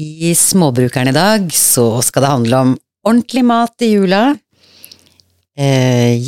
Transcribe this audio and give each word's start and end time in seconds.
I 0.00 0.34
Småbrukeren 0.34 1.10
i 1.10 1.12
dag 1.12 1.50
så 1.52 2.00
skal 2.04 2.24
det 2.24 2.30
handle 2.30 2.60
om 2.64 2.70
ordentlig 3.04 3.42
mat 3.44 3.84
i 3.84 3.90
jula. 3.92 4.22
Eh, 5.58 6.16
eh, 6.16 6.20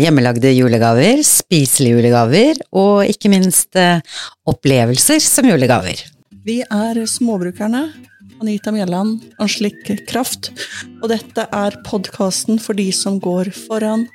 hjemmelagde 0.00 0.52
julegaver, 0.54 1.20
spiselige 1.26 1.98
julegaver, 1.98 2.62
og 2.72 3.04
ikke 3.10 3.32
minst 3.32 3.76
eh, 3.76 4.00
opplevelser 4.48 5.20
som 5.20 5.50
julegaver. 5.50 6.00
Vi 6.44 6.62
er 6.64 7.04
Småbrukerne. 7.10 7.88
Anita 8.40 8.72
Mjelland, 8.74 9.22
Anslik 9.40 9.84
Kraft. 10.08 10.50
Og 11.02 11.08
dette 11.12 11.46
er 11.52 11.76
podkasten 11.86 12.58
for 12.60 12.76
de 12.76 12.90
som 12.92 13.20
går 13.22 13.52
foran. 13.66 14.08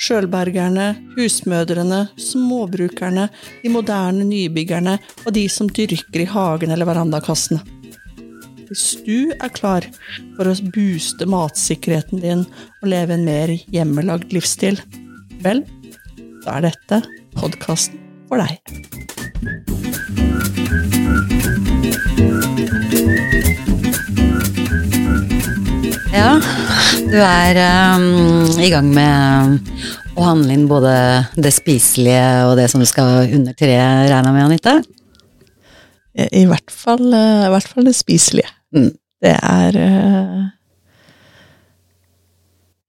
Sjølbergerne, 0.00 0.94
husmødrene, 1.12 2.06
småbrukerne, 2.16 3.26
de 3.60 3.72
moderne 3.72 4.24
nybyggerne 4.24 4.96
og 5.26 5.34
de 5.36 5.44
som 5.52 5.68
dyrker 5.68 6.22
i 6.22 6.30
hagen 6.30 6.72
eller 6.72 6.88
verandakassene. 6.88 7.60
Hvis 8.70 8.86
du 9.04 9.34
er 9.34 9.52
klar 9.52 9.84
for 10.38 10.48
å 10.48 10.54
booste 10.72 11.26
matsikkerheten 11.28 12.22
din 12.22 12.46
og 12.80 12.88
leve 12.88 13.18
en 13.18 13.26
mer 13.26 13.52
hjemmelagd 13.74 14.32
livsstil, 14.32 14.80
vel, 15.44 15.64
da 16.46 16.56
er 16.56 16.70
dette 16.70 17.02
podkasten 17.36 18.00
for 18.30 18.40
deg. 18.40 18.56
Ja, 26.14 26.38
du 27.10 27.18
er 27.18 27.58
um, 27.96 28.46
i 28.62 28.70
gang 28.70 28.88
med 28.94 29.58
å 30.14 30.22
handle 30.28 30.54
inn 30.54 30.68
både 30.70 30.92
det 31.34 31.52
spiselige 31.54 32.46
og 32.46 32.56
det 32.60 32.68
som 32.70 32.80
du 32.82 32.86
skal 32.88 33.30
under 33.34 33.52
treet, 33.58 34.10
regner 34.10 34.32
med, 34.34 34.44
Anita? 34.46 34.74
I, 36.14 36.26
i, 36.42 36.44
hvert, 36.50 36.70
fall, 36.70 37.06
uh, 37.10 37.46
I 37.46 37.52
hvert 37.54 37.68
fall 37.70 37.86
det 37.88 37.96
spiselige. 37.98 38.50
Mm. 38.76 38.92
Det 39.20 39.34
er 39.36 39.70
uh, 39.76 40.42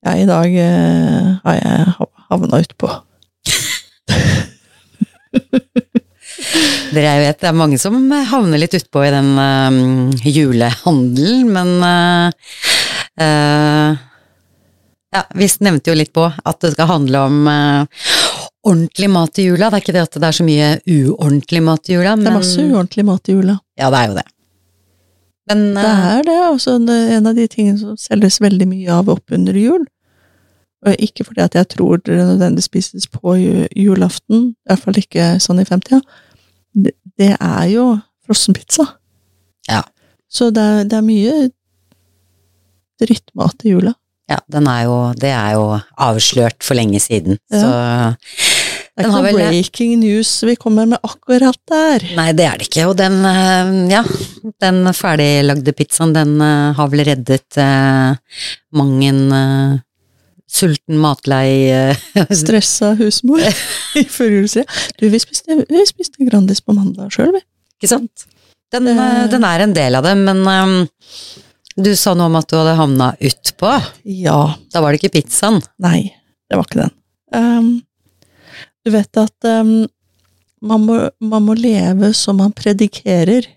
Ja, 0.01 0.11
i 0.17 0.25
dag 0.29 0.49
uh, 0.57 1.27
har 1.45 1.55
jeg 1.59 1.77
havna 2.31 2.61
utpå. 2.65 2.87
Dere 6.91 7.07
jeg 7.07 7.21
vet, 7.23 7.39
det 7.39 7.47
er 7.47 7.55
mange 7.55 7.77
som 7.79 7.95
havner 8.11 8.59
litt 8.59 8.75
utpå 8.77 8.99
i 9.07 9.13
den 9.13 9.29
uh, 9.39 9.71
julehandelen, 10.29 11.49
men 11.53 11.69
Uh, 13.19 13.97
ja, 15.11 15.23
vi 15.35 15.47
nevnte 15.59 15.91
jo 15.91 15.97
litt 15.97 16.13
på 16.15 16.23
at 16.23 16.59
det 16.63 16.73
skal 16.75 16.87
handle 16.87 17.23
om 17.27 17.39
uh, 17.47 18.03
ordentlig 18.67 19.09
mat 19.11 19.39
i 19.41 19.47
jula. 19.49 19.69
Det 19.69 19.79
er 19.79 19.83
ikke 19.83 19.95
det 19.97 20.05
at 20.05 20.19
det 20.19 20.27
er 20.29 20.37
så 20.37 20.45
mye 20.47 20.69
uordentlig 20.87 21.63
mat 21.65 21.89
i 21.89 21.97
jula, 21.97 22.15
men 22.15 22.27
Det 22.27 22.31
er 22.31 22.37
masse 22.37 22.67
uordentlig 22.67 23.07
mat 23.09 23.31
i 23.31 23.35
jula. 23.35 23.57
Ja, 23.79 23.89
det 23.91 23.99
er 23.99 24.11
jo 24.11 24.19
det. 24.21 24.27
Men 25.51 25.65
uh, 25.75 25.81
Det 25.81 25.95
er 26.13 26.27
det. 26.29 26.37
Altså, 26.47 26.77
det 26.79 26.99
er 26.99 27.15
en 27.17 27.31
av 27.31 27.39
de 27.41 27.47
tingene 27.51 27.81
som 27.81 27.97
selges 27.99 28.39
veldig 28.43 28.69
mye 28.71 28.99
av 29.01 29.11
oppunder 29.11 29.59
jul. 29.59 29.83
Og 30.81 30.97
ikke 30.97 31.27
fordi 31.27 31.43
at 31.43 31.55
jeg 31.59 31.67
tror 31.75 31.99
det 32.01 32.15
nødvendigvis 32.17 32.69
spises 32.71 33.07
på 33.11 33.35
julaften, 33.37 34.53
i 34.55 34.71
hvert 34.71 34.81
fall 34.81 34.97
ikke 34.97 35.27
sånn 35.43 35.61
i 35.61 35.67
femtida. 35.67 35.99
Det, 36.73 36.95
det 37.19 37.35
er 37.35 37.65
jo 37.69 37.85
frossenpizza. 38.25 38.87
Ja. 39.69 39.83
Så 40.31 40.49
det 40.55 40.63
er, 40.63 40.87
det 40.89 40.97
er 40.97 41.05
mye 41.05 41.35
drittmat 43.01 43.67
i 43.67 43.75
jula. 43.75 43.93
Ja, 44.31 44.39
er 44.61 44.83
jo, 44.87 44.97
det 45.19 45.31
er 45.35 45.55
jo 45.57 45.65
avslørt 45.99 46.63
for 46.63 46.79
lenge 46.79 47.01
siden, 47.03 47.35
ja. 47.51 47.59
så 47.59 47.71
det 48.91 49.05
er 49.05 49.09
ikke 49.09 49.23
vel... 49.25 49.37
breaking 49.39 49.93
news 50.01 50.31
vi 50.43 50.55
kommer 50.59 50.87
med 50.89 50.99
akkurat 51.03 51.57
der. 51.71 52.03
Nei, 52.17 52.31
det 52.37 52.47
er 52.47 52.59
det 52.59 52.67
ikke, 52.67 52.89
og 52.91 52.97
den, 52.99 53.21
eh, 53.27 53.71
ja, 53.91 54.01
den 54.63 54.83
ferdiglagde 54.95 55.73
pizzaen, 55.75 56.13
den 56.15 56.35
eh, 56.43 56.73
har 56.77 56.91
vel 56.91 57.05
reddet 57.07 57.59
eh, 57.59 58.41
mang 58.77 58.97
en 59.07 59.21
eh, 59.37 59.79
sulten, 60.51 60.99
matlei 61.01 61.47
eh. 61.71 62.03
Stressa 62.41 62.93
husmor 62.99 63.43
i 63.99 64.05
førjulstida. 64.11 64.67
Du, 64.99 65.07
vi 65.11 65.23
spiste, 65.23 65.63
vi 65.67 65.85
spiste 65.87 66.27
Grandis 66.27 66.63
på 66.63 66.75
mandag 66.77 67.15
sjøl, 67.15 67.31
vi. 67.37 67.43
Ikke 67.79 67.95
sant? 67.95 68.27
Den, 68.71 68.87
uh, 68.95 69.25
den, 69.27 69.43
er 69.43 69.65
en 69.65 69.73
del 69.75 69.97
av 69.99 70.05
det, 70.05 70.13
men 70.19 70.45
du 71.83 71.91
sa 71.97 72.13
noe 72.17 72.29
om 72.29 72.37
at 72.39 72.49
du 72.49 72.57
hadde 72.57 72.77
havna 72.79 73.11
utpå. 73.19 73.71
Ja. 74.03 74.39
Da 74.73 74.81
var 74.83 74.93
det 74.93 75.01
ikke 75.01 75.17
pizzaen? 75.19 75.61
Nei, 75.81 76.11
det 76.49 76.59
var 76.59 76.67
ikke 76.67 76.83
den. 76.83 76.93
Um, 77.31 77.71
du 78.85 78.91
vet 78.93 79.19
at 79.21 79.47
um, 79.47 79.73
man, 80.61 80.85
må, 80.87 80.97
man, 81.19 81.45
må, 81.47 81.55
leve 81.55 82.11
som 82.17 82.41
man 82.41 82.53
predikerer. 82.55 83.47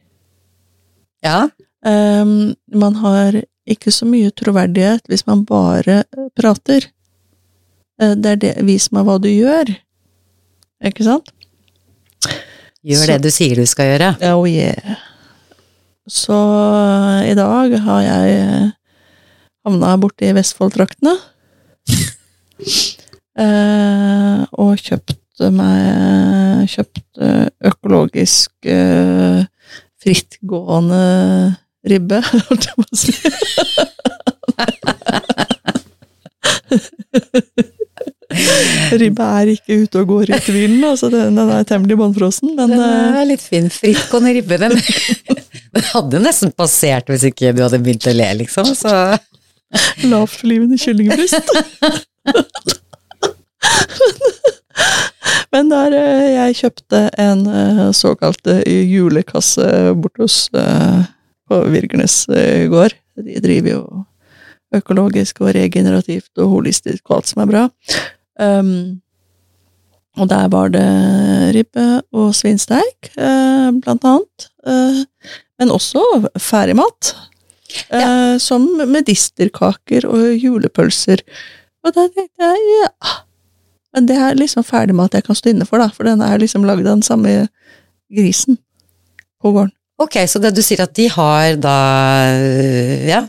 Ja. 1.24 1.48
Um, 1.84 2.54
man 2.74 3.00
har 3.02 3.40
ikke 3.68 3.92
så 3.92 4.06
mye 4.08 4.32
troverdighet 4.36 5.08
hvis 5.08 5.26
man 5.28 5.46
bare 5.48 6.02
prater. 6.38 6.90
Uh, 8.00 8.14
det 8.14 8.36
er 8.36 8.42
det, 8.44 8.52
vis 8.68 8.90
meg 8.94 9.08
hva 9.08 9.18
du 9.22 9.30
gjør. 9.32 9.72
Ikke 10.84 11.06
sant? 11.06 11.32
Gjør 12.84 13.06
så, 13.06 13.10
det 13.14 13.24
du 13.24 13.32
sier 13.32 13.56
du 13.56 13.66
skal 13.68 13.94
gjøre. 13.94 14.14
Oh 14.34 14.44
yeah. 14.48 15.00
Så 16.04 16.36
i 17.24 17.32
dag 17.32 17.72
har 17.80 18.00
jeg 18.04 18.32
eh, 18.36 18.72
havna 19.64 19.94
borte 19.96 20.26
i 20.28 20.34
Vestfold-traktene. 20.36 21.14
eh, 23.44 24.40
og 24.52 24.76
kjøpt 24.80 25.20
meg 25.50 26.68
Kjøpt 26.70 27.18
økologisk 27.66 28.52
eh, 28.70 29.42
frittgående 30.00 31.00
ribbe, 31.88 32.20
holdt 32.48 32.68
jeg 32.68 32.74
på 32.76 32.84
å 32.84 32.96
si. 32.96 33.12
Ribba 39.00 39.26
er 39.40 39.52
ikke 39.54 39.78
ute 39.84 40.02
og 40.02 40.10
går 40.10 40.32
i 40.32 40.38
tvilen, 40.44 40.82
altså 40.86 41.10
den, 41.12 41.36
den 41.38 41.52
er 41.54 41.66
temmelig 41.68 41.98
bånnfrossen, 42.00 42.54
men 42.56 42.72
Den 42.72 42.82
er 42.82 43.20
eh, 43.20 43.26
litt 43.32 43.44
fin. 43.44 43.68
Frittgående 43.72 44.34
ribbe, 44.36 44.58
den, 44.60 44.76
den 45.74 45.88
hadde 45.90 46.22
nesten 46.22 46.54
passert 46.56 47.10
hvis 47.12 47.26
ikke 47.30 47.54
du 47.56 47.64
hadde 47.64 47.80
begynt 47.82 48.08
å 48.10 48.14
le, 48.16 48.30
liksom. 48.42 48.70
Så 48.78 48.94
Lavtflyvende 50.10 50.78
kyllingbryst. 50.78 51.52
Men 55.54 55.70
der 55.70 55.98
eh, 55.98 56.30
jeg 56.34 56.58
kjøpte 56.62 57.04
en 57.22 57.46
eh, 57.50 57.84
såkalt 57.96 58.50
julekasse 58.66 59.68
borte 59.98 60.26
hos 60.26 60.40
på 61.44 61.56
Virgernes 61.68 62.22
gård 62.72 62.94
De 63.20 63.40
driver 63.44 63.74
jo 63.74 63.82
økologisk 64.74 65.42
og 65.44 65.54
regenerativt 65.54 66.32
og 66.42 66.52
holistisk 66.56 67.04
og 67.08 67.18
alt 67.18 67.30
som 67.30 67.42
er 67.44 67.50
bra. 67.50 67.64
Um, 68.40 69.00
og 70.18 70.28
der 70.30 70.48
var 70.50 70.70
det 70.70 70.86
ribbe 71.56 72.02
og 72.14 72.34
svinsteik, 72.38 73.10
uh, 73.18 73.74
blant 73.82 74.06
annet. 74.06 74.48
Uh, 74.66 75.02
men 75.58 75.74
også 75.74 76.02
ferdigmat. 76.38 77.14
Uh, 77.90 78.00
ja. 78.00 78.38
Som 78.38 78.68
medisterkaker 78.90 80.06
og 80.06 80.34
julepølser. 80.38 81.22
Og 81.84 81.94
da 81.94 82.06
tenkte 82.08 82.46
jeg 82.46 82.60
ja 82.70 83.14
Men 83.94 84.06
det 84.08 84.16
er 84.16 84.38
liksom 84.38 84.64
ferdigmat 84.64 85.14
jeg 85.14 85.26
kan 85.26 85.36
stå 85.38 85.52
inne 85.52 85.66
for, 85.68 85.78
da, 85.78 85.90
for 85.94 86.06
den 86.08 86.22
er 86.24 86.40
liksom 86.40 86.64
lagd 86.66 86.86
av 86.86 86.96
den 86.96 87.02
samme 87.06 87.34
grisen 88.10 88.58
på 89.42 89.52
gården. 89.54 89.74
Ok, 89.94 90.16
så 90.26 90.40
det 90.42 90.50
du 90.56 90.58
sier 90.64 90.80
at 90.82 90.94
de 90.98 91.04
har 91.06 91.54
da 91.62 91.74
Ja, 93.06 93.20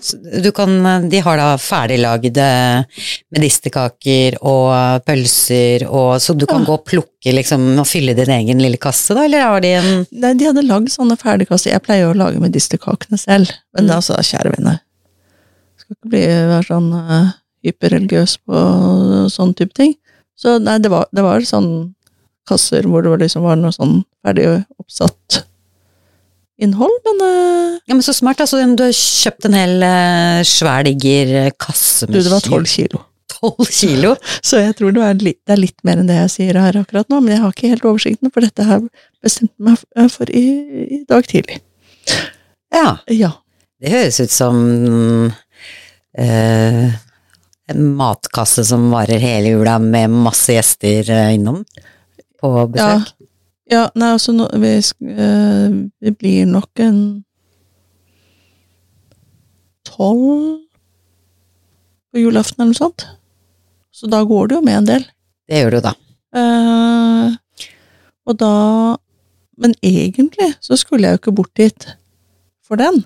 du 0.42 0.50
kan 0.56 0.72
De 1.12 1.20
har 1.22 1.38
da 1.38 1.52
ferdiglagde 1.62 2.48
medisterkaker 3.36 4.40
og 4.42 5.04
pølser 5.06 5.86
og 5.86 6.18
Så 6.24 6.34
du 6.34 6.48
kan 6.50 6.64
ja. 6.64 6.72
gå 6.72 6.80
og 6.80 6.88
plukke 6.90 7.36
liksom 7.38 7.68
og 7.78 7.86
fylle 7.86 8.18
din 8.18 8.34
egen 8.34 8.66
lille 8.66 8.82
kasse, 8.82 9.14
da, 9.14 9.28
eller 9.28 9.46
har 9.46 9.62
de 9.62 9.76
en 9.78 9.92
Nei, 10.10 10.34
de 10.34 10.50
hadde 10.50 10.66
lagd 10.66 10.90
sånne 10.94 11.20
ferdigkasser. 11.22 11.76
Jeg 11.76 11.86
pleier 11.86 12.10
å 12.10 12.18
lage 12.18 12.42
medisterkakene 12.42 13.22
selv, 13.22 13.54
men 13.78 13.86
mm. 13.86 13.96
altså, 14.00 14.18
kjære 14.26 14.58
venner 14.58 14.82
Skal 15.78 16.00
ikke 16.00 16.14
bli, 16.18 16.26
være 16.50 16.70
sånn 16.72 16.92
uh, 16.98 17.34
hyperreligiøs 17.66 18.40
på 18.42 18.68
sånn 19.34 19.54
type 19.58 19.78
ting. 19.78 19.94
Så 20.34 20.58
nei, 20.58 20.80
det 20.82 20.90
var, 20.94 21.06
det 21.14 21.26
var 21.26 21.46
sånn 21.46 21.92
kasser 22.50 22.90
hvor 22.90 23.06
det 23.06 23.20
liksom 23.22 23.46
var 23.46 23.62
noe 23.62 23.74
sånn 23.74 24.00
ferdig 24.26 24.64
oppsatt 24.82 25.46
innhold, 26.62 26.94
men 27.08 27.24
uh, 27.24 27.80
Ja, 27.86 27.96
men 27.96 28.04
Så 28.04 28.14
smart, 28.14 28.40
altså. 28.42 28.62
Du 28.78 28.86
har 28.86 28.96
kjøpt 28.96 29.50
en 29.50 29.58
hel 29.58 29.84
uh, 29.84 30.40
svær, 30.48 30.86
diger 30.88 31.34
eh, 31.46 31.52
kasse 31.60 32.08
med 32.08 32.18
Du, 32.18 32.24
det 32.24 32.34
var 32.34 32.46
tolv 32.46 32.70
kilo. 32.70 33.02
12 33.36 33.72
kilo? 33.74 34.14
så 34.48 34.62
jeg 34.64 34.78
tror 34.80 34.96
det 34.96 35.04
er, 35.04 35.24
litt, 35.24 35.42
det 35.44 35.56
er, 35.56 35.62
litt, 35.62 35.78
mer 35.88 36.02
enn 36.02 36.10
det 36.10 36.20
jeg 36.22 36.34
sier 36.38 36.60
her 36.62 36.78
akkurat 36.80 37.10
nå, 37.12 37.20
men 37.24 37.36
jeg 37.36 37.44
har 37.44 37.56
ikke 37.56 37.72
helt 37.74 37.88
oversikten, 37.90 38.32
for 38.34 38.46
dette 38.46 38.68
her 38.68 38.80
jeg 38.80 39.26
bestemt 39.26 39.54
meg 39.60 40.12
for 40.14 40.32
i, 40.32 40.46
i, 40.86 41.02
dag 41.10 41.28
tidlig. 41.28 41.60
Ja. 42.74 43.00
ja. 43.12 43.34
Det 43.82 43.92
høres 43.92 44.22
ut 44.24 44.34
som 44.34 44.62
uh, 45.28 46.86
en 47.66 47.86
matkasse 48.00 48.64
som 48.70 48.88
varer 48.94 49.22
hele 49.22 49.56
jula 49.56 49.78
med 49.84 50.14
masse 50.14 50.56
gjester 50.56 51.12
innom 51.34 51.64
på 52.40 52.56
besøk. 52.72 53.12
Ja. 53.12 53.35
Ja, 53.72 53.88
nei, 53.98 54.12
altså 54.14 54.34
no, 54.36 54.46
vi, 54.62 54.76
uh, 54.78 55.78
vi, 56.02 56.12
blir 56.14 56.46
nok 56.50 56.82
en 56.86 57.00
tolv 59.88 60.62
på 62.14 62.22
julaften 62.22 62.62
eller 62.62 62.74
noe 62.74 62.78
sånt. 62.78 63.08
Så 63.96 64.10
da 64.12 64.22
går 64.28 64.52
det 64.52 64.60
jo 64.60 64.66
med 64.66 64.82
en 64.82 64.90
del. 64.90 65.08
Det 65.50 65.62
gjør 65.62 65.78
du, 65.78 65.82
da. 65.86 65.94
Eh, 66.36 67.36
og 68.26 68.38
da 68.42 68.54
Men 69.56 69.72
egentlig 69.80 70.50
så 70.60 70.76
skulle 70.76 71.08
jeg 71.08 71.16
jo 71.16 71.20
ikke 71.22 71.32
bort 71.38 71.54
dit 71.56 71.86
for 72.66 72.76
den. 72.76 73.06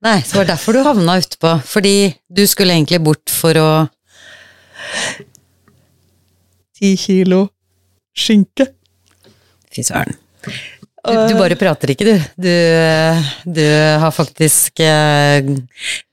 Nei, 0.00 0.22
så 0.24 0.38
var 0.38 0.46
det 0.46 0.54
derfor 0.54 0.72
du 0.72 0.80
havna 0.86 1.18
utpå. 1.20 1.50
Fordi 1.60 2.14
du 2.32 2.40
skulle 2.48 2.72
egentlig 2.72 3.02
bort 3.04 3.28
for 3.28 3.60
å 3.60 3.68
Ti 6.76 6.94
kilo 7.00 7.42
skinke. 8.16 8.70
Fy 9.76 9.84
søren. 9.84 10.16
Du, 11.06 11.14
du 11.30 11.36
bare 11.38 11.54
prater 11.58 11.92
ikke, 11.92 12.06
du. 12.08 12.44
Du, 12.48 12.52
du 13.58 13.64
har 14.02 14.14
faktisk 14.14 14.80
eh, 14.82 15.52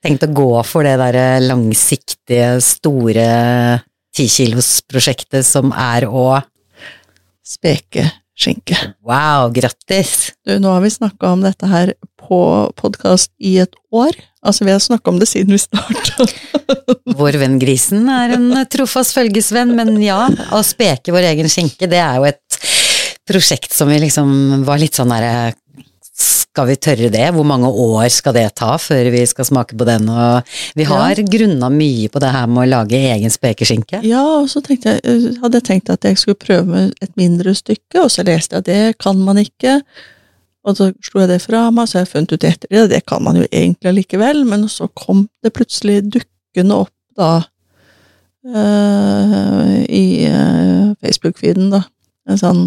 tenkt 0.03 0.27
å 0.27 0.33
gå 0.35 0.51
for 0.67 0.85
det 0.85 0.99
derre 1.01 1.39
langsiktige, 1.41 2.59
store 2.61 3.27
tikilosprosjektet 4.13 5.47
som 5.47 5.73
er 5.73 6.05
å 6.05 6.27
Speke 7.43 8.05
skinke. 8.39 8.75
Wow, 9.03 9.49
grattis! 9.53 10.31
Du, 10.47 10.55
nå 10.63 10.71
har 10.71 10.81
vi 10.81 10.93
snakka 10.93 11.33
om 11.35 11.41
dette 11.43 11.67
her 11.67 11.91
på 12.15 12.39
podkast 12.79 13.33
i 13.43 13.57
et 13.61 13.75
år. 13.91 14.15
Altså, 14.43 14.63
vi 14.63 14.71
har 14.71 14.79
snakka 14.79 15.11
om 15.11 15.19
det 15.19 15.27
siden 15.29 15.51
vi 15.53 15.59
starta. 15.61 16.25
Vår 17.19 17.37
venn 17.41 17.59
Grisen 17.61 18.07
er 18.11 18.37
en 18.37 18.47
trofast 18.71 19.15
følgesvenn, 19.15 19.75
men 19.75 19.99
ja, 20.01 20.25
å 20.55 20.63
speke 20.65 21.13
vår 21.13 21.27
egen 21.33 21.51
skinke, 21.51 21.87
det 21.91 21.99
er 21.99 22.17
jo 22.17 22.25
et 22.31 22.57
prosjekt 23.27 23.73
som 23.73 23.91
vi 23.91 23.99
liksom 24.03 24.63
var 24.67 24.81
litt 24.81 24.97
sånn 24.99 25.13
derre 25.13 25.53
skal 26.13 26.67
vi 26.69 26.75
tørre 26.77 27.09
det? 27.09 27.25
Hvor 27.33 27.45
mange 27.47 27.65
år 27.65 28.05
skal 28.13 28.35
det 28.35 28.45
ta 28.59 28.75
før 28.77 29.07
vi 29.13 29.23
skal 29.25 29.47
smake 29.47 29.77
på 29.77 29.87
den? 29.89 30.05
Og 30.13 30.51
vi 30.77 30.85
har 30.85 31.17
ja. 31.17 31.25
grunna 31.25 31.69
mye 31.73 32.11
på 32.13 32.21
det 32.21 32.29
her 32.35 32.45
med 32.45 32.67
å 32.67 32.71
lage 32.75 32.99
egen 33.15 33.33
spekeskinke. 33.33 34.03
Ja, 34.05 34.21
og 34.43 34.51
så 34.51 34.61
jeg, 34.69 35.01
hadde 35.41 35.57
jeg 35.57 35.65
tenkt 35.65 35.89
at 35.89 36.05
jeg 36.05 36.19
skulle 36.21 36.37
prøve 36.37 36.67
med 36.69 36.91
et 37.01 37.15
mindre 37.17 37.55
stykke, 37.57 38.03
og 38.03 38.11
så 38.13 38.25
leste 38.27 38.59
jeg 38.59 38.61
at 38.61 38.69
det 38.69 38.99
kan 39.01 39.17
man 39.25 39.41
ikke. 39.41 39.79
Og 40.63 40.77
så 40.77 40.91
slo 41.03 41.23
jeg 41.23 41.33
det 41.33 41.39
fra 41.43 41.63
meg, 41.73 41.89
så 41.89 41.97
har 41.97 42.05
jeg 42.05 42.13
funnet 42.13 42.35
ut 42.35 42.45
etter 42.47 42.69
det, 42.69 42.85
det 42.93 43.01
kan 43.09 43.25
man 43.25 43.41
jo 43.41 43.47
egentlig 43.49 43.97
likevel, 43.97 44.45
men 44.47 44.69
så 44.71 44.87
kom 44.93 45.25
det 45.43 45.55
plutselig 45.57 46.03
dukkende 46.05 46.83
opp 46.85 46.93
da 47.17 47.31
øh, 48.45 49.81
i 49.89 50.05
øh, 50.29 50.93
Facebook-feeden, 51.01 51.73
da. 51.73 51.83
En 52.29 52.39
sånn 52.39 52.63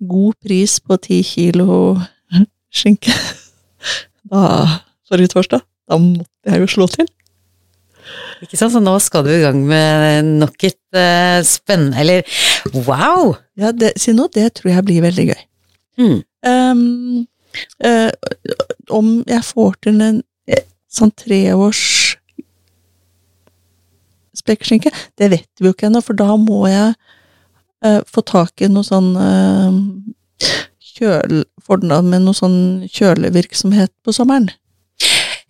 god 0.00 0.34
pris 0.42 0.78
på 0.80 0.98
ti 1.02 1.22
kilo 1.26 1.96
skinke. 2.74 3.14
Da, 4.24 4.40
forrige 5.08 5.34
torsdag, 5.34 5.60
da 5.90 5.98
måtte 6.00 6.48
jeg 6.48 6.62
jo 6.62 6.70
slå 6.72 6.86
til. 6.88 7.08
Ikke 8.44 8.58
sant, 8.58 8.72
så 8.74 8.80
nå 8.82 8.94
skal 9.00 9.24
du 9.26 9.30
i 9.32 9.42
gang 9.42 9.62
med 9.68 10.30
nok 10.40 10.66
et 10.66 10.96
uh, 10.96 11.40
spennende 11.46 12.00
Eller 12.00 12.24
wow! 12.72 13.34
Ja, 13.56 13.70
det, 13.72 13.94
si 14.00 14.12
nå, 14.16 14.26
det 14.34 14.50
tror 14.58 14.72
jeg 14.74 14.86
blir 14.88 15.04
veldig 15.04 15.26
gøy. 15.30 15.42
Mm. 16.00 16.18
Um, 16.48 17.26
uh, 17.84 18.10
om 18.92 19.14
jeg 19.28 19.44
får 19.46 19.76
til 19.86 20.02
en 20.04 20.20
sånn 20.94 21.12
treårs 21.18 21.84
spekeskinke, 24.34 24.90
det 25.18 25.30
vet 25.32 25.48
vi 25.60 25.68
jo 25.68 25.74
ikke 25.74 25.88
ennå, 25.88 26.02
for 26.04 26.18
da 26.18 26.34
må 26.40 26.64
jeg 26.68 26.92
uh, 27.86 28.00
få 28.10 28.24
tak 28.26 28.64
i 28.64 28.70
noe 28.72 28.86
sånn 28.86 29.12
kjøl, 30.94 31.44
fordel 31.64 32.04
med 32.06 32.24
noe 32.24 32.36
sånn 32.36 32.58
kjølevirksomhet 32.90 33.92
på 34.04 34.14
sommeren. 34.14 34.50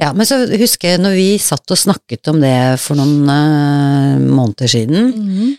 Ja, 0.03 0.11
men 0.11 0.27
så 0.27 0.41
husker 0.59 0.95
jeg 0.95 1.03
når 1.05 1.15
vi 1.17 1.29
satt 1.43 1.71
og 1.71 1.79
snakket 1.79 2.27
om 2.33 2.41
det 2.43 2.57
for 2.83 2.99
noen 2.99 3.29
eh, 3.31 4.25
måneder 4.25 4.71
siden, 4.71 5.13
mm. 5.15 5.53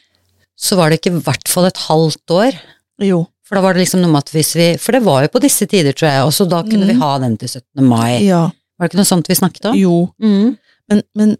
så 0.59 0.75
var 0.79 0.91
det 0.91 0.99
ikke 0.99 1.13
i 1.15 1.23
hvert 1.23 1.51
fall 1.51 1.69
et 1.69 1.79
halvt 1.85 2.35
år. 2.35 2.59
Jo. 3.05 3.23
For 3.45 3.57
da 3.57 3.63
var 3.63 3.75
det 3.75 3.85
liksom 3.85 4.01
noe 4.01 4.11
med 4.11 4.25
at 4.25 4.31
hvis 4.33 4.55
vi 4.57 4.65
For 4.81 4.95
det 4.95 5.03
var 5.05 5.21
jo 5.21 5.29
på 5.35 5.41
disse 5.43 5.67
tider, 5.69 5.93
tror 5.93 6.09
jeg, 6.09 6.21
og 6.25 6.33
så 6.33 6.47
da 6.49 6.63
kunne 6.65 6.87
mm. 6.87 6.91
vi 6.91 6.99
ha 6.99 7.11
den 7.21 7.35
til 7.39 7.51
17. 7.51 7.85
mai. 7.85 8.25
Ja. 8.25 8.47
Var 8.75 8.87
det 8.87 8.91
ikke 8.91 9.01
noe 9.01 9.11
sånt 9.11 9.29
vi 9.31 9.37
snakket 9.39 9.69
om? 9.71 9.77
Jo. 9.79 9.99
Mm. 10.19 10.55
Men, 10.91 11.03
men, 11.15 11.35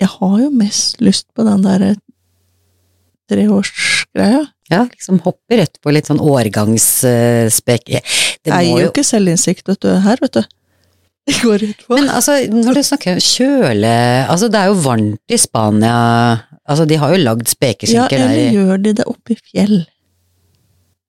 jeg 0.00 0.08
har 0.08 0.36
jo 0.40 0.48
mest 0.56 1.02
lyst 1.04 1.26
på 1.36 1.44
den 1.44 1.60
derre 1.66 1.90
treårsgreia. 3.28 4.46
Ja, 4.70 4.84
liksom 4.86 5.18
hopper 5.24 5.58
rett 5.64 5.80
på 5.82 5.90
litt 5.90 6.06
sånn 6.06 6.22
årgangsspek. 6.22 7.90
Det 7.90 8.54
er 8.54 8.66
jo 8.68 8.88
ikke 8.88 9.04
selvinnsikt 9.06 9.66
vet 9.68 9.82
du, 9.82 9.90
her, 10.04 10.20
vet 10.22 10.38
du. 10.38 10.42
Det 11.30 11.36
går 11.44 11.62
ut 11.62 11.82
på. 11.86 11.96
Men 11.98 12.08
altså, 12.10 12.38
når 12.48 12.78
du 12.78 12.82
snakker 12.86 13.12
om 13.12 13.18
kjøle 13.22 13.90
Altså, 14.24 14.48
det 14.50 14.56
er 14.56 14.70
jo 14.70 14.78
varmt 14.82 15.34
i 15.34 15.38
Spania. 15.38 15.96
Altså, 16.64 16.86
de 16.88 16.96
har 16.98 17.12
jo 17.12 17.20
lagd 17.20 17.50
spekeskinker 17.50 18.14
der. 18.14 18.22
Ja, 18.22 18.30
eller 18.30 18.40
der. 18.40 18.56
gjør 18.56 18.80
de 18.86 18.94
det 18.98 19.06
oppe 19.10 19.34
i 19.34 19.38
fjell? 19.50 19.76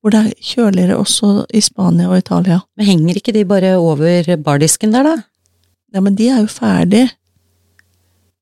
Hvor 0.02 0.14
det 0.14 0.20
er 0.20 0.44
kjøligere 0.52 0.98
også 0.98 1.32
i 1.54 1.62
Spania 1.64 2.10
og 2.10 2.18
Italia. 2.18 2.60
Men 2.76 2.88
henger 2.90 3.18
ikke 3.22 3.34
de 3.34 3.46
bare 3.48 3.72
over 3.78 4.30
bardisken 4.44 4.94
der, 4.94 5.06
da? 5.06 5.16
Ja, 5.94 6.02
men 6.04 6.18
de 6.18 6.28
er 6.34 6.42
jo 6.42 6.50
ferdig. 6.50 7.06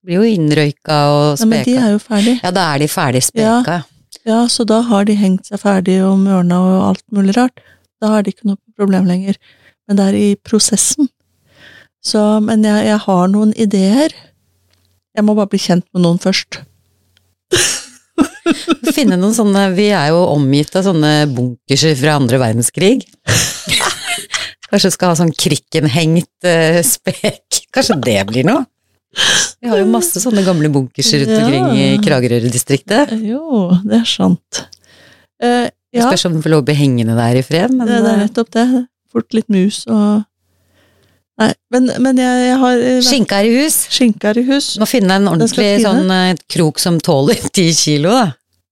Blir 0.04 0.22
jo 0.22 0.28
innrøyka 0.32 1.00
og 1.12 1.24
speka. 1.36 1.44
Ja, 1.44 1.50
men 1.52 1.64
de 1.66 1.76
er 1.76 1.90
jo 1.92 2.02
ferdig. 2.02 2.36
Ja, 2.40 2.52
da 2.56 2.66
er 2.72 2.82
de 2.82 2.88
ferdig 2.88 3.22
speka. 3.26 3.80
Ja. 3.80 3.80
Ja, 4.28 4.44
så 4.52 4.66
da 4.68 4.82
har 4.84 5.06
de 5.08 5.16
hengt 5.16 5.48
seg 5.48 5.62
ferdig 5.62 6.00
og 6.04 6.18
mørna 6.20 6.58
og 6.60 6.80
alt 6.90 7.04
mulig 7.14 7.36
rart. 7.38 7.62
Da 8.00 8.14
har 8.14 8.24
de 8.24 8.34
ikke 8.34 8.50
noe 8.50 8.60
problem 8.76 9.08
lenger. 9.08 9.38
Men 9.88 9.98
det 9.98 10.08
er 10.10 10.18
i 10.18 10.28
prosessen. 10.36 11.08
Så, 12.04 12.20
men 12.44 12.64
jeg, 12.64 12.86
jeg 12.88 13.00
har 13.04 13.30
noen 13.32 13.52
ideer. 13.60 14.14
Jeg 15.16 15.26
må 15.26 15.34
bare 15.36 15.50
bli 15.52 15.60
kjent 15.60 15.86
med 15.92 16.04
noen 16.04 16.20
først. 16.22 16.60
Finne 18.96 19.18
noen 19.18 19.34
sånne 19.34 19.64
Vi 19.74 19.88
er 19.94 20.12
jo 20.12 20.22
omgitt 20.32 20.74
av 20.78 20.84
sånne 20.86 21.12
bunkerser 21.32 21.96
fra 21.98 22.16
andre 22.20 22.40
verdenskrig. 22.40 23.04
Kanskje 24.70 24.92
skal 24.94 25.12
ha 25.12 25.18
sånn 25.18 25.34
krikkenhengt 25.34 26.46
uh, 26.46 26.78
spek. 26.86 27.64
Kanskje 27.74 27.98
det 28.06 28.20
blir 28.30 28.46
noe? 28.46 28.64
Vi 29.60 29.68
har 29.68 29.80
jo 29.80 29.88
masse 29.90 30.22
sånne 30.22 30.44
gamle 30.46 30.70
bunkerser 30.72 31.24
rundt 31.24 31.36
omkring 31.40 31.66
i 31.76 31.86
Kragerø-distriktet. 32.04 33.12
Jo, 33.26 33.68
det 33.84 34.00
er 34.00 34.08
sant. 34.08 34.62
Uh, 35.42 35.66
ja. 35.90 36.06
Spørs 36.06 36.28
om 36.28 36.36
du 36.36 36.42
får 36.44 36.54
lov 36.54 36.62
å 36.62 36.68
bli 36.68 36.76
hengende 36.78 37.16
der 37.18 37.40
i 37.40 37.44
fred, 37.44 37.74
men 37.74 37.88
det, 37.88 37.98
det 38.04 38.10
er 38.12 38.18
eh, 38.18 38.24
nettopp 38.24 38.50
det. 38.54 38.66
Fort 39.10 39.34
litt 39.34 39.48
mus 39.50 39.84
og 39.90 40.26
Nei, 41.40 41.54
men, 41.72 41.86
men 42.04 42.18
jeg, 42.20 42.40
jeg, 42.44 42.56
har 42.60 42.82
eh, 42.84 42.98
Skinka 43.00 43.38
er 43.40 43.46
i 43.48 43.52
hus? 43.62 43.76
Skinka 43.88 44.28
er 44.28 44.42
i 44.42 44.44
hus. 44.44 44.74
Må 44.76 44.84
finne 44.84 45.16
en 45.16 45.30
ordentlig 45.30 45.70
sånn 45.80 46.12
krok 46.52 46.82
som 46.82 46.98
tåler 47.00 47.40
ti 47.56 47.70
kilo, 47.72 48.12
da. 48.12 48.26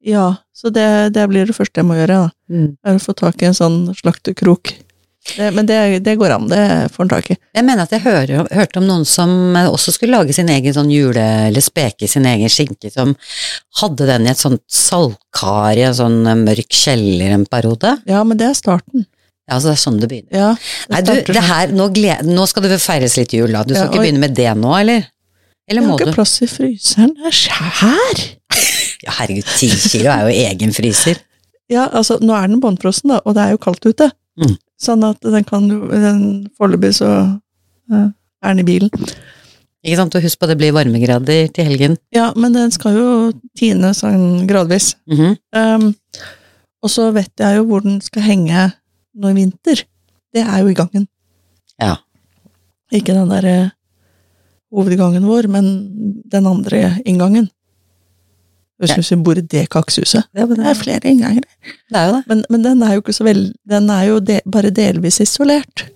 Ja, 0.04 0.26
så 0.52 0.68
det, 0.74 0.84
det, 1.16 1.24
blir 1.32 1.48
det 1.48 1.56
første 1.56 1.80
jeg 1.80 1.88
må 1.88 1.96
gjøre, 1.96 2.26
da. 2.26 2.52
Mm. 2.52 2.68
Er 2.84 2.98
å 2.98 3.02
få 3.02 3.14
tak 3.16 3.40
i 3.40 3.48
en 3.48 3.56
sånn 3.56 3.80
slaktekrok. 3.96 4.74
Det, 5.36 5.50
men 5.54 5.66
det, 5.68 5.78
det, 6.06 6.14
går 6.20 6.34
an, 6.36 6.48
det 6.50 6.62
får 6.94 7.04
en 7.04 7.10
tak 7.12 7.30
i. 7.34 7.36
Jeg 7.56 7.66
mener 7.66 7.84
at 7.84 7.92
jeg 7.94 8.04
hører, 8.06 8.48
hørte 8.54 8.80
om 8.80 8.86
noen 8.88 9.04
som 9.08 9.56
også 9.60 9.94
skulle 9.94 10.16
lage 10.16 10.36
sin 10.36 10.50
egen 10.52 10.74
sånn 10.74 10.90
jule... 10.92 11.24
Eller 11.48 11.64
speke 11.64 12.08
sin 12.10 12.26
egen 12.28 12.50
skinke, 12.52 12.90
som 12.92 13.14
hadde 13.80 14.08
den 14.08 14.26
i 14.26 14.32
et 14.32 14.40
sånt 14.40 14.62
saltkar 14.72 15.78
i 15.78 15.84
en 15.88 15.96
sånn 15.96 16.18
mørk 16.44 16.74
kjeller 16.74 17.36
en 17.36 17.46
periode. 17.48 17.94
Ja, 18.08 18.24
men 18.26 18.40
det 18.40 18.50
er 18.50 18.58
starten. 18.58 19.06
Ja, 19.48 19.56
så 19.56 19.70
det 19.70 19.76
er 19.76 19.80
sånn 19.80 20.00
det 20.00 20.10
begynner. 20.10 20.34
Ja, 20.36 20.48
det 20.56 20.92
Nei, 20.92 21.04
du, 21.06 21.32
det 21.32 21.44
her, 21.46 21.70
nå, 21.72 21.88
gled, 21.96 22.26
nå, 22.28 22.44
skal 22.50 22.68
det 22.68 22.80
feires 22.84 23.16
litt 23.16 23.32
jul, 23.36 23.48
da. 23.54 23.64
Du 23.64 23.72
skal 23.72 23.86
ja, 23.86 23.92
ikke 23.92 24.04
begynne 24.04 24.24
med 24.26 24.36
det 24.36 24.50
nå, 24.60 24.74
eller? 24.76 25.06
Eller 25.68 25.84
må 25.84 25.96
du? 25.96 26.02
Jeg 26.02 26.08
har 26.08 26.12
ikke 26.12 26.18
plass 26.18 26.34
i 26.44 26.48
fryseren. 26.50 27.14
Her! 27.80 28.22
ja, 29.06 29.16
herregud, 29.22 29.48
ti 29.56 29.70
kilo 29.88 30.12
er 30.12 30.28
jo 30.28 30.44
egen 30.48 30.76
fryser. 30.76 31.20
Ja, 31.72 31.86
altså, 31.86 32.18
nå 32.24 32.36
er 32.36 32.48
den 32.48 32.60
båndfrossen, 32.64 33.12
da, 33.12 33.22
og 33.24 33.36
det 33.36 33.44
er 33.44 33.56
jo 33.56 33.62
kaldt 33.64 33.88
ute. 33.88 34.10
Mm. 34.40 34.56
Sånn 34.78 35.02
at 35.06 35.18
den 35.24 35.44
kan 35.46 35.66
Foreløpig 36.58 36.92
så 37.00 37.10
er 37.90 38.12
den 38.52 38.62
i 38.62 38.66
bilen. 38.68 38.92
Ikke 39.82 39.98
sant, 40.00 40.16
og 40.18 40.24
husk 40.24 40.40
på 40.40 40.48
det 40.50 40.58
blir 40.58 40.74
varmegrader 40.74 41.50
til 41.54 41.68
helgen. 41.68 41.96
Ja, 42.14 42.32
men 42.36 42.54
den 42.56 42.72
skal 42.74 42.98
jo 42.98 43.10
tine 43.58 43.92
sånn 43.94 44.46
gradvis. 44.48 44.96
Mm 45.06 45.16
-hmm. 45.18 45.34
um, 45.58 45.94
og 46.82 46.90
så 46.90 47.10
vet 47.14 47.32
jeg 47.38 47.56
jo 47.56 47.64
hvor 47.64 47.80
den 47.80 48.00
skal 48.00 48.22
henge 48.22 48.72
nå 49.14 49.30
i 49.30 49.34
vinter. 49.34 49.84
Det 50.34 50.42
er 50.42 50.58
jo 50.62 50.68
i 50.68 50.74
gangen. 50.74 51.08
Ja. 51.80 51.96
Ikke 52.92 53.14
den 53.14 53.28
derre 53.28 53.72
hovedgangen 54.70 55.26
vår, 55.26 55.48
men 55.48 56.22
den 56.24 56.46
andre 56.46 56.98
inngangen. 57.04 57.48
Hvis 58.78 59.10
vi 59.10 59.18
bor 59.26 59.38
i 59.38 59.42
det 59.42 59.64
kakshuset. 59.72 60.28
Ja, 60.38 60.46
det, 60.46 60.58
er 60.62 60.76
flere 60.78 61.10
innganger. 61.10 61.46
Det 61.90 61.98
er 61.98 62.06
jo 62.06 62.14
det. 62.14 62.22
Men, 62.30 62.44
men, 62.50 62.62
den 62.62 62.82
er 62.86 62.94
jo 62.94 63.02
ikke 63.02 63.14
så 63.16 63.26
vel, 63.26 63.40
den 63.66 63.90
er 63.90 64.04
jo 64.06 64.20
de, 64.22 64.38
bare 64.46 64.70
delvis 64.70 65.18
isolert. 65.24 65.88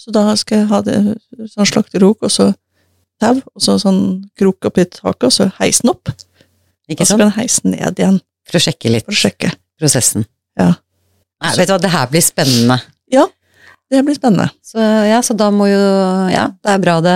Så 0.00 0.12
da 0.14 0.30
skal 0.40 0.62
jeg 0.62 0.70
ha 0.70 0.80
det 0.86 0.96
sånn 1.52 1.68
slakterok, 1.68 2.24
og 2.24 2.32
så 2.32 2.46
tau, 3.20 3.36
og 3.36 3.64
så 3.64 3.76
sånn 3.82 4.00
krok 4.38 4.70
oppi 4.70 4.86
taket, 4.88 5.26
og 5.28 5.34
så 5.34 5.50
heise 5.58 5.84
den 5.84 5.92
opp. 5.92 6.12
Ikke 6.88 7.04
sant? 7.04 7.04
Og 7.04 7.10
så 7.12 7.18
kan 7.20 7.34
heise 7.36 7.66
den 7.66 7.76
ned 7.76 8.00
igjen. 8.00 8.16
For 8.48 8.56
å 8.56 8.64
sjekke 8.64 8.94
litt 8.94 9.04
For 9.04 9.18
å 9.18 9.20
sjekke. 9.20 9.52
prosessen. 9.80 10.24
Ja. 10.58 10.72
Nei, 11.44 11.52
vet 11.58 11.68
du 11.68 11.74
hva, 11.74 11.80
det 11.84 11.92
her 11.92 12.08
blir 12.12 12.24
spennende. 12.24 12.80
Ja. 13.12 13.26
Det 13.90 14.00
blir 14.06 14.16
spennende. 14.16 14.48
Så 14.64 14.80
ja, 14.80 15.20
så 15.26 15.34
da 15.34 15.50
må 15.52 15.66
jo 15.68 15.80
Ja, 16.30 16.48
det 16.62 16.76
er 16.76 16.82
bra 16.82 17.00
det 17.04 17.14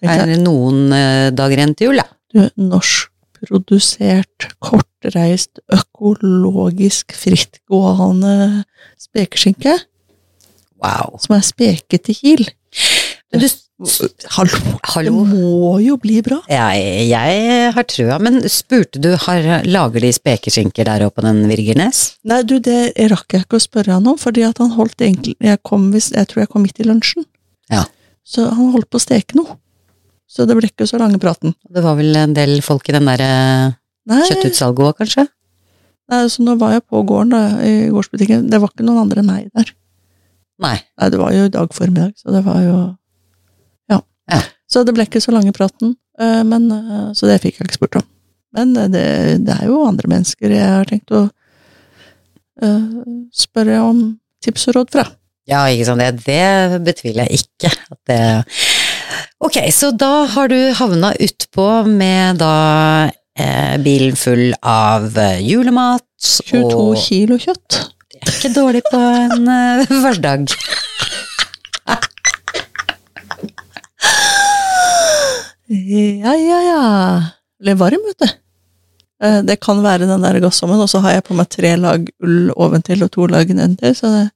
er 0.00 0.36
noen 0.40 0.92
eh, 0.96 1.28
dager 1.36 1.60
igjen 1.60 1.74
til 1.76 1.90
jul, 1.90 2.00
da. 2.00 2.06
Du, 2.30 2.44
norskprodusert, 3.40 4.48
kortreist, 4.60 5.60
økologisk, 5.72 7.12
frittgående 7.12 8.64
spekeskinke 8.98 9.78
Wow. 10.80 11.18
som 11.20 11.36
er 11.36 11.42
speket 11.44 12.08
i 12.08 12.14
Kiel. 12.14 12.46
Du, 13.32 13.44
Hallo! 14.32 14.58
Det 15.04 15.12
må 15.12 15.78
jo 15.80 15.96
bli 16.00 16.18
bra. 16.24 16.38
Jeg, 16.48 17.08
jeg 17.08 17.72
har 17.72 17.84
trua, 17.88 18.18
men 18.20 18.40
spurte 18.48 19.00
du, 19.00 19.10
har, 19.26 19.62
lager 19.64 20.04
de 20.04 20.10
spekeskinker 20.12 20.84
der 20.88 21.04
oppe 21.06 21.20
på 21.20 21.26
den 21.26 21.46
Virgernes? 21.48 22.16
Nei, 22.28 22.42
du, 22.44 22.58
det 22.60 22.92
rakk 23.12 23.36
jeg 23.36 23.44
ikke 23.46 23.60
å 23.60 23.64
spørre 23.64 23.96
han 23.96 24.08
om, 24.08 24.18
fordi 24.20 24.44
at 24.44 24.60
han 24.60 24.72
holdt 24.76 25.00
egentlig 25.00 25.36
Jeg, 25.40 25.60
kom, 25.64 25.90
jeg 25.96 26.28
tror 26.28 26.42
jeg 26.42 26.52
kom 26.52 26.64
midt 26.64 26.80
i 26.80 26.88
lunsjen. 26.88 27.24
Ja. 27.72 27.86
Så 28.24 28.48
han 28.52 28.72
holdt 28.74 28.90
på 28.92 29.00
å 29.00 29.04
steke 29.04 29.36
noe. 29.36 29.56
Så 30.30 30.46
det 30.46 30.54
ble 30.56 30.70
ikke 30.70 30.86
så 30.86 31.00
lange 31.00 31.18
praten. 31.22 31.56
Det 31.66 31.82
var 31.82 31.98
vel 31.98 32.14
en 32.18 32.34
del 32.36 32.60
folk 32.62 32.86
i 32.88 32.94
den 32.94 33.08
der 33.10 33.22
eh, 33.24 33.76
kjøttutsalget 34.30 34.86
òg, 34.86 34.96
kanskje? 35.02 35.26
nei, 36.10 36.24
så 36.26 36.42
nå 36.42 36.56
var 36.58 36.74
jeg 36.74 36.86
på 36.90 37.02
gården, 37.06 37.34
da, 37.34 37.42
i 37.62 37.90
gårdsbutikken. 37.94 38.48
Det 38.50 38.58
var 38.58 38.72
ikke 38.72 38.86
noen 38.86 39.04
andre 39.04 39.22
enn 39.22 39.28
meg 39.30 39.50
der. 39.54 39.72
Nei. 40.60 40.76
Nei, 40.98 41.10
det 41.12 41.20
var 41.20 41.34
jo 41.34 41.44
i 41.46 41.52
dag 41.52 41.74
formiddag, 41.74 42.16
så 42.18 42.34
det 42.34 42.44
var 42.46 42.62
jo 42.64 42.78
Ja. 43.90 44.00
Ja. 44.30 44.40
Så 44.70 44.84
det 44.86 44.94
ble 44.94 45.06
ikke 45.06 45.22
så 45.22 45.34
lange 45.34 45.54
praten, 45.56 45.96
eh, 46.18 46.42
men, 46.46 46.70
eh, 46.70 47.12
så 47.14 47.30
det 47.30 47.40
fikk 47.42 47.58
jeg 47.58 47.68
ikke 47.68 47.78
spurt 47.78 48.00
om. 48.02 48.08
Men 48.54 48.74
det, 48.74 49.06
det 49.46 49.54
er 49.54 49.66
jo 49.70 49.84
andre 49.86 50.10
mennesker 50.10 50.50
jeg 50.50 50.66
har 50.66 50.88
tenkt 50.90 51.12
å 51.14 51.28
uh, 52.62 53.02
spørre 53.30 53.76
om 53.78 54.00
tips 54.42 54.66
og 54.72 54.80
råd 54.80 54.90
fra. 54.90 55.04
Ja, 55.46 55.62
ikke 55.70 55.86
sant, 55.86 56.02
det, 56.02 56.24
det 56.26 56.80
betviler 56.82 57.30
jeg 57.30 57.44
ikke. 57.44 57.70
At 57.94 58.00
det 58.10 58.20
Ok, 59.40 59.56
så 59.74 59.90
da 59.96 60.10
har 60.34 60.48
du 60.52 60.58
havna 60.78 61.12
utpå 61.18 61.66
med 61.88 62.38
da 62.42 62.52
eh, 63.38 63.76
bilen 63.82 64.16
full 64.16 64.50
av 64.62 65.16
eh, 65.18 65.40
julemat 65.46 66.04
22 66.20 66.68
og 66.76 66.98
kilo 67.00 67.38
kjøtt. 67.40 67.80
Det 68.12 68.20
er 68.28 68.36
ikke 68.36 68.52
dårlig 68.54 68.82
på 68.90 69.00
en 69.00 69.48
eh, 69.48 69.94
hverdag. 70.04 70.46
Ja, 75.70 76.34
ja, 76.34 76.58
ja. 76.66 76.80
Ble 77.60 77.74
varm, 77.78 78.02
vet 78.08 78.18
du. 78.24 78.28
Eh, 79.24 79.40
Det 79.46 79.58
kan 79.62 79.82
være 79.84 80.06
den 80.08 80.22
der 80.24 80.40
gassommen, 80.42 80.80
og 80.80 80.88
så 80.90 80.98
har 81.04 81.12
jeg 81.18 81.24
på 81.28 81.36
meg 81.38 81.48
tre 81.52 81.74
lag 81.78 82.08
ull 82.24 82.50
oventil 82.56 83.04
og 83.06 83.12
to 83.14 83.26
lag 83.30 83.48
nedentil, 83.54 83.94
så 83.94 84.06
det 84.16 84.26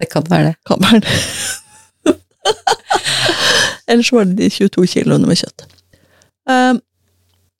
Det 0.00 0.10
kan 0.12 0.24
være 0.28 0.44
det. 0.50 0.56
kan 0.66 0.78
være 0.82 1.00
det. 1.00 1.14
Ellers 3.88 4.12
var 4.12 4.26
det 4.26 4.36
de 4.40 4.50
22 4.50 4.86
kiloene 4.96 5.28
med 5.28 5.38
kjøtt. 5.42 5.66
Eh, 6.50 6.74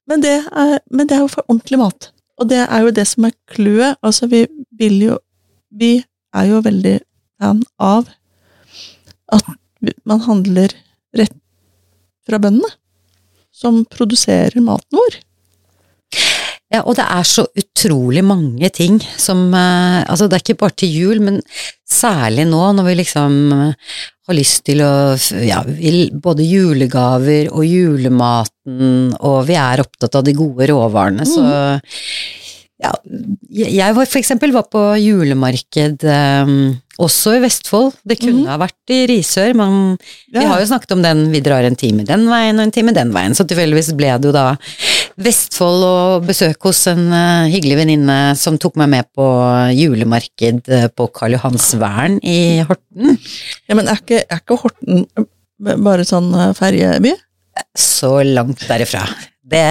Men 0.07 0.21
det, 0.23 0.37
er, 0.55 0.77
men 0.89 1.07
det 1.07 1.17
er 1.17 1.23
jo 1.25 1.27
for 1.33 1.43
ordentlig 1.49 1.79
mat. 1.81 2.11
Og 2.39 2.47
det 2.47 2.61
er 2.63 2.83
jo 2.85 2.91
det 2.95 3.03
som 3.09 3.25
er 3.27 3.33
clouet. 3.51 3.97
Altså, 4.01 4.27
vi 4.31 4.45
vil 4.79 5.01
jo 5.03 5.17
Vi 5.77 5.97
er 6.33 6.45
jo 6.47 6.61
veldig 6.63 6.93
fan 7.41 7.59
av 7.79 8.07
at 9.35 9.43
man 10.07 10.21
handler 10.23 10.71
rett 11.17 11.35
fra 12.25 12.39
bøndene. 12.39 12.69
Som 13.51 13.83
produserer 13.85 14.55
maten 14.63 14.95
vår. 14.95 15.17
Ja, 16.71 16.81
og 16.83 16.95
det 16.95 17.03
er 17.03 17.23
så 17.27 17.45
utrolig 17.57 18.23
mange 18.23 18.69
ting 18.69 18.99
som 19.17 19.53
eh, 19.55 20.03
Altså, 20.07 20.27
det 20.27 20.37
er 20.37 20.43
ikke 20.45 20.61
bare 20.63 20.75
til 20.79 20.95
jul, 20.95 21.19
men 21.23 21.41
særlig 21.87 22.47
nå 22.47 22.63
når 22.75 22.87
vi 22.89 22.95
liksom 23.01 23.37
har 24.27 24.37
lyst 24.37 24.65
til 24.67 24.83
å 24.85 24.93
Ja, 25.43 25.61
både 26.11 26.45
julegaver 26.47 27.51
og 27.51 27.63
julematen, 27.67 29.13
og 29.19 29.45
vi 29.47 29.55
er 29.59 29.83
opptatt 29.83 30.19
av 30.19 30.25
de 30.27 30.35
gode 30.37 30.67
råvarene, 30.71 31.27
så 31.27 31.45
ja, 32.77 32.91
jeg 33.49 33.93
var 33.97 34.05
for 34.05 34.19
eksempel 34.19 34.51
var 34.53 34.67
på 34.69 34.81
julemarked 35.01 36.03
eh, 36.05 36.51
også 37.01 37.33
i 37.37 37.39
Vestfold. 37.41 37.95
Det 38.05 38.19
kunne 38.21 38.43
mm. 38.43 38.51
ha 38.51 38.57
vært 38.61 38.93
i 38.93 38.99
Risør, 39.09 39.55
men 39.57 39.95
vi 40.33 40.43
har 40.45 40.61
jo 40.61 40.69
snakket 40.69 40.93
om 40.93 41.01
den, 41.05 41.23
vi 41.33 41.41
drar 41.45 41.65
en 41.65 41.77
time 41.79 42.05
den 42.05 42.27
veien 42.29 42.59
og 42.59 42.67
en 42.67 42.75
time 42.75 42.93
den 42.93 43.13
veien, 43.15 43.33
så 43.37 43.47
tilfeldigvis 43.49 43.95
ble 43.97 44.13
det 44.21 44.29
jo 44.29 44.35
da 44.35 44.51
Vestfold 45.17 45.81
og 45.87 46.25
besøk 46.27 46.61
hos 46.67 46.83
en 46.91 47.07
eh, 47.09 47.47
hyggelig 47.49 47.77
venninne 47.79 48.17
som 48.37 48.59
tok 48.61 48.75
meg 48.77 48.91
med 48.91 49.07
på 49.17 49.25
julemarked 49.73 50.69
eh, 50.69 50.87
på 50.93 51.07
Karl 51.15 51.33
Johans 51.37 51.71
Vern 51.81 52.19
i 52.21 52.37
Horten. 52.67 53.17
Ja, 53.65 53.77
men 53.79 53.89
er 53.89 53.97
ikke, 54.03 54.21
er 54.27 54.43
ikke 54.43 54.59
Horten 54.61 55.07
bare 55.81 56.05
sånn 56.05 56.29
eh, 56.37 56.51
ferjeby? 56.57 57.15
Så 57.73 58.19
langt 58.29 58.61
derifra. 58.69 59.07
Det, 59.47 59.63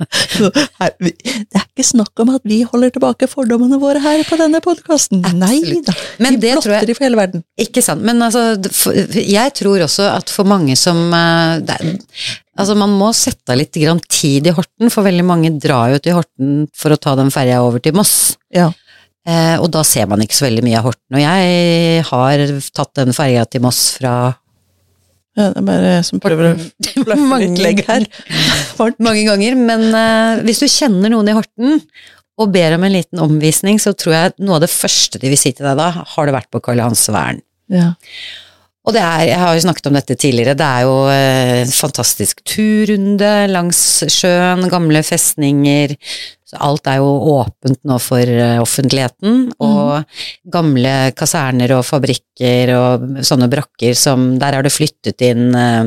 det 0.42 0.50
er 0.80 1.66
ikke 1.68 1.84
snakk 1.84 2.18
om 2.24 2.30
at 2.34 2.42
vi 2.48 2.62
holder 2.66 2.90
tilbake 2.94 3.28
fordommene 3.30 3.78
våre 3.78 4.00
her 4.02 4.22
på 4.26 4.38
denne 4.40 4.58
podkasten. 4.64 5.22
Nei 5.38 5.60
da. 5.86 5.94
Men 6.18 6.38
vi 6.40 6.46
det 6.48 6.54
tror 6.58 6.74
jeg- 6.74 6.80
blotter 6.82 6.90
de 6.90 6.96
for 6.98 7.06
hele 7.06 7.20
verden. 7.20 7.44
Ikke 7.60 7.84
sant, 7.84 8.02
men 8.02 8.18
altså, 8.24 8.56
jeg 9.14 9.54
tror 9.60 9.84
også 9.86 10.08
at 10.16 10.32
for 10.32 10.48
mange 10.48 10.74
som 10.80 11.04
det, 11.12 11.76
er- 11.78 12.40
Altså, 12.58 12.74
man 12.76 12.92
må 13.00 13.08
sette 13.16 13.54
av 13.54 13.56
litt 13.56 13.76
grann 13.80 14.00
tid 14.12 14.46
i 14.50 14.52
Horten, 14.52 14.90
for 14.92 15.06
veldig 15.06 15.24
mange 15.24 15.50
drar 15.62 15.94
jo 15.94 16.00
til 16.04 16.18
Horten 16.18 16.66
for 16.76 16.92
å 16.92 17.00
ta 17.00 17.14
den 17.16 17.32
ferja 17.32 17.62
over 17.64 17.80
til 17.80 17.96
Moss. 17.96 18.34
Ja. 18.52 18.68
Eh, 19.24 19.54
og 19.62 19.70
da 19.72 19.84
ser 19.86 20.08
man 20.10 20.20
ikke 20.24 20.36
så 20.36 20.48
veldig 20.48 20.64
mye 20.66 20.78
av 20.80 20.88
Horten. 20.90 21.16
Og 21.16 21.22
jeg 21.22 22.04
har 22.10 22.44
tatt 22.76 22.92
den 23.00 23.16
ferja 23.16 23.46
til 23.48 23.64
Moss 23.64 23.82
fra 23.96 24.14
Ja, 25.32 25.46
Det 25.48 25.62
er 25.62 25.64
bare 25.64 25.92
jeg 25.94 26.04
som 26.10 26.20
prøver 26.20 26.50
å 26.50 26.56
bløffe 27.06 27.38
litt 27.40 27.62
legg 27.64 27.84
her. 27.88 28.04
mange 29.00 29.22
ganger, 29.30 29.56
men 29.56 29.86
eh, 29.88 30.42
hvis 30.44 30.60
du 30.60 30.68
kjenner 30.68 31.14
noen 31.14 31.32
i 31.32 31.36
Horten 31.38 31.80
og 32.42 32.52
ber 32.52 32.76
om 32.76 32.84
en 32.84 32.92
liten 32.92 33.20
omvisning, 33.22 33.78
så 33.80 33.94
tror 33.96 34.12
jeg 34.16 34.36
noe 34.44 34.58
av 34.58 34.64
det 34.66 34.72
første 34.72 35.20
de 35.22 35.30
vil 35.32 35.40
si 35.40 35.54
til 35.56 35.68
deg 35.68 35.78
da, 35.78 35.90
har 36.16 36.28
det 36.28 36.34
vært 36.36 36.50
på 36.52 36.60
Karl 36.64 36.80
Johans 36.82 37.04
Vern. 37.12 37.40
Ja. 37.72 37.92
Og 38.82 38.94
det 38.96 39.02
er, 39.02 39.24
jeg 39.28 39.38
har 39.38 39.54
jo 39.54 39.62
snakket 39.62 39.88
om 39.88 39.94
dette 39.94 40.14
tidligere, 40.18 40.56
det 40.58 40.66
er 40.66 40.86
jo 40.88 40.94
eh, 41.12 41.56
en 41.62 41.74
fantastisk 41.74 42.40
turrunde 42.42 43.30
langs 43.52 43.78
sjøen, 44.10 44.66
gamle 44.72 45.04
festninger, 45.06 45.94
så 46.42 46.58
alt 46.66 46.90
er 46.90 46.98
jo 46.98 47.12
åpent 47.36 47.78
nå 47.86 47.98
for 48.02 48.26
eh, 48.26 48.58
offentligheten, 48.58 49.44
og 49.62 50.02
gamle 50.50 50.96
kaserner 51.14 51.76
og 51.76 51.86
fabrikker 51.86 52.74
og 52.74 53.06
sånne 53.22 53.48
brakker 53.52 53.94
som, 53.98 54.32
der 54.42 54.58
har 54.58 54.66
det 54.66 54.74
flyttet 54.74 55.22
inn 55.30 55.54
uh, 55.54 55.86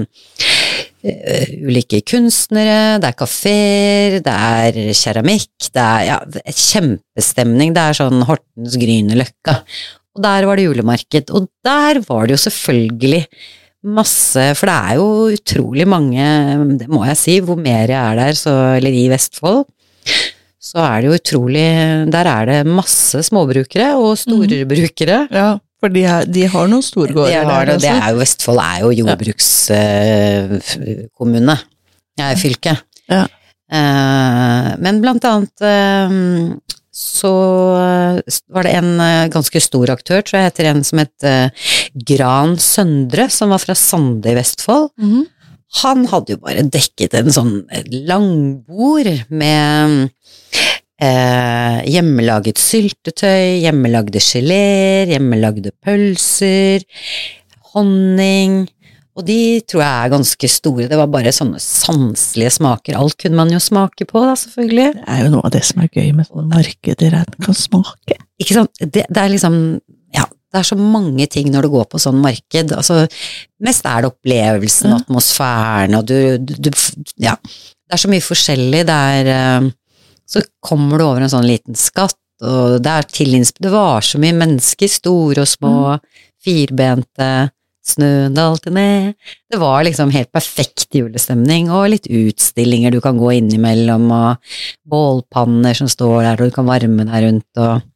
eh, 1.04 1.52
ulike 1.68 2.00
kunstnere, 2.08 2.96
det 3.04 3.12
er 3.12 3.20
kaféer, 3.20 4.18
det 4.24 4.40
er 4.56 4.82
keramikk, 4.96 5.52
det 5.68 5.84
er 5.84 6.08
ja, 6.14 6.18
kjempestemning, 6.48 7.76
det 7.76 7.86
er 7.90 8.02
sånn 8.02 8.24
Hortens 8.32 8.80
Grünerløkka. 8.80 9.60
Og 10.16 10.24
der 10.24 10.46
var 10.48 10.56
det 10.56 10.70
julemarked, 10.70 11.26
og 11.36 11.42
der 11.66 12.00
var 12.08 12.22
det 12.26 12.34
jo 12.38 12.46
selvfølgelig 12.46 13.24
masse, 13.86 14.56
for 14.58 14.66
det 14.70 14.76
er 14.76 14.94
jo 14.98 15.08
utrolig 15.36 15.88
mange, 15.88 16.26
det 16.80 16.88
må 16.90 17.06
jeg 17.06 17.18
si, 17.20 17.40
hvor 17.44 17.56
mer 17.60 17.88
jeg 17.92 18.00
er 18.00 18.16
der, 18.18 18.34
så, 18.38 18.52
eller 18.80 18.92
i 18.96 19.10
Vestfold, 19.12 19.66
så 20.66 20.78
er 20.82 21.02
det 21.02 21.08
jo 21.12 21.16
utrolig, 21.20 21.70
der 22.14 22.26
er 22.32 22.44
det 22.50 22.60
masse 22.66 23.24
småbrukere 23.28 23.90
og 24.00 24.18
storbrukere. 24.18 25.20
ja, 25.30 25.58
for 25.82 25.88
de, 25.94 26.02
er, 26.08 26.26
de 26.26 26.48
har 26.50 26.68
noen 26.72 26.84
storgårder 26.86 27.30
De 27.30 27.36
har, 27.38 27.46
der. 27.46 27.66
det 27.66 27.74
altså. 27.76 27.94
er 27.94 28.10
jo, 28.10 28.16
Vestfold 28.24 28.60
er 28.64 28.78
jo 28.82 28.90
jordbrukskommune, 29.02 31.56
jeg 32.16 32.28
er 32.32 32.38
fylke. 32.42 32.74
Ja. 33.12 33.24
Uh, 33.66 34.70
men 34.82 35.02
blant 35.02 35.24
annet 35.26 35.62
eh, 35.66 36.10
så 36.96 37.32
var 38.56 38.64
det 38.64 38.76
en 38.78 38.94
eh, 39.04 39.28
ganske 39.34 39.60
stor 39.60 39.92
aktør, 39.92 40.22
tror 40.24 40.40
jeg 40.40 40.48
heter 40.48 40.70
en 40.70 40.84
som 40.88 41.02
het 41.04 41.26
eh, 41.28 41.66
Gran 42.08 42.56
Søndre, 42.62 43.28
som 43.34 43.52
var 43.52 43.60
fra 43.64 43.76
Sande 43.76 44.32
i 44.32 44.38
Vestfold. 44.38 44.94
Mhm. 45.02 45.26
Han 45.82 46.06
hadde 46.08 46.36
jo 46.36 46.40
bare 46.40 46.62
dekket 46.72 47.18
en 47.20 47.34
sånn 47.36 47.56
langbord 48.08 49.10
med 49.28 50.06
eh, 51.04 51.80
hjemmelaget 51.92 52.62
syltetøy, 52.62 53.60
hjemmelagde 53.66 54.22
geléer, 54.24 55.12
hjemmelagde 55.12 55.74
pølser, 55.84 56.86
honning. 57.74 58.70
Og 59.16 59.24
de 59.24 59.62
tror 59.64 59.80
jeg 59.80 60.06
er 60.06 60.12
ganske 60.12 60.48
store. 60.52 60.88
Det 60.92 60.98
var 61.00 61.08
bare 61.08 61.32
sånne 61.32 61.60
sanselige 61.64 62.52
smaker. 62.58 62.98
Alt 63.00 63.16
kunne 63.22 63.38
man 63.40 63.54
jo 63.54 63.62
smake 63.64 64.04
på, 64.10 64.20
da, 64.28 64.34
selvfølgelig. 64.42 64.88
Det 64.98 65.06
er 65.14 65.22
jo 65.24 65.30
noe 65.38 65.46
av 65.48 65.54
det 65.56 65.62
som 65.64 65.84
er 65.86 65.88
gøy 65.94 66.10
med 66.18 66.28
sånne 66.28 66.50
markeder, 66.52 67.16
at 67.22 67.32
man 67.38 67.46
kan 67.48 67.56
smake. 67.56 68.18
Ikke 68.44 68.58
sant? 68.58 68.74
Det, 68.82 69.06
det 69.08 69.22
er 69.22 69.32
liksom 69.32 69.56
Ja, 70.16 70.26
det 70.28 70.60
er 70.60 70.68
så 70.68 70.76
mange 70.80 71.28
ting 71.32 71.48
når 71.54 71.64
du 71.68 71.70
går 71.78 71.88
på 71.92 72.00
sånn 72.04 72.20
marked. 72.24 72.76
Altså, 72.76 73.06
mest 73.64 73.88
er 73.88 74.04
det 74.04 74.12
opplevelsen, 74.12 74.92
Ja. 74.92 75.00
atmosfæren, 75.00 75.96
og 75.96 76.06
du, 76.12 76.38
du, 76.38 76.54
du 76.68 76.72
Ja. 77.24 77.38
Det 77.86 77.94
er 77.96 78.02
så 78.02 78.10
mye 78.12 78.24
forskjellig. 78.26 78.84
Det 78.90 79.00
er 79.16 79.28
eh, 79.32 79.72
Så 80.28 80.42
kommer 80.60 80.98
du 80.98 81.06
over 81.06 81.22
en 81.22 81.30
sånn 81.32 81.46
liten 81.48 81.76
skatt, 81.78 82.18
og 82.44 82.82
det 82.84 82.92
er 82.92 83.04
til 83.08 83.32
Det 83.62 83.72
var 83.72 84.02
så 84.02 84.20
mye 84.20 84.34
mennesker, 84.36 84.90
store 84.92 85.42
og 85.46 85.48
små, 85.48 86.00
firbente, 86.44 87.52
snøen 87.86 88.36
dalte 88.36 88.74
ned. 88.74 89.14
Det 89.52 89.60
var 89.62 89.84
liksom 89.86 90.14
helt 90.16 90.32
perfekt 90.34 90.88
julestemning, 90.96 91.70
og 91.74 91.90
litt 91.94 92.10
utstillinger 92.10 92.96
du 92.96 93.02
kan 93.04 93.20
gå 93.22 93.36
innimellom, 93.38 94.08
og 94.12 94.56
bålpanner 94.90 95.78
som 95.78 95.92
står 95.92 96.24
der, 96.24 96.40
og 96.40 96.50
du 96.50 96.56
kan 96.56 96.70
varme 96.70 97.08
deg 97.08 97.30
rundt 97.30 97.66
og 97.66 97.92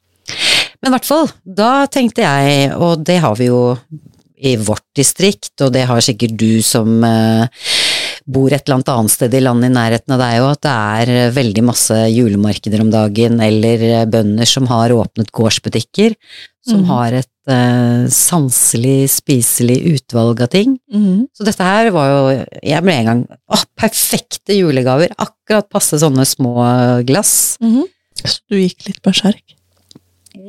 Men 0.80 0.94
i 0.94 0.96
hvert 0.96 1.08
fall, 1.10 1.26
da 1.44 1.88
tenkte 1.92 2.24
jeg, 2.24 2.70
og 2.72 3.02
det 3.04 3.18
har 3.20 3.34
vi 3.36 3.50
jo 3.50 3.74
i 4.40 4.54
vårt 4.56 4.86
distrikt, 4.96 5.52
og 5.60 5.74
det 5.76 5.82
har 5.90 6.00
sikkert 6.00 6.38
du 6.40 6.62
som 6.64 7.04
eh, 7.04 7.66
bor 8.28 8.52
et 8.52 8.62
eller 8.66 8.80
annet 8.80 8.92
annet 8.94 9.12
sted 9.14 9.34
i 9.34 9.42
landet 9.44 9.70
i 9.72 9.76
nærheten 9.76 10.14
av 10.16 10.20
deg 10.24 10.40
og 10.44 10.52
at 10.52 10.62
det 10.66 10.76
er 11.16 11.34
veldig 11.36 11.64
masse 11.68 11.98
julemarkeder 12.14 12.82
om 12.84 12.92
dagen, 12.94 13.40
eller 13.40 13.84
eh, 13.90 14.06
bønder 14.06 14.48
som 14.50 14.68
har 14.72 14.90
åpnet 14.96 15.32
gårdsbutikker, 15.32 16.16
som 16.68 16.82
Mhm. 16.84 16.86
har 16.92 17.14
et 17.14 17.30
uh, 17.50 18.06
sanselig, 18.14 19.10
spiselig 19.10 19.78
utvalg 19.96 20.42
av 20.44 20.50
ting. 20.54 20.76
Mhm. 20.94 21.28
Så 21.34 21.46
dette 21.48 21.64
her 21.66 21.90
var 21.96 22.10
jo 22.12 22.46
Jeg 22.62 22.84
ble 22.84 22.94
en 22.94 23.06
gang 23.06 23.22
Å, 23.50 23.58
perfekte 23.80 24.54
julegaver! 24.54 25.10
Akkurat 25.18 25.70
passe 25.72 25.98
sånne 25.98 26.26
små 26.30 26.54
glass. 27.08 27.58
Mhm. 27.62 27.88
Så 28.20 28.40
du 28.52 28.58
gikk 28.60 28.86
litt 28.88 29.02
berserk? 29.02 29.56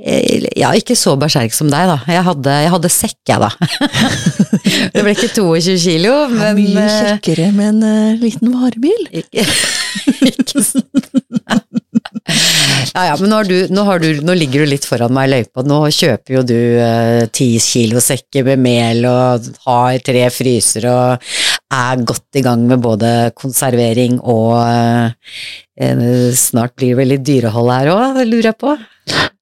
Eh, 0.01 0.49
Ja, 0.57 0.73
ikke 0.77 0.97
så 0.97 1.15
berserk 1.21 1.55
som 1.57 1.71
deg, 1.73 1.89
da. 1.91 1.99
Jeg 2.09 2.25
hadde, 2.27 2.57
jeg 2.65 2.73
hadde 2.75 2.91
sekk, 2.93 3.19
jeg, 3.29 3.41
da. 3.41 3.51
det 4.95 5.05
ble 5.05 5.15
ikke 5.15 5.33
22 5.37 5.77
kilo, 5.85 6.15
men 6.33 6.57
mye 6.59 6.85
eh, 6.85 6.99
kjekkere 7.07 7.51
med 7.57 7.75
en 7.75 7.85
uh, 7.85 8.21
liten 8.21 8.53
varebil. 8.55 9.07
Ikke, 9.21 9.45
sant. 10.65 11.09
Ja 12.95 13.05
ja, 13.09 13.15
men 13.21 13.31
nå, 13.31 13.39
har 13.41 13.49
du, 13.49 13.57
nå, 13.73 13.85
har 13.87 14.03
du, 14.03 14.09
nå 14.25 14.35
ligger 14.39 14.65
du 14.65 14.71
litt 14.73 14.87
foran 14.89 15.13
meg 15.15 15.29
i 15.29 15.33
løypa. 15.35 15.65
Nå 15.67 15.81
kjøper 15.95 16.37
jo 16.37 16.43
du 16.47 16.57
eh, 16.57 17.25
ti 17.35 17.53
kilo 17.63 18.03
sekker 18.03 18.47
med 18.47 18.63
mel 18.63 19.07
og 19.09 19.49
har 19.67 19.99
tre 20.07 20.27
fryser 20.35 20.87
og 20.91 21.33
er 21.71 22.05
godt 22.07 22.41
i 22.41 22.45
gang 22.45 22.65
med 22.71 22.83
både 22.83 23.33
konservering 23.39 24.19
og 24.21 24.57
eh, 24.63 25.35
eh, 25.81 26.31
Snart 26.37 26.77
blir 26.79 26.95
det 26.95 27.01
vel 27.01 27.13
litt 27.15 27.27
dyrehold 27.27 27.75
her 27.75 27.93
òg, 27.95 28.23
lurer 28.27 28.53
jeg 28.53 28.59
på. 28.61 28.77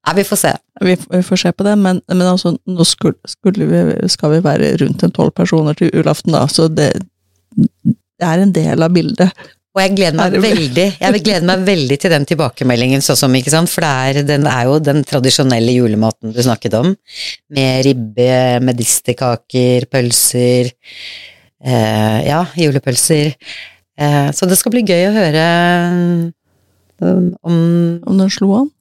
Nei, 0.08 0.16
vi 0.22 0.24
får 0.24 0.40
se. 0.40 0.54
Vi, 0.80 0.96
vi 1.10 1.20
får 1.26 1.42
se 1.42 1.52
på 1.52 1.66
det, 1.66 1.74
men, 1.76 2.00
men 2.08 2.24
altså, 2.30 2.54
nå 2.64 2.84
skulle, 2.88 3.18
skulle 3.28 3.68
vi, 3.68 4.08
skal 4.08 4.32
vi 4.36 4.40
være 4.44 4.72
rundt 4.80 5.04
en 5.04 5.12
tolv 5.12 5.34
personer 5.36 5.76
til 5.76 5.92
julaften, 5.92 6.32
da, 6.32 6.46
så 6.48 6.68
det, 6.72 6.94
det 7.52 8.24
er 8.24 8.44
en 8.44 8.54
del 8.56 8.86
av 8.86 8.94
bildet. 8.94 9.48
Og 9.76 9.82
jeg 9.82 9.94
gleder 9.94 10.16
meg 10.16 10.36
veldig 10.42 10.84
jeg 10.96 11.20
gleder 11.22 11.44
meg 11.46 11.66
veldig 11.66 11.98
til 12.00 12.10
den 12.10 12.24
tilbakemeldingen, 12.26 13.02
sånn 13.04 13.18
som, 13.20 13.34
for 13.68 13.84
det 13.84 13.90
er, 13.90 14.20
den 14.26 14.48
er 14.50 14.64
jo 14.66 14.78
den 14.82 15.04
tradisjonelle 15.06 15.74
julematen 15.76 16.32
du 16.34 16.40
snakket 16.42 16.78
om, 16.80 16.94
med 17.54 17.84
ribbe, 17.86 18.32
medisterkaker, 18.64 19.86
pølser, 19.92 20.72
eh, 21.62 22.18
ja, 22.26 22.40
julepølser. 22.58 23.36
Eh, 23.98 24.32
så 24.34 24.48
det 24.48 24.58
skal 24.58 24.74
bli 24.74 24.86
gøy 24.88 25.10
å 25.10 25.14
høre 25.14 25.44
um, 25.92 27.30
om 27.46 27.62
Om 28.08 28.18
den 28.18 28.34
slo 28.34 28.50
an. 28.62 28.72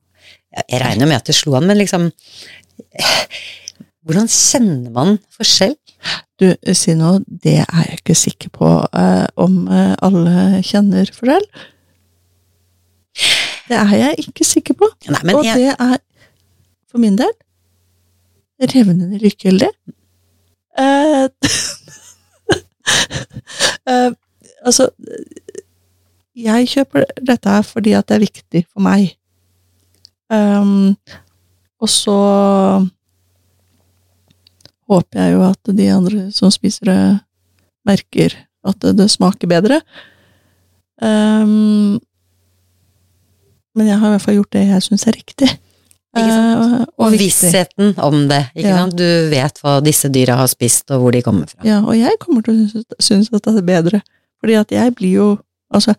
Jeg 0.66 0.82
regner 0.82 1.10
med 1.10 1.20
at 1.20 1.30
det 1.30 1.36
slo 1.38 1.58
han, 1.58 1.68
men 1.70 1.80
liksom 1.80 2.10
Hvordan 4.08 4.30
kjenner 4.32 4.92
man 4.96 5.18
forskjell? 5.36 5.76
Du, 6.40 6.46
si 6.78 6.94
nå, 6.96 7.18
det 7.28 7.58
er 7.64 7.82
jeg 7.90 7.98
ikke 8.00 8.16
sikker 8.16 8.52
på 8.54 8.70
eh, 8.86 9.26
om 9.42 9.66
eh, 9.74 9.96
alle 10.06 10.62
kjenner 10.64 11.10
forskjell. 11.12 11.48
Det 13.68 13.76
er 13.76 13.94
jeg 13.98 14.28
ikke 14.28 14.46
sikker 14.48 14.78
på. 14.80 14.88
Nei, 15.10 15.22
men 15.26 15.36
Og 15.36 15.44
jeg, 15.46 15.58
det 15.60 15.74
er, 15.74 15.98
for 16.88 17.02
min 17.04 17.18
del, 17.20 17.34
revnende 18.62 19.20
likegyldig. 19.22 19.72
Eh, 20.80 21.26
eh, 23.92 24.12
altså, 24.62 24.90
jeg 26.38 26.70
kjøper 26.70 27.10
dette 27.18 27.50
her 27.50 27.66
fordi 27.66 27.98
at 27.98 28.08
det 28.08 28.16
er 28.16 28.26
viktig 28.28 28.64
for 28.70 28.86
meg. 28.86 29.18
Um, 30.30 30.98
og 31.80 31.90
så 31.92 32.18
håper 34.88 35.20
jeg 35.22 35.36
jo 35.36 35.44
at 35.48 35.72
de 35.78 35.88
andre 35.94 36.26
som 36.36 36.52
spiser 36.54 36.90
det, 36.90 37.00
merker 37.88 38.36
at 38.68 38.80
det, 38.84 38.96
det 39.00 39.08
smaker 39.14 39.48
bedre. 39.52 39.82
Um, 41.02 42.00
men 43.78 43.88
jeg 43.92 44.00
har 44.02 44.10
i 44.10 44.16
hvert 44.16 44.26
fall 44.26 44.40
gjort 44.40 44.56
det 44.56 44.66
jeg 44.68 44.86
syns 44.88 45.08
er 45.08 45.18
riktig. 45.20 45.50
Eh, 46.18 46.86
og 46.98 47.12
viktig. 47.14 47.20
vissheten 47.22 47.92
om 48.02 48.24
det, 48.32 48.40
ikke 48.56 48.68
Ja. 48.72 48.78
sant? 48.80 48.96
Du 48.98 49.04
vet 49.30 49.60
hva 49.62 49.76
disse 49.86 50.10
dyra 50.10 50.38
har 50.40 50.48
spist, 50.50 50.90
og 50.96 51.04
hvor 51.04 51.12
de 51.14 51.22
kommer 51.22 51.46
fra. 51.52 51.62
Ja, 51.68 51.82
og 51.86 51.94
jeg 51.94 52.18
kommer 52.24 52.42
til 52.42 52.56
å 52.64 52.70
synes- 52.72 52.96
synes 53.00 53.30
at 53.34 53.44
det 53.44 53.58
er 53.60 53.68
bedre. 53.68 54.02
Fordi 54.42 54.56
at 54.60 54.72
jeg 54.72 54.96
blir 54.96 55.14
jo 55.14 55.40
Altså, 55.74 55.94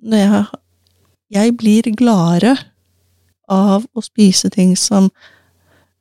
når 0.00 0.16
jeg 0.16 0.46
Jeg 1.32 1.56
blir 1.56 1.82
gladere 1.96 2.56
av 3.50 3.86
å 3.94 4.04
spise 4.04 4.50
ting 4.52 4.74
som 4.78 5.10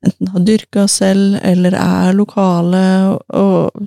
enten 0.06 0.32
har 0.34 0.46
dyrka 0.46 0.88
selv, 0.90 1.38
eller 1.46 1.76
er 1.78 2.16
lokale 2.18 2.84
og 3.38 3.86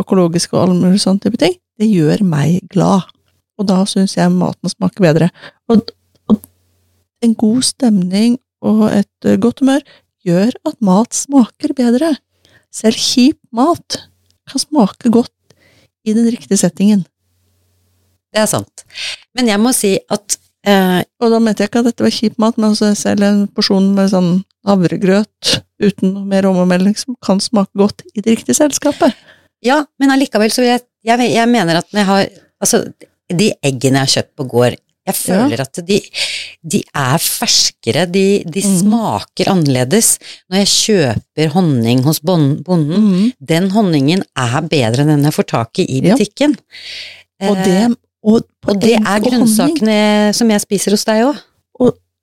økologiske 0.00 0.54
og 0.56 0.62
all 0.62 0.76
mulig 0.78 1.02
sånn 1.02 1.20
type 1.22 1.40
ting. 1.40 1.56
Det 1.78 1.88
gjør 1.88 2.22
meg 2.26 2.62
glad. 2.72 3.08
Og 3.60 3.68
da 3.68 3.82
syns 3.88 4.16
jeg 4.16 4.32
maten 4.32 4.70
smaker 4.70 5.04
bedre. 5.04 5.28
Og, 5.70 5.90
og 6.30 6.40
en 7.24 7.36
god 7.38 7.66
stemning 7.66 8.38
og 8.62 8.86
et 8.90 9.28
eh, 9.28 9.38
godt 9.42 9.62
humør 9.62 9.82
gjør 10.26 10.54
at 10.68 10.78
mat 10.84 11.14
smaker 11.16 11.74
bedre. 11.76 12.14
Selv 12.72 13.00
kjip 13.02 13.38
mat 13.54 14.04
kan 14.48 14.62
smake 14.62 15.10
godt 15.12 15.56
i 16.06 16.14
den 16.16 16.28
riktige 16.30 16.58
settingen. 16.60 17.04
Det 18.32 18.40
er 18.42 18.48
sant. 18.48 18.86
Men 19.36 19.50
jeg 19.50 19.60
må 19.60 19.74
si 19.76 19.96
at 20.10 20.38
eh, 20.66 21.00
Og 21.22 21.32
da 21.32 21.40
mente 21.42 21.64
jeg 21.64 21.70
ikke 21.70 21.82
at 21.82 21.90
dette 21.90 22.06
var 22.06 22.14
kjip 22.14 22.38
mat, 22.42 22.58
men 22.58 22.70
altså 22.72 22.92
selv 22.98 23.26
en 23.26 23.44
porsjon 23.54 23.92
med 23.96 24.12
sånn 24.12 24.32
havregrøt 24.68 25.56
uten 25.82 26.14
noe 26.14 26.26
mer 26.28 26.46
ommelding 26.46 26.94
som 26.98 27.16
kan 27.24 27.42
smake 27.42 27.74
godt 27.78 28.04
i 28.14 28.22
det 28.22 28.36
riktige 28.36 28.58
selskapet. 28.58 29.16
Ja, 29.62 29.82
men 30.02 30.14
allikevel 30.14 30.52
så 30.54 30.62
vil 30.62 30.74
jeg, 30.74 30.86
jeg 31.06 31.32
Jeg 31.32 31.50
mener 31.50 31.82
at 31.82 31.90
når 31.92 32.00
jeg 32.00 32.10
har 32.12 32.24
Altså, 32.62 32.84
de 33.26 33.48
eggene 33.58 33.98
jeg 33.98 34.06
har 34.06 34.10
kjøpt 34.12 34.36
på 34.38 34.44
gård, 34.46 34.74
jeg 35.02 35.16
føler 35.18 35.60
at 35.64 35.80
de, 35.82 35.96
de 36.62 36.78
er 36.94 37.16
ferskere, 37.18 38.04
de, 38.06 38.44
de 38.46 38.62
mm. 38.62 38.76
smaker 38.84 39.50
annerledes. 39.50 40.12
Når 40.46 40.62
jeg 40.62 40.70
kjøper 40.70 41.50
honning 41.56 42.04
hos 42.06 42.20
bonden, 42.22 42.60
bonden, 42.62 43.32
den 43.42 43.66
honningen 43.74 44.22
er 44.38 44.60
bedre 44.70 45.02
enn 45.02 45.10
den 45.16 45.26
jeg 45.26 45.34
får 45.34 45.48
tak 45.56 45.82
i 45.82 45.88
i 45.90 46.04
butikken. 46.06 46.54
Ja. 46.54 47.50
Og 47.50 47.58
Eh, 47.58 47.64
det, 47.66 47.96
og, 48.22 48.44
og 48.68 48.78
det 48.82 48.96
er 49.00 49.18
og 49.18 49.32
honning, 49.32 49.80
som 50.36 50.50
jeg 50.54 50.62
spiser 50.62 50.94
hos 50.94 51.06
deg 51.08 51.24
òg. 51.26 51.40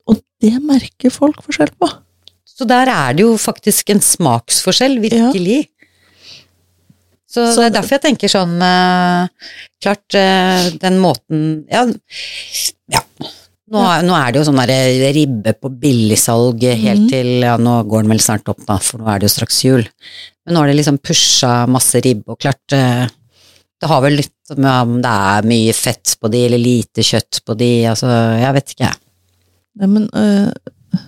Og 0.09 0.21
det 0.41 0.55
merker 0.63 1.13
folk 1.13 1.43
forskjell 1.45 1.73
på. 1.79 1.89
Så 2.47 2.67
der 2.67 2.91
er 2.91 3.15
det 3.15 3.23
jo 3.23 3.35
faktisk 3.39 3.91
en 3.93 4.01
smaksforskjell, 4.03 4.97
virkelig. 5.03 5.67
Så, 7.29 7.45
Så- 7.53 7.61
det 7.61 7.67
er 7.69 7.75
derfor 7.77 7.95
jeg 7.99 8.05
tenker 8.07 8.31
sånn 8.31 8.55
uh, 8.57 9.27
Klart, 9.79 10.15
uh, 10.17 10.71
den 10.81 10.97
måten 10.97 11.63
Ja. 11.69 11.83
ja. 12.89 13.03
Nå, 13.69 13.83
nå 14.01 14.15
er 14.17 14.31
det 14.31 14.39
jo 14.39 14.47
sånn 14.47 14.57
der 14.65 15.13
ribbe 15.13 15.53
på 15.53 15.69
billigsalg 15.69 16.65
helt 16.65 17.05
mm. 17.05 17.09
til 17.11 17.29
Ja, 17.45 17.53
nå 17.61 17.83
går 17.85 18.01
den 18.01 18.15
vel 18.15 18.23
snart 18.25 18.49
opp, 18.49 18.65
da, 18.65 18.79
for 18.81 18.97
nå 18.97 19.05
er 19.13 19.21
det 19.21 19.29
jo 19.29 19.35
straks 19.35 19.61
jul. 19.61 19.85
Men 20.41 20.57
nå 20.57 20.63
har 20.63 20.71
de 20.71 20.79
liksom 20.79 20.97
pusha 20.97 21.53
masse 21.69 22.01
ribbe, 22.01 22.33
og 22.33 22.41
klart 22.41 22.73
uh, 22.73 23.05
Det 23.77 23.91
har 23.93 24.01
vel 24.07 24.17
litt 24.23 24.38
om 24.57 24.95
det 25.03 25.11
er 25.11 25.47
mye 25.47 25.73
fett 25.77 26.15
på 26.21 26.29
de, 26.31 26.45
eller 26.47 26.61
lite 26.61 27.03
kjøtt 27.05 27.41
på 27.45 27.55
de, 27.59 27.69
altså 27.91 28.07
Jeg 28.39 28.53
vet 28.57 28.73
ikke. 28.75 28.91
Nei, 29.79 29.87
men, 29.87 30.09
øh, 30.13 30.99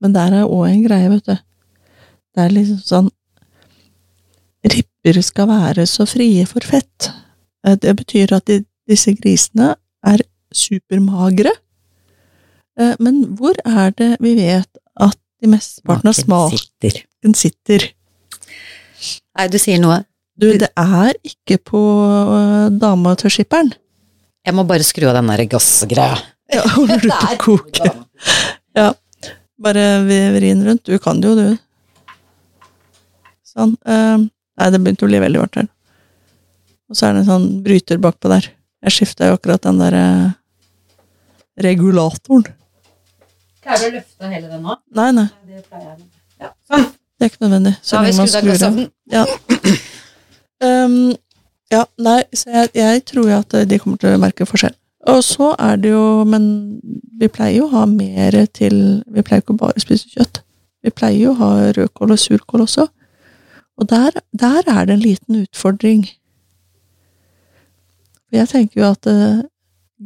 men 0.00 0.12
der 0.16 0.32
er 0.40 0.48
òg 0.48 0.68
en 0.70 0.82
greie, 0.86 1.10
vet 1.12 1.26
du. 1.26 1.36
Det 2.36 2.44
er 2.44 2.54
liksom 2.56 2.80
sånn 2.84 3.10
Ribber 4.66 5.20
skal 5.22 5.46
være 5.48 5.84
så 5.86 6.06
frie 6.10 6.46
for 6.48 6.64
fett. 6.66 7.10
Eh, 7.66 7.76
Det 7.78 7.94
betyr 7.96 8.32
at 8.36 8.46
de, 8.50 8.64
disse 8.88 9.12
grisene 9.14 9.74
er 10.04 10.24
supermagre. 10.54 11.52
Eh, 12.78 12.94
Men 12.98 13.36
hvor 13.36 13.54
er 13.64 13.90
det 13.96 14.16
vi 14.20 14.34
vet 14.34 14.68
at 15.00 15.16
de 15.40 15.48
mesteparten 15.52 16.08
av 16.08 16.14
Smaken 16.16 16.58
sitter. 16.58 17.02
sitter? 17.34 17.88
Nei, 19.36 19.48
du 19.48 19.58
sier 19.58 19.78
noe. 19.78 20.04
Du, 20.36 20.50
det 20.60 20.68
er 20.76 21.16
ikke 21.24 21.56
på 21.72 21.80
øh, 21.80 22.68
dama 22.76 23.14
til 23.16 23.32
skipperen. 23.32 23.72
Jeg 24.46 24.54
må 24.54 24.66
bare 24.68 24.84
skru 24.84 25.08
av 25.08 25.16
den 25.18 25.30
der 25.32 25.46
gassgreia. 25.56 26.16
Ja, 26.46 26.62
holder 26.76 27.00
du 27.02 27.08
på 27.10 27.26
å 27.26 27.36
koke? 27.42 27.88
Ja. 28.78 28.92
Bare 29.58 29.82
vri 30.06 30.52
den 30.52 30.60
rundt. 30.62 30.84
Du 30.86 30.94
kan 31.02 31.18
det 31.18 31.32
jo, 31.32 31.32
du. 31.34 32.12
Sånn. 33.50 33.72
Uh, 33.82 34.28
nei, 34.60 34.68
det 34.70 34.78
begynte 34.84 35.08
å 35.08 35.10
bli 35.10 35.18
veldig 35.24 35.40
varmt 35.42 35.58
her. 35.58 35.66
Og 36.86 36.94
så 37.00 37.08
er 37.08 37.16
det 37.16 37.24
en 37.24 37.28
sånn 37.32 37.48
bryter 37.66 37.98
bakpå 37.98 38.30
der. 38.30 38.46
Jeg 38.86 38.94
skifta 38.94 39.32
jo 39.32 39.40
akkurat 39.40 39.66
den 39.66 39.82
der 39.82 39.98
uh, 39.98 40.30
regulatoren. 41.66 42.46
Klarer 43.66 43.82
du 43.82 43.88
å 43.88 43.94
løfte 43.98 44.30
hele 44.36 44.52
den 44.52 44.62
nå? 44.68 44.78
Nei, 45.00 45.10
nei. 45.18 45.26
Ja, 46.38 46.54
sånn. 46.70 46.86
Det 47.16 47.26
er 47.26 47.32
ikke 47.32 47.46
nødvendig. 47.48 47.74
Så 47.82 47.96
Da 47.96 48.04
har 48.04 48.06
vi 48.06 48.14
skrudd 48.14 48.38
av 48.38 48.50
gassovnen. 48.52 48.90
av. 49.18 49.85
Um, 50.64 51.14
ja, 51.72 51.82
nei, 51.98 52.22
så 52.32 52.50
jeg, 52.50 52.70
jeg 52.78 53.04
tror 53.10 53.28
jo 53.28 53.38
at 53.38 53.56
de 53.68 53.78
kommer 53.82 54.00
til 54.00 54.14
å 54.14 54.20
merke 54.20 54.46
forskjell. 54.48 54.76
Og 55.06 55.22
så 55.22 55.52
er 55.62 55.76
det 55.78 55.92
jo 55.92 56.24
Men 56.26 56.46
vi 57.20 57.28
pleier 57.30 57.60
jo 57.60 57.68
å 57.68 57.74
ha 57.76 57.84
mer 57.86 58.34
til 58.56 59.04
Vi 59.14 59.22
pleier 59.22 59.44
ikke 59.44 59.54
å 59.54 59.60
bare 59.60 59.82
spise 59.82 60.10
kjøtt. 60.10 60.42
Vi 60.82 60.90
pleier 60.94 61.28
jo 61.28 61.34
å 61.34 61.40
ha 61.40 61.50
rødkål 61.76 62.14
og 62.14 62.22
surkål 62.22 62.64
også. 62.66 62.86
Og 63.76 63.88
der, 63.90 64.18
der 64.32 64.62
er 64.66 64.86
det 64.86 64.94
en 64.94 65.04
liten 65.04 65.42
utfordring. 65.42 66.06
For 68.26 68.38
jeg 68.38 68.48
tenker 68.48 68.80
jo 68.80 68.88
at 68.88 69.02
det 69.04 69.16
er 69.16 69.42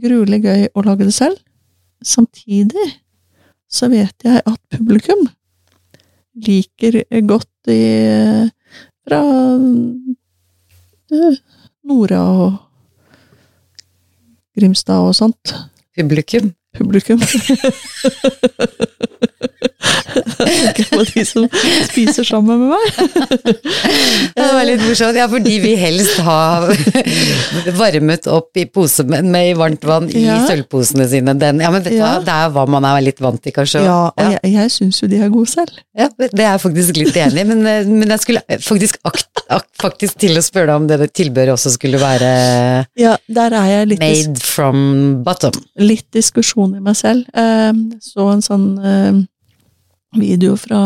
gruelig 0.02 0.40
gøy 0.44 0.64
å 0.74 0.84
lage 0.86 1.06
det 1.06 1.14
selv. 1.14 1.36
Samtidig 2.02 2.88
så 3.70 3.90
vet 3.92 4.24
jeg 4.24 4.40
at 4.40 4.60
publikum 4.72 5.28
liker 6.46 7.02
godt 7.28 7.70
i 7.70 7.82
fra 9.06 9.20
eh, 9.20 10.16
Nora 11.90 12.20
og 12.44 12.58
Grimstad 14.58 14.98
og 15.08 15.14
sånt. 15.16 15.54
Publikum. 15.96 16.50
Publikum. 16.76 17.20
Jeg 20.40 20.74
tenker 20.74 20.86
på 20.90 21.02
de 21.06 21.22
som 21.26 21.46
spiser 21.86 22.26
sammen 22.26 22.58
med 22.60 22.72
meg. 22.72 22.84
Det 24.34 24.46
var 24.54 24.64
litt 24.66 24.82
morsomt, 24.82 25.16
ja, 25.18 25.26
fordi 25.30 25.56
vi 25.62 25.72
helst 25.78 26.18
har 26.26 26.66
varmet 27.78 28.26
opp 28.30 28.58
i 28.58 28.64
pose 28.70 29.04
med, 29.08 29.26
med 29.30 29.54
varmt 29.58 29.84
vann 29.86 30.08
i 30.10 30.24
Ja. 30.26 30.40
sølvposene 30.48 31.06
sine. 31.10 31.34
Den, 31.38 31.60
ja, 31.62 31.70
men 31.70 31.82
vet 31.84 31.92
du 31.94 31.98
Ja. 31.98 32.16
hva, 32.18 32.24
det 32.26 32.34
er 32.34 32.50
hva 32.54 32.64
man 32.70 32.84
er 32.90 33.00
litt 33.06 33.20
vant 33.22 33.40
til, 33.42 33.52
kanskje. 33.56 33.84
Ja, 33.86 33.98
og 34.10 34.22
ja. 34.24 34.38
jeg, 34.42 34.52
jeg 34.54 34.70
syns 34.74 35.00
jo 35.02 35.06
de 35.10 35.16
er 35.22 35.28
gode 35.32 35.50
selv. 35.50 35.72
Ja, 35.96 36.08
det 36.18 36.30
er 36.34 36.46
jeg 36.52 36.60
faktisk 36.66 36.96
litt 37.00 37.16
enig 37.16 37.40
i, 37.44 37.46
men, 37.50 37.60
eh, 37.66 37.86
men 37.86 38.08
jeg 38.16 38.20
skulle 38.26 38.42
faktisk, 38.66 38.98
akt, 39.04 39.26
akt, 39.26 39.29
faktisk 39.80 40.18
til 40.22 40.38
å 40.38 40.42
spørre 40.44 40.70
deg 40.70 40.78
om 40.78 40.86
det 40.86 41.08
tilbøret 41.16 41.54
også 41.56 41.72
skulle 41.74 41.98
være 42.00 42.26
Ja, 43.00 43.16
der 43.26 43.54
er 43.58 43.70
jeg 43.70 43.88
litt, 43.92 44.02
made 44.02 44.42
from 44.44 45.22
bottom. 45.26 45.56
litt 45.80 46.06
diskusjon 46.14 46.76
i 46.78 46.82
meg 46.84 46.98
selv. 46.98 47.26
Eh, 47.34 47.72
så 48.04 48.28
en 48.30 48.44
sånn 48.44 48.68
eh, 48.78 49.22
video 50.20 50.56
fra 50.60 50.82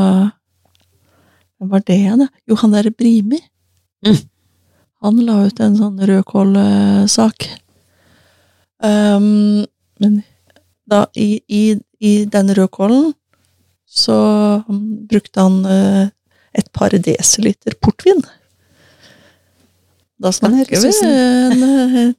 Hvem 1.58 1.70
var 1.70 1.84
det 1.86 1.98
igjen? 2.00 2.24
Jo, 2.48 2.56
han 2.60 2.72
derre 2.74 2.90
Brimi. 2.90 3.38
Mm. 4.04 4.16
Han 5.04 5.20
la 5.24 5.36
ut 5.46 5.60
en 5.60 5.76
sånn 5.78 6.00
rødkålsak. 6.00 7.46
Um, 8.84 9.62
men 10.02 10.16
da, 10.90 11.04
i, 11.14 11.38
i, 11.46 11.62
i 12.00 12.14
den 12.28 12.50
rødkålen 12.58 13.12
så 13.86 14.18
brukte 14.66 15.46
han 15.46 15.62
et 16.58 16.68
par 16.74 16.92
desiliter 17.06 17.78
portvin. 17.80 18.20
Da 20.22 20.30
snakker 20.32 20.70
vi 20.70 20.90
en, 21.04 21.62
eh, 21.64 22.12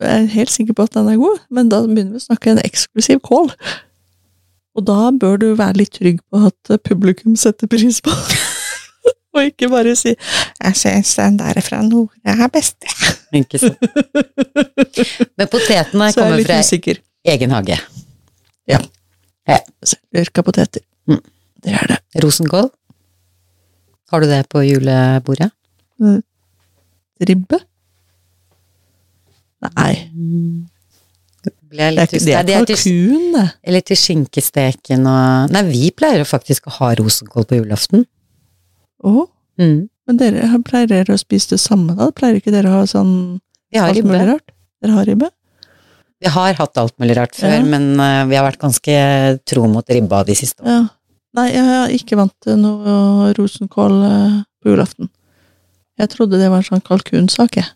Jeg 0.00 0.10
er 0.10 0.26
helt 0.34 0.52
sikker 0.52 0.76
på 0.76 0.84
at 0.88 0.94
den 0.94 1.08
er 1.08 1.16
god, 1.20 1.38
men 1.50 1.70
da 1.72 1.80
begynner 1.86 2.18
vi 2.18 2.20
å 2.20 2.26
snakke 2.26 2.52
en 2.52 2.62
eksklusiv 2.62 3.22
kål. 3.24 3.48
Og 4.76 4.86
da 4.86 5.10
bør 5.10 5.40
du 5.40 5.46
være 5.58 5.80
litt 5.80 5.96
trygg 5.96 6.20
på 6.30 6.44
at 6.50 6.74
publikum 6.86 7.36
setter 7.36 7.70
pris 7.70 8.02
på 8.04 8.14
Og 9.30 9.44
ikke 9.46 9.68
bare 9.70 9.92
si 9.94 10.10
'Jeg 10.10 10.76
syns 10.76 11.14
den 11.14 11.36
der 11.38 11.60
fra 11.62 11.82
Nora 11.86 12.34
er 12.34 12.48
best'. 12.50 12.82
Ikke 13.38 13.58
sant? 13.62 13.78
Men 15.38 15.46
potetene 15.46 16.08
jeg 16.08 16.16
er 16.16 16.18
kommer 16.18 16.42
fra 16.44 16.58
usikker. 16.58 16.98
egen 17.24 17.50
hage. 17.54 17.78
Selvdyrka 19.84 20.42
poteter. 20.42 20.82
Mm. 21.08 21.22
Det 21.62 21.72
er 21.72 21.86
det. 21.92 22.24
Rosenkål? 22.24 22.70
Har 24.10 24.20
du 24.20 24.26
det 24.26 24.48
på 24.50 24.62
julebordet? 24.66 25.50
Ribbe? 27.28 27.58
Nei, 29.60 29.92
det 31.44 31.82
er, 31.84 31.92
litt 31.94 32.12
det 32.16 32.32
er 32.34 32.46
det 32.48 32.54
er 32.56 32.64
kalkun, 32.64 33.26
det. 33.34 33.44
eller 33.68 33.84
til 33.86 33.98
skinkesteken 34.00 35.04
og 35.08 35.52
Nei, 35.54 35.62
vi 35.68 35.90
pleier 35.96 36.24
faktisk 36.28 36.68
å 36.68 36.72
ha 36.78 36.88
rosenkål 36.98 37.46
på 37.50 37.60
julaften. 37.60 38.06
Å, 39.04 39.26
Mm. 39.60 39.90
men 40.08 40.16
dere 40.16 40.46
pleier 40.64 40.88
dere 40.88 41.12
å 41.12 41.20
spise 41.20 41.50
det 41.52 41.60
samme 41.60 41.92
da? 41.98 42.06
Pleier 42.16 42.38
ikke 42.40 42.52
dere 42.54 42.70
å 42.70 42.78
ha 42.78 42.86
sånn 42.88 43.40
Vi 43.70 43.76
har 43.78 43.90
alt 43.90 44.04
mulig 44.04 44.20
ribbe. 44.24 44.54
Dere 44.80 44.92
har 44.96 45.04
ribbe? 45.04 45.28
Vi 46.20 46.28
har 46.32 46.54
hatt 46.56 46.78
alt 46.80 46.94
mulig 46.98 47.16
rart 47.18 47.36
før, 47.36 47.58
Ja. 47.58 47.64
men 47.64 48.00
uh, 48.00 48.24
vi 48.28 48.36
har 48.36 48.44
vært 48.48 48.60
ganske 48.60 48.94
tro 49.44 49.66
mot 49.68 49.84
ribba 49.88 50.22
de 50.24 50.34
siste 50.34 50.62
årene. 50.64 50.88
Ja. 50.88 50.88
Nei, 51.36 51.46
jeg 51.52 51.66
er 51.76 51.92
ikke 51.94 52.16
vant 52.16 52.32
til 52.42 52.56
noe 52.56 53.32
rosenkål 53.36 53.94
uh, 54.02 54.42
på 54.64 54.72
julaften. 54.72 55.10
Jeg 56.00 56.12
trodde 56.14 56.40
det 56.40 56.48
var 56.48 56.62
en 56.62 56.68
sånn 56.70 56.84
kalkunsak, 56.84 57.60
jeg. 57.60 57.68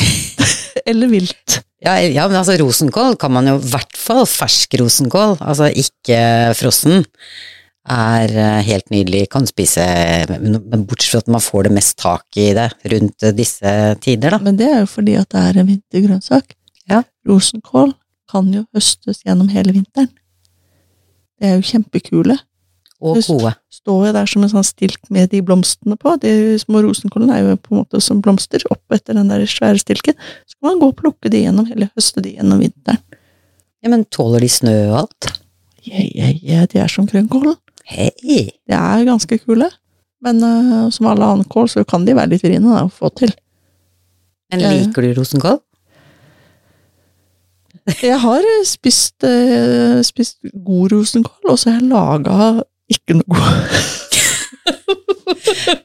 Eller 0.90 1.10
vilt. 1.10 1.60
Ja, 1.84 1.98
ja, 2.00 2.24
men 2.28 2.38
altså 2.38 2.56
rosenkål 2.60 3.18
kan 3.20 3.34
man 3.34 3.48
jo 3.50 3.58
i 3.58 3.68
hvert 3.70 3.98
fall 4.00 4.24
fersk 4.28 4.78
rosenkål, 4.80 5.36
altså 5.44 5.68
ikke 5.68 6.18
frossen, 6.56 7.04
er 7.86 8.32
eh, 8.32 8.62
helt 8.66 8.88
nydelig. 8.90 9.26
Kan 9.32 9.46
spise, 9.48 9.84
men 10.32 10.86
bortsett 10.88 11.12
fra 11.12 11.22
at 11.22 11.30
man 11.36 11.44
får 11.44 11.68
det 11.68 11.74
mest 11.76 11.96
tak 12.00 12.40
i 12.40 12.48
det 12.56 12.70
rundt 12.92 13.28
disse 13.36 13.74
tider, 14.02 14.34
da. 14.34 14.40
Men 14.42 14.58
det 14.58 14.70
er 14.72 14.80
jo 14.82 14.90
fordi 14.96 15.18
at 15.20 15.30
det 15.34 15.44
er 15.44 15.60
en 15.60 15.70
vintergrønnsak. 15.70 16.56
Ja. 16.90 17.02
Rosenkål 17.28 17.94
kan 18.30 18.50
jo 18.54 18.64
høstes 18.74 19.22
gjennom 19.26 19.50
hele 19.52 19.76
vinteren. 19.76 20.10
Det 21.36 21.50
er 21.50 21.58
jo 21.58 21.68
kjempekule. 21.68 22.38
Og 23.04 23.18
gode. 23.20 23.52
Står 23.72 24.06
jo 24.08 24.12
der 24.16 24.28
som 24.30 24.44
en 24.44 24.52
sånn 24.52 24.64
stilk 24.64 25.10
med 25.12 25.28
de 25.32 25.42
blomstene 25.44 25.98
på. 26.00 26.14
De 26.22 26.56
små 26.60 26.80
rosenkålene 26.86 27.36
er 27.36 27.44
jo 27.44 27.58
på 27.60 27.74
en 27.74 27.82
måte 27.82 28.00
som 28.04 28.22
blomster 28.24 28.64
opp 28.72 28.96
etter 28.96 29.18
den 29.18 29.28
der 29.28 29.44
svære 29.50 29.82
stilken. 29.82 30.16
Så 30.48 30.56
kan 30.56 30.70
man 30.70 30.80
gå 30.80 30.90
og 30.92 30.98
plukke 31.02 31.32
de 31.32 31.42
gjennom, 31.44 31.68
eller 31.72 31.92
høste 31.96 32.24
de 32.24 32.36
gjennom 32.38 32.62
vinteren. 32.64 33.02
Ja, 33.84 33.92
men 33.92 34.06
tåler 34.08 34.42
de 34.42 34.48
snø 34.50 34.76
og 34.88 35.00
alt? 35.04 35.28
Ja, 35.86 36.02
ja, 36.02 36.30
ja, 36.42 36.64
de 36.70 36.80
er 36.82 36.90
som 36.90 37.06
grønnkålen. 37.06 37.58
Hei! 37.86 38.10
De 38.66 38.74
er 38.74 39.04
ganske 39.06 39.38
kule. 39.44 39.68
Men 40.24 40.40
uh, 40.42 40.88
som 40.90 41.06
alle 41.10 41.28
annen 41.28 41.46
kål, 41.52 41.68
så 41.70 41.84
kan 41.86 42.06
de 42.06 42.16
være 42.16 42.32
litt 42.32 42.46
vriene 42.46 42.72
da, 42.72 42.86
å 42.86 42.92
få 42.92 43.12
til. 43.14 43.30
Men 44.50 44.64
liker 44.64 45.04
du 45.04 45.12
rosenkål? 45.20 45.60
Jeg 48.02 48.18
har 48.18 48.42
spist, 48.66 49.22
eh, 49.22 50.00
spist 50.02 50.40
god 50.66 50.90
rosenkål, 50.90 51.52
og 51.52 51.58
så 51.58 51.70
har 51.70 51.76
jeg 51.78 51.90
laga 51.92 52.64
ikke 52.92 53.16
noe 53.18 53.26
god. 53.26 53.44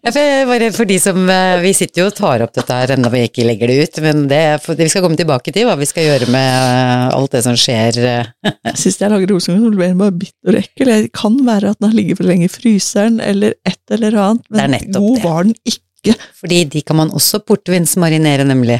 Bare 0.01 0.67
for 0.75 0.85
de 0.89 0.97
som 1.01 1.17
eh, 1.29 1.59
Vi 1.63 1.71
sitter 1.77 2.01
jo 2.03 2.07
og 2.09 2.15
tar 2.17 2.43
opp 2.45 2.53
dette 2.55 2.75
her 2.75 2.91
enda 2.95 3.09
vi 3.13 3.23
ikke 3.27 3.45
legger 3.47 3.69
det 3.71 3.77
ut, 3.87 3.99
men 4.05 4.23
det, 4.29 4.39
vi 4.77 4.87
skal 4.91 5.03
komme 5.05 5.17
tilbake 5.19 5.53
til 5.55 5.67
hva 5.69 5.75
vi 5.79 5.87
skal 5.89 6.07
gjøre 6.07 6.27
med 6.33 6.49
eh, 6.49 7.05
alt 7.15 7.33
det 7.35 7.43
som 7.45 7.57
skjer. 7.59 7.99
eh. 8.01 8.73
Sist 8.77 9.01
jeg 9.03 9.11
lager 9.13 9.31
rosenkål, 9.33 9.71
så 9.71 9.79
ble 9.79 9.89
den 9.93 10.01
bare 10.01 10.15
bitter 10.23 10.55
og 10.57 10.59
ekkel. 10.61 10.91
Det 10.91 11.11
kan 11.17 11.37
være 11.47 11.73
at 11.73 11.79
den 11.81 11.89
har 11.91 11.97
ligget 11.97 12.21
for 12.21 12.29
lenge 12.29 12.47
i 12.49 12.51
fryseren, 12.53 13.19
eller 13.23 13.55
et 13.67 13.95
eller 13.97 14.17
annet, 14.25 14.45
Det 14.49 14.67
men 14.75 14.77
god 14.97 15.15
det. 15.17 15.23
var 15.25 15.47
den 15.49 15.55
ikke. 15.73 16.17
Fordi 16.41 16.63
de 16.75 16.81
kan 16.85 16.97
man 17.01 17.13
også 17.17 17.41
portvinsmarinere, 17.45 18.45
nemlig. 18.49 18.79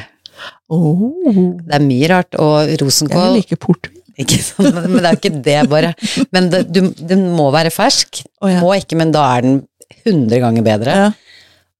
Oh, 0.73 1.12
Det 1.67 1.75
er 1.77 1.84
mye 1.86 2.07
rart, 2.10 2.38
og 2.41 2.69
rosenkål 2.81 3.27
jeg 3.27 3.36
liker 3.41 3.60
portvin. 3.62 3.90
Ikke 4.19 4.39
sant? 4.43 4.74
Men, 4.76 4.88
men 4.91 5.00
det 5.00 5.10
er 5.10 5.17
jo 5.17 5.21
ikke 5.21 5.43
det, 5.47 5.58
bare. 5.71 5.91
Men 6.36 6.52
det, 6.52 6.63
du, 6.74 6.82
den 7.12 7.28
må 7.38 7.50
være 7.54 7.74
fersk. 7.74 8.24
Oh, 8.41 8.50
ja. 8.52 8.62
Må 8.63 8.74
ikke, 8.78 9.00
men 9.00 9.13
da 9.15 9.26
er 9.38 9.45
den 9.45 9.60
100 10.04 10.41
ganger 10.43 10.65
bedre. 10.65 10.95
Ja. 11.06 11.12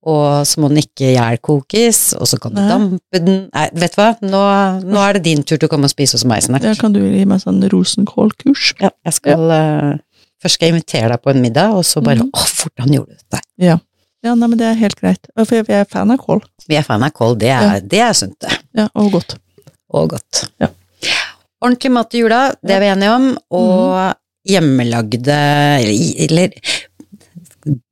Og 0.02 0.48
så 0.50 0.62
må 0.62 0.72
den 0.72 0.82
ikke 0.82 1.12
gjærkokes, 1.13 2.00
og 2.17 2.26
så 2.30 2.39
kan 2.41 2.56
du 2.56 2.58
Nei. 2.58 2.70
dampe 2.72 3.20
den 3.22 3.36
Nei, 3.52 3.67
vet 3.78 3.94
du 3.94 4.00
hva, 4.00 4.08
nå, 4.26 4.41
nå 4.82 5.04
er 5.04 5.20
det 5.20 5.28
din 5.28 5.44
tur 5.46 5.60
til 5.60 5.67
å 5.67 5.70
komme 5.70 5.86
og 5.86 5.94
spise 5.94 6.17
hos 6.17 6.26
meg 6.26 6.41
snart. 6.41 6.65
Ja, 6.65 6.74
kan 6.80 6.96
du 6.96 7.04
gi 7.04 7.22
meg 7.30 7.44
sånn 7.44 7.62
rosenkålkurs? 7.70 8.72
Ja, 8.82 8.89
jeg 9.06 9.17
skal 9.20 9.54
eh, 9.54 9.91
Først 10.41 10.58
skal 10.58 10.72
jeg 10.72 10.74
invitere 10.74 11.12
deg 11.12 11.22
på 11.22 11.30
en 11.30 11.44
middag, 11.44 11.76
og 11.78 11.86
så 11.86 12.02
bare 12.02 12.26
mm. 12.26 12.32
Å, 12.34 12.72
han 12.82 12.96
gjorde 12.96 13.13
dette? 13.13 13.44
Ja. 13.62 13.78
ja, 14.26 14.34
nei, 14.34 14.48
men 14.48 14.58
det 14.58 14.72
er 14.72 14.80
helt 14.80 14.98
greit. 14.98 15.30
For 15.38 15.60
jeg 15.60 15.70
er 15.70 15.86
fan 15.86 16.10
av 16.10 16.17
kål. 16.24 16.41
Vi 16.65 16.80
er 16.80 16.88
fan 16.88 17.06
av 17.06 17.13
kål, 17.13 17.38
det 17.44 17.52
er, 17.54 17.78
det 17.86 18.02
er 18.02 18.17
sunt, 18.17 18.39
det. 18.41 18.58
Ja, 18.80 18.88
og 18.98 19.13
godt. 19.20 19.38
Og 19.94 20.10
godt. 20.15 20.48
Ja. 20.58 20.72
Ordentlig 21.62 21.91
mat 21.93 22.15
i 22.17 22.24
jula, 22.24 22.41
det 22.65 22.74
er 22.76 22.80
vi 22.82 22.89
enige 22.89 23.12
om, 23.13 23.28
og 23.52 23.93
Mhm. 23.93 24.15
hjemmelagde 24.50 25.36
eller, 26.26 26.56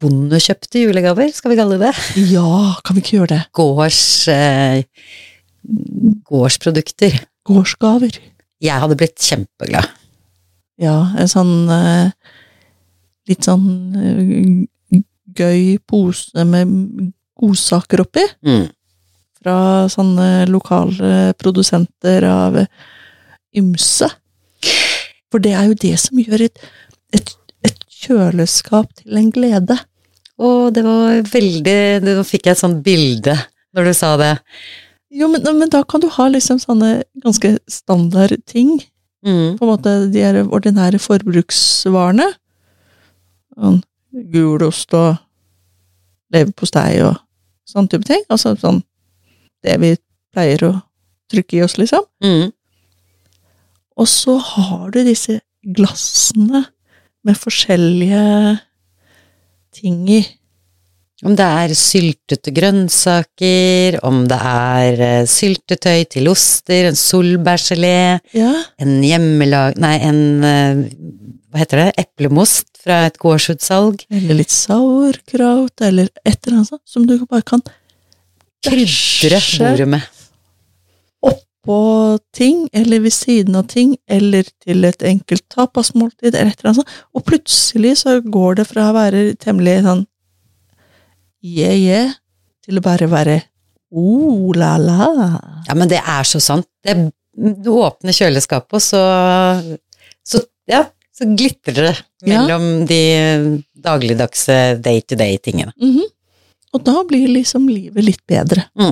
bondekjøpte 0.01 0.81
julegaver, 0.81 1.29
skal 1.33 1.51
vi 1.51 1.57
kalle 1.59 1.77
det. 1.77 1.91
Ja, 2.31 2.75
kan 2.83 2.95
vi 2.97 3.01
ikke 3.03 3.17
gjøre 3.19 3.27
det? 3.35 3.41
Gårds 3.53 4.27
eh, 4.33 4.81
gårdsprodukter. 6.29 7.19
Gårdsgaver. 7.47 8.17
Jeg 8.61 8.81
hadde 8.81 8.97
blitt 8.99 9.21
kjempeglad. 9.23 9.87
Ja, 10.79 10.95
en 11.19 11.27
sånn 11.29 11.53
eh, 11.69 12.11
litt 13.29 13.45
sånn 13.45 13.67
eh, 13.99 14.99
gøy 15.39 15.77
pose 15.87 16.45
med 16.47 17.11
godsaker 17.39 18.01
oppi. 18.03 18.25
Mm. 18.45 18.65
Fra 19.39 19.57
sånne 19.91 20.47
lokale 20.49 21.33
produsenter 21.39 22.25
av 22.27 22.57
ymse. 23.57 24.09
For 25.29 25.41
det 25.43 25.53
er 25.55 25.69
jo 25.69 25.77
det 25.77 25.95
som 26.01 26.19
gjør 26.21 26.47
et, 26.47 26.61
et, 27.15 27.31
et 27.65 27.79
kjøleskap 28.01 28.91
til 29.01 29.19
en 29.21 29.31
glede. 29.33 29.77
Å, 30.39 30.49
det 30.73 30.85
var 30.85 31.19
veldig 31.27 31.79
Nå 32.05 32.21
fikk 32.23 32.47
jeg 32.47 32.55
et 32.55 32.61
sånt 32.61 32.79
bilde 32.85 33.35
når 33.75 33.89
du 33.89 33.93
sa 33.97 34.13
det. 34.19 34.33
Jo, 35.13 35.27
men, 35.31 35.43
men 35.57 35.71
da 35.71 35.81
kan 35.89 36.01
du 36.01 36.07
ha 36.13 36.27
liksom 36.29 36.61
sånne 36.61 37.03
ganske 37.23 37.57
standard 37.69 38.37
ting. 38.49 38.77
Mm. 39.25 39.57
På 39.59 39.65
en 39.65 39.71
måte 39.71 39.95
de 40.13 40.23
er 40.23 40.41
ordinære 40.45 41.01
forbruksvarene. 41.01 42.27
Sånn 43.57 43.81
gulost 44.33 44.93
og 44.97 45.17
leverpostei 46.33 47.01
og 47.05 47.17
sånn 47.69 47.89
type 47.91 48.07
ting. 48.07 48.23
Altså 48.31 48.55
sånn 48.59 48.81
det 49.65 49.75
vi 49.81 49.95
pleier 50.33 50.63
å 50.69 50.71
trykke 51.29 51.57
i 51.57 51.63
oss, 51.65 51.75
liksom. 51.77 52.05
Mm. 52.23 52.49
Og 53.99 54.07
så 54.07 54.37
har 54.39 54.89
du 54.95 55.01
disse 55.03 55.39
glassene 55.75 56.65
med 57.27 57.37
forskjellige 57.37 58.57
ting 59.75 60.03
i. 60.09 60.21
Om 61.19 61.33
det 61.35 61.43
er 61.43 61.73
syltete 61.75 62.51
grønnsaker, 62.55 63.97
om 64.07 64.21
det 64.29 64.37
er 64.39 65.01
eh, 65.03 65.25
syltetøy 65.27 66.05
til 66.15 66.29
oster, 66.31 66.87
en 66.87 66.99
solbærgelé, 66.99 68.21
Ja, 68.31 68.53
en 68.79 69.01
hjemmelag... 69.03 69.75
Nei, 69.83 69.97
en 70.07 70.21
eh, 70.47 70.85
Hva 71.49 71.63
heter 71.63 71.81
det? 71.81 72.05
Eplemost 72.05 72.79
fra 72.79 73.01
et 73.09 73.19
gårdsutsalg. 73.19 74.05
eller 74.13 74.39
litt 74.39 74.53
sauerkraut, 74.53 75.75
eller 75.83 76.07
et 76.23 76.37
eller 76.37 76.61
annet 76.61 76.71
sånt, 76.71 76.85
som 76.87 77.07
du 77.09 77.17
bare 77.25 77.43
kan 77.43 77.65
Krydre 78.63 79.39
bordet 79.57 79.87
med. 79.87 80.07
Oppå 81.69 82.17
ting, 82.33 82.67
eller 82.73 82.99
ved 82.99 83.13
siden 83.13 83.55
av 83.55 83.67
ting, 83.69 83.95
eller 84.09 84.43
til 84.63 84.85
et 84.85 85.03
enkelt 85.03 85.45
tapasmåltid, 85.49 86.33
eller 86.33 86.51
et 86.51 86.59
eller 86.59 86.71
annet 86.71 86.81
sånt. 86.81 86.95
Og 87.13 87.25
plutselig 87.25 87.97
så 88.01 88.19
går 88.21 88.59
det 88.59 88.67
fra 88.69 88.89
å 88.89 88.95
være 88.95 89.35
temmelig 89.39 89.83
sånn 89.85 90.05
yeah, 91.45 92.11
til 92.65 92.79
å 92.79 92.83
bare 92.83 93.07
være 93.09 93.37
oh 93.91 94.51
la 94.57 94.75
la. 94.77 95.09
Ja, 95.67 95.75
men 95.75 95.89
det 95.89 96.01
er 96.01 96.23
så 96.27 96.41
sant. 96.41 96.67
Det, 96.83 96.95
du 97.33 97.71
åpner 97.77 98.15
kjøleskapet, 98.15 98.73
og 98.73 98.81
så, 98.83 99.03
så 100.25 100.43
Ja, 100.69 100.83
så 101.15 101.25
glitrer 101.25 101.89
det 101.89 101.95
Ja. 102.21 102.43
mellom 102.43 102.85
de 102.85 103.63
dagligdagse 103.73 104.81
day 104.83 105.01
to 105.01 105.15
day-tingene. 105.15 105.73
Mhm. 105.77 106.05
Og 106.73 106.83
da 106.85 107.03
blir 107.03 107.27
liksom 107.27 107.65
livet 107.67 108.03
litt 108.03 108.21
bedre. 108.27 108.67
Nei, 108.77 108.91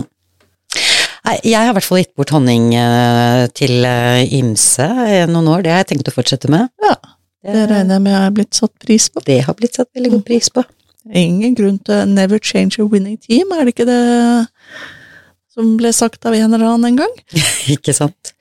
Jeg 1.43 1.59
har 1.59 1.71
i 1.71 1.75
hvert 1.75 1.85
fall 1.87 2.01
gitt 2.01 2.13
bort 2.15 2.31
honning 2.31 2.69
eh, 2.77 3.45
til 3.57 3.83
eh, 3.87 4.23
ymse 4.37 4.87
i 4.87 5.21
noen 5.27 5.49
år. 5.51 5.65
Det 5.65 5.73
har 5.73 5.81
jeg 5.83 5.89
tenkt 5.93 6.11
å 6.11 6.15
fortsette 6.15 6.51
med. 6.51 6.69
Ja, 6.83 6.95
Det 7.47 7.65
regner 7.71 7.97
jeg 7.97 8.05
med 8.05 8.15
er 8.19 8.35
blitt 8.35 8.57
satt 8.57 8.73
pris 8.83 9.09
på. 9.11 9.23
Det 9.27 9.41
har 9.47 9.57
blitt 9.57 9.75
satt 9.79 9.89
veldig 9.95 10.13
god 10.15 10.23
pris 10.27 10.49
på. 10.53 10.63
Ingen 11.07 11.55
grunn 11.55 11.77
til 11.87 12.07
never 12.11 12.39
change 12.43 12.79
a 12.83 12.87
winning 12.87 13.17
team, 13.19 13.51
er 13.55 13.63
det 13.67 13.75
ikke 13.75 13.87
det 13.87 14.01
som 15.55 15.77
ble 15.79 15.91
sagt 15.95 16.25
av 16.27 16.35
en 16.37 16.51
eller 16.53 16.67
annen 16.67 16.91
en 16.91 16.99
gang? 16.99 17.13
Ikke 17.75 17.95
sant? 17.95 18.33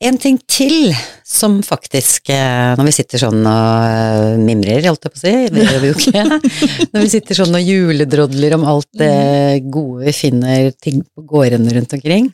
En 0.00 0.16
ting 0.16 0.38
til 0.48 0.94
som 1.28 1.58
faktisk, 1.60 2.30
eh, 2.32 2.72
når 2.78 2.86
vi 2.88 2.92
sitter 2.96 3.20
sånn 3.20 3.42
og 3.44 3.84
eh, 3.84 4.38
mimrer, 4.40 4.80
holdt 4.88 5.04
jeg 5.04 5.12
på 5.12 5.18
å 5.18 5.20
si, 5.20 5.32
det 5.52 5.66
gjør 5.66 5.82
vi 5.82 5.90
jo 5.90 5.96
ikke, 5.98 6.22
når 6.94 7.04
vi 7.04 7.10
sitter 7.12 7.36
sånn 7.36 7.58
og 7.58 7.66
juledrodler 7.68 8.56
om 8.56 8.64
alt 8.72 8.88
det 8.96 9.60
gode 9.68 10.08
vi 10.08 10.14
finner 10.16 10.70
ting 10.80 11.02
på 11.04 11.26
gårdene 11.28 11.74
rundt 11.76 11.92
omkring, 11.98 12.30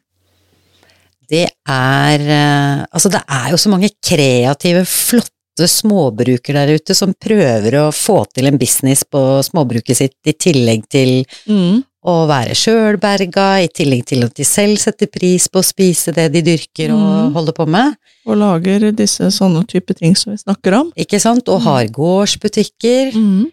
det 1.27 1.49
er 1.67 2.23
eh, 2.23 2.85
Altså, 2.87 3.11
det 3.11 3.25
er 3.27 3.51
jo 3.51 3.59
så 3.59 3.73
mange 3.73 3.91
kreative, 3.99 4.85
flotte 4.87 5.67
småbruker 5.67 6.55
der 6.55 6.77
ute 6.79 6.95
som 6.95 7.17
prøver 7.19 7.81
å 7.81 7.89
få 7.91 8.21
til 8.31 8.47
en 8.47 8.61
business 8.61 9.03
på 9.11 9.25
småbruket 9.43 9.99
sitt 10.05 10.31
i 10.31 10.37
tillegg 10.39 10.87
til 10.93 11.19
Mm. 11.51 11.83
Å 12.07 12.15
være 12.31 12.55
sjølberga, 12.59 13.47
i 13.65 13.71
tillegg 13.73 14.05
til 14.07 14.27
at 14.27 14.37
de 14.39 14.47
selv 14.47 14.79
setter 14.79 15.11
pris 15.11 15.49
på 15.51 15.61
å 15.61 15.67
spise 15.67 16.15
det 16.15 16.29
de 16.35 16.45
dyrker 16.47 16.93
og 16.95 17.03
mm. 17.03 17.33
holder 17.35 17.57
på 17.57 17.67
med. 17.77 17.97
Og 18.27 18.39
lager 18.39 18.89
disse 18.97 19.31
sånne 19.35 19.65
type 19.71 19.95
ting 19.99 20.15
som 20.19 20.33
vi 20.35 20.41
snakker 20.41 20.79
om. 20.79 20.93
Ikke 20.99 21.21
sant? 21.23 21.49
Og 21.51 21.65
har 21.67 21.91
gårdsbutikker. 21.95 23.17
Mm. 23.17 23.45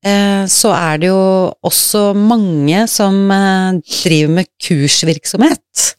Eh, 0.00 0.44
så 0.50 0.72
er 0.74 1.00
det 1.02 1.10
jo 1.10 1.22
også 1.66 2.10
mange 2.16 2.82
som 2.90 3.20
eh, 3.34 3.80
driver 4.02 4.36
med 4.40 4.50
kursvirksomhet. 4.66 5.90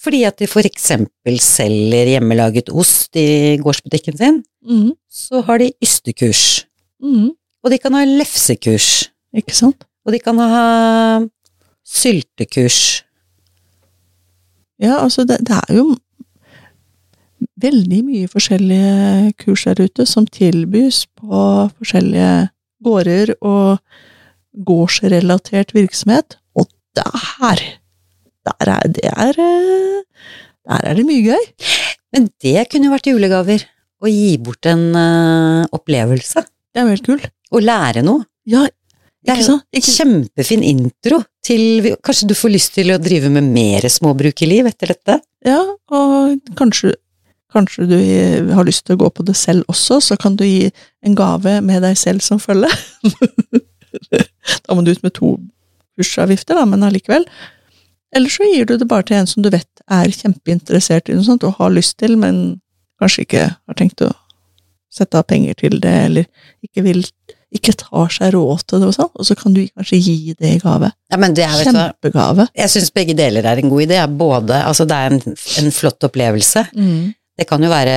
Fordi 0.00 0.22
at 0.24 0.38
de 0.40 0.48
for 0.48 0.64
eksempel 0.64 1.36
selger 1.44 2.14
hjemmelaget 2.14 2.70
ost 2.72 3.18
i 3.20 3.58
gårdsbutikken 3.60 4.16
sin, 4.16 4.40
Mm. 4.60 4.92
så 5.08 5.40
har 5.40 5.58
de 5.58 5.72
ystekurs. 5.80 6.66
Mm. 7.02 7.30
Og 7.64 7.70
de 7.72 7.78
kan 7.78 7.94
ha 7.96 8.04
lefsekurs. 8.04 9.08
Ikke 9.32 9.54
sant? 9.56 9.86
Og 10.04 10.12
de 10.12 10.20
kan 10.20 10.36
ha 10.36 11.20
syltekurs. 11.90 13.02
Ja, 14.80 15.00
altså 15.02 15.26
det, 15.28 15.40
det 15.48 15.58
er 15.58 15.74
jo 15.76 15.90
veldig 17.60 18.00
mye 18.06 18.30
forskjellige 18.30 19.32
kurs 19.40 19.66
der 19.68 19.82
ute 19.84 20.06
som 20.08 20.26
tilbys 20.28 21.04
på 21.18 21.42
forskjellige 21.76 22.50
gårder 22.84 23.34
og 23.40 23.80
gårdsrelatert 24.66 25.74
virksomhet. 25.76 26.38
Og 26.56 26.68
der, 26.96 27.62
der 28.48 28.72
er 28.76 28.88
det 28.88 29.10
er, 29.12 29.36
eh, 29.36 30.02
Der 30.70 30.80
er 30.84 30.94
det 30.94 31.06
mye 31.06 31.24
gøy. 31.24 31.44
Men 32.12 32.28
det 32.42 32.68
kunne 32.70 32.88
jo 32.88 32.94
vært 32.94 33.08
julegaver. 33.08 33.64
Å 34.00 34.08
gi 34.08 34.36
bort 34.38 34.66
en 34.66 34.94
uh, 34.96 35.66
opplevelse. 35.76 36.42
Det 36.72 36.80
er 36.80 36.86
veldig 36.88 37.04
kult. 37.04 37.26
Å 37.50 37.60
lære 37.60 38.04
noe. 38.06 38.24
Ja, 38.48 38.66
Det 39.20 39.34
er 39.34 39.42
jo 39.42 39.46
sant? 39.46 39.66
Kjempefin 39.84 40.62
intro 40.64 41.20
til 41.44 41.92
Kanskje 42.04 42.30
du 42.30 42.34
får 42.36 42.52
lyst 42.54 42.72
til 42.76 42.92
å 42.94 42.98
drive 43.00 43.28
med 43.32 43.48
mer 43.52 43.86
småbrukerliv 43.92 44.70
etter 44.70 44.94
dette? 44.94 45.20
ja, 45.46 45.60
og 45.96 46.50
kanskje, 46.58 46.94
kanskje 47.52 47.86
du 47.88 47.96
har 48.54 48.66
lyst 48.68 48.84
til 48.86 48.96
å 48.96 49.00
gå 49.04 49.10
på 49.16 49.24
det 49.24 49.36
selv 49.38 49.64
også, 49.72 50.00
så 50.04 50.16
kan 50.20 50.36
du 50.36 50.44
gi 50.44 50.68
en 51.04 51.16
gave 51.16 51.58
med 51.64 51.80
deg 51.84 51.96
selv 51.98 52.24
som 52.24 52.40
følge. 52.42 52.68
da 54.66 54.76
må 54.76 54.84
du 54.84 54.92
ut 54.92 55.02
med 55.06 55.14
to 55.16 55.36
kursavgifter, 55.96 56.60
da, 56.60 56.66
men 56.68 56.84
allikevel. 56.86 57.24
Eller 58.16 58.32
så 58.32 58.46
gir 58.48 58.66
du 58.66 58.76
det 58.76 58.88
bare 58.90 59.06
til 59.08 59.20
en 59.20 59.30
som 59.30 59.44
du 59.44 59.50
vet 59.52 59.84
er 59.90 60.12
kjempeinteressert 60.12 61.08
i 61.08 61.16
noe 61.16 61.26
sånt, 61.26 61.46
og 61.46 61.58
har 61.60 61.72
lyst 61.72 61.98
til, 62.02 62.16
men 62.20 62.60
kanskje 63.00 63.24
ikke 63.26 63.44
har 63.54 63.78
tenkt 63.78 64.04
å 64.04 64.12
sette 64.92 65.18
av 65.18 65.28
penger 65.30 65.56
til 65.60 65.78
det, 65.82 65.96
eller 66.08 66.28
ikke 66.66 66.84
vil 66.84 67.04
ikke 67.54 67.74
tar 67.78 68.12
seg 68.14 68.34
råd 68.36 68.66
til 68.70 68.82
det 68.82 68.90
og 68.90 68.96
sånn, 68.96 69.10
og 69.10 69.26
så 69.26 69.36
kan 69.38 69.54
du 69.54 69.62
kanskje 69.66 69.98
gi 69.98 70.34
det 70.38 70.52
i 70.56 70.60
gave. 70.62 70.92
Ja, 71.10 71.18
men 71.18 71.34
det 71.34 71.46
er, 71.46 71.56
du 71.58 71.70
Kjempegave. 71.70 72.46
jeg 72.54 72.72
syns 72.72 72.92
begge 72.94 73.16
deler 73.18 73.46
er 73.50 73.62
en 73.62 73.72
god 73.72 73.86
idé. 73.88 73.98
Både, 74.20 74.60
altså 74.66 74.86
det 74.86 74.98
er 74.98 75.16
en, 75.16 75.34
en 75.34 75.72
flott 75.74 76.06
opplevelse. 76.06 76.62
Det 77.40 77.46
kan 77.48 77.62
jo 77.64 77.70
være 77.72 77.94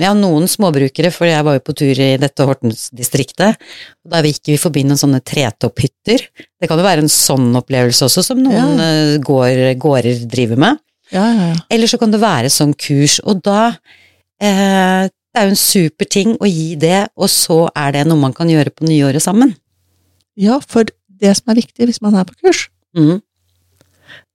ja, 0.00 0.14
noen 0.16 0.48
småbrukere, 0.48 1.10
for 1.12 1.28
jeg 1.28 1.44
var 1.44 1.58
jo 1.58 1.64
på 1.66 1.74
tur 1.76 1.98
i 2.00 2.14
dette 2.20 2.46
Hortensdistriktet, 2.48 3.60
og 4.06 4.14
da 4.14 4.22
gikk 4.24 4.54
vi 4.54 4.60
forbi 4.60 4.86
noen 4.88 5.00
sånne 5.00 5.20
tretopphytter. 5.20 6.24
Det 6.32 6.70
kan 6.70 6.80
jo 6.80 6.86
være 6.86 7.04
en 7.04 7.12
sånn 7.12 7.50
opplevelse 7.60 8.08
også, 8.08 8.24
som 8.24 8.40
noen 8.40 8.80
ja. 8.80 9.18
gård, 9.22 9.60
gårder 9.84 10.24
driver 10.32 10.62
med. 10.64 10.80
Ja, 11.12 11.26
ja, 11.28 11.50
ja. 11.52 11.58
Eller 11.76 11.90
så 11.92 12.00
kan 12.00 12.14
det 12.14 12.22
være 12.24 12.50
sånn 12.50 12.72
kurs, 12.72 13.18
og 13.28 13.44
da 13.44 13.74
eh, 14.40 15.12
Det 15.34 15.42
er 15.42 15.48
jo 15.48 15.54
en 15.56 15.58
super 15.58 16.06
ting 16.06 16.36
å 16.38 16.46
gi 16.46 16.76
det, 16.78 17.08
og 17.18 17.26
så 17.32 17.64
er 17.74 17.90
det 17.96 18.04
noe 18.06 18.20
man 18.20 18.34
kan 18.36 18.46
gjøre 18.46 18.70
på 18.70 18.86
nyåret 18.86 19.22
sammen. 19.24 19.56
Ja, 20.38 20.60
for 20.62 20.86
det 21.10 21.32
som 21.34 21.50
er 21.50 21.58
viktig 21.58 21.88
hvis 21.88 21.98
man 22.04 22.14
er 22.14 22.26
på 22.28 22.36
kurs, 22.38 22.68
Mm. 22.94 23.18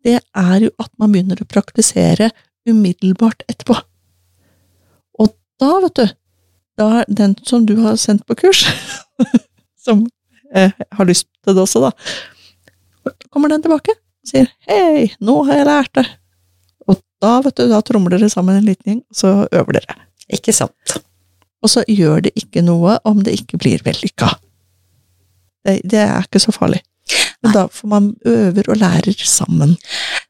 det 0.04 0.18
er 0.36 0.56
jo 0.60 0.70
at 0.78 0.90
man 1.00 1.14
begynner 1.14 1.40
å 1.40 1.48
praktisere 1.48 2.28
umiddelbart 2.68 3.46
etterpå. 3.48 3.78
Og 5.20 5.32
da, 5.64 5.70
vet 5.86 5.96
du, 5.96 6.10
da 6.76 6.90
er 7.00 7.06
den 7.08 7.38
som 7.48 7.64
du 7.66 7.78
har 7.80 7.96
sendt 7.96 8.26
på 8.28 8.36
kurs, 8.36 8.66
som 9.86 10.04
eh, 10.52 10.76
har 10.92 11.08
lyst 11.08 11.30
til 11.46 11.56
det 11.56 11.64
også, 11.64 11.88
da, 11.88 13.16
kommer 13.32 13.48
den 13.48 13.64
tilbake 13.64 13.96
og 13.96 14.28
sier 14.28 14.52
'hei, 14.68 15.14
nå 15.24 15.46
har 15.48 15.62
jeg 15.62 15.72
lært 15.72 15.94
det'. 15.96 16.12
Og 16.92 17.00
da, 17.22 17.40
vet 17.40 17.56
du, 17.56 17.70
da 17.70 17.80
tromler 17.80 18.18
dere 18.18 18.30
sammen 18.30 18.60
en 18.60 18.68
liten 18.68 18.84
gjeng, 18.92 19.02
og 19.08 19.16
så 19.16 19.48
øver 19.48 19.80
dere. 19.80 19.96
Ikke 20.34 20.54
sant. 20.56 21.00
Og 21.64 21.70
så 21.74 21.84
gjør 21.90 22.22
det 22.28 22.36
ikke 22.40 22.62
noe 22.64 23.00
om 23.10 23.24
det 23.26 23.34
ikke 23.42 23.58
blir 23.60 23.82
vellykka. 23.84 24.30
Det, 25.66 25.82
det 25.84 26.00
er 26.06 26.24
ikke 26.24 26.40
så 26.42 26.54
farlig. 26.56 26.80
Men 27.42 27.54
da 27.56 27.62
får 27.72 27.88
man 27.90 28.08
øver 28.28 28.68
og 28.70 28.78
lærer 28.82 29.16
sammen. 29.26 29.72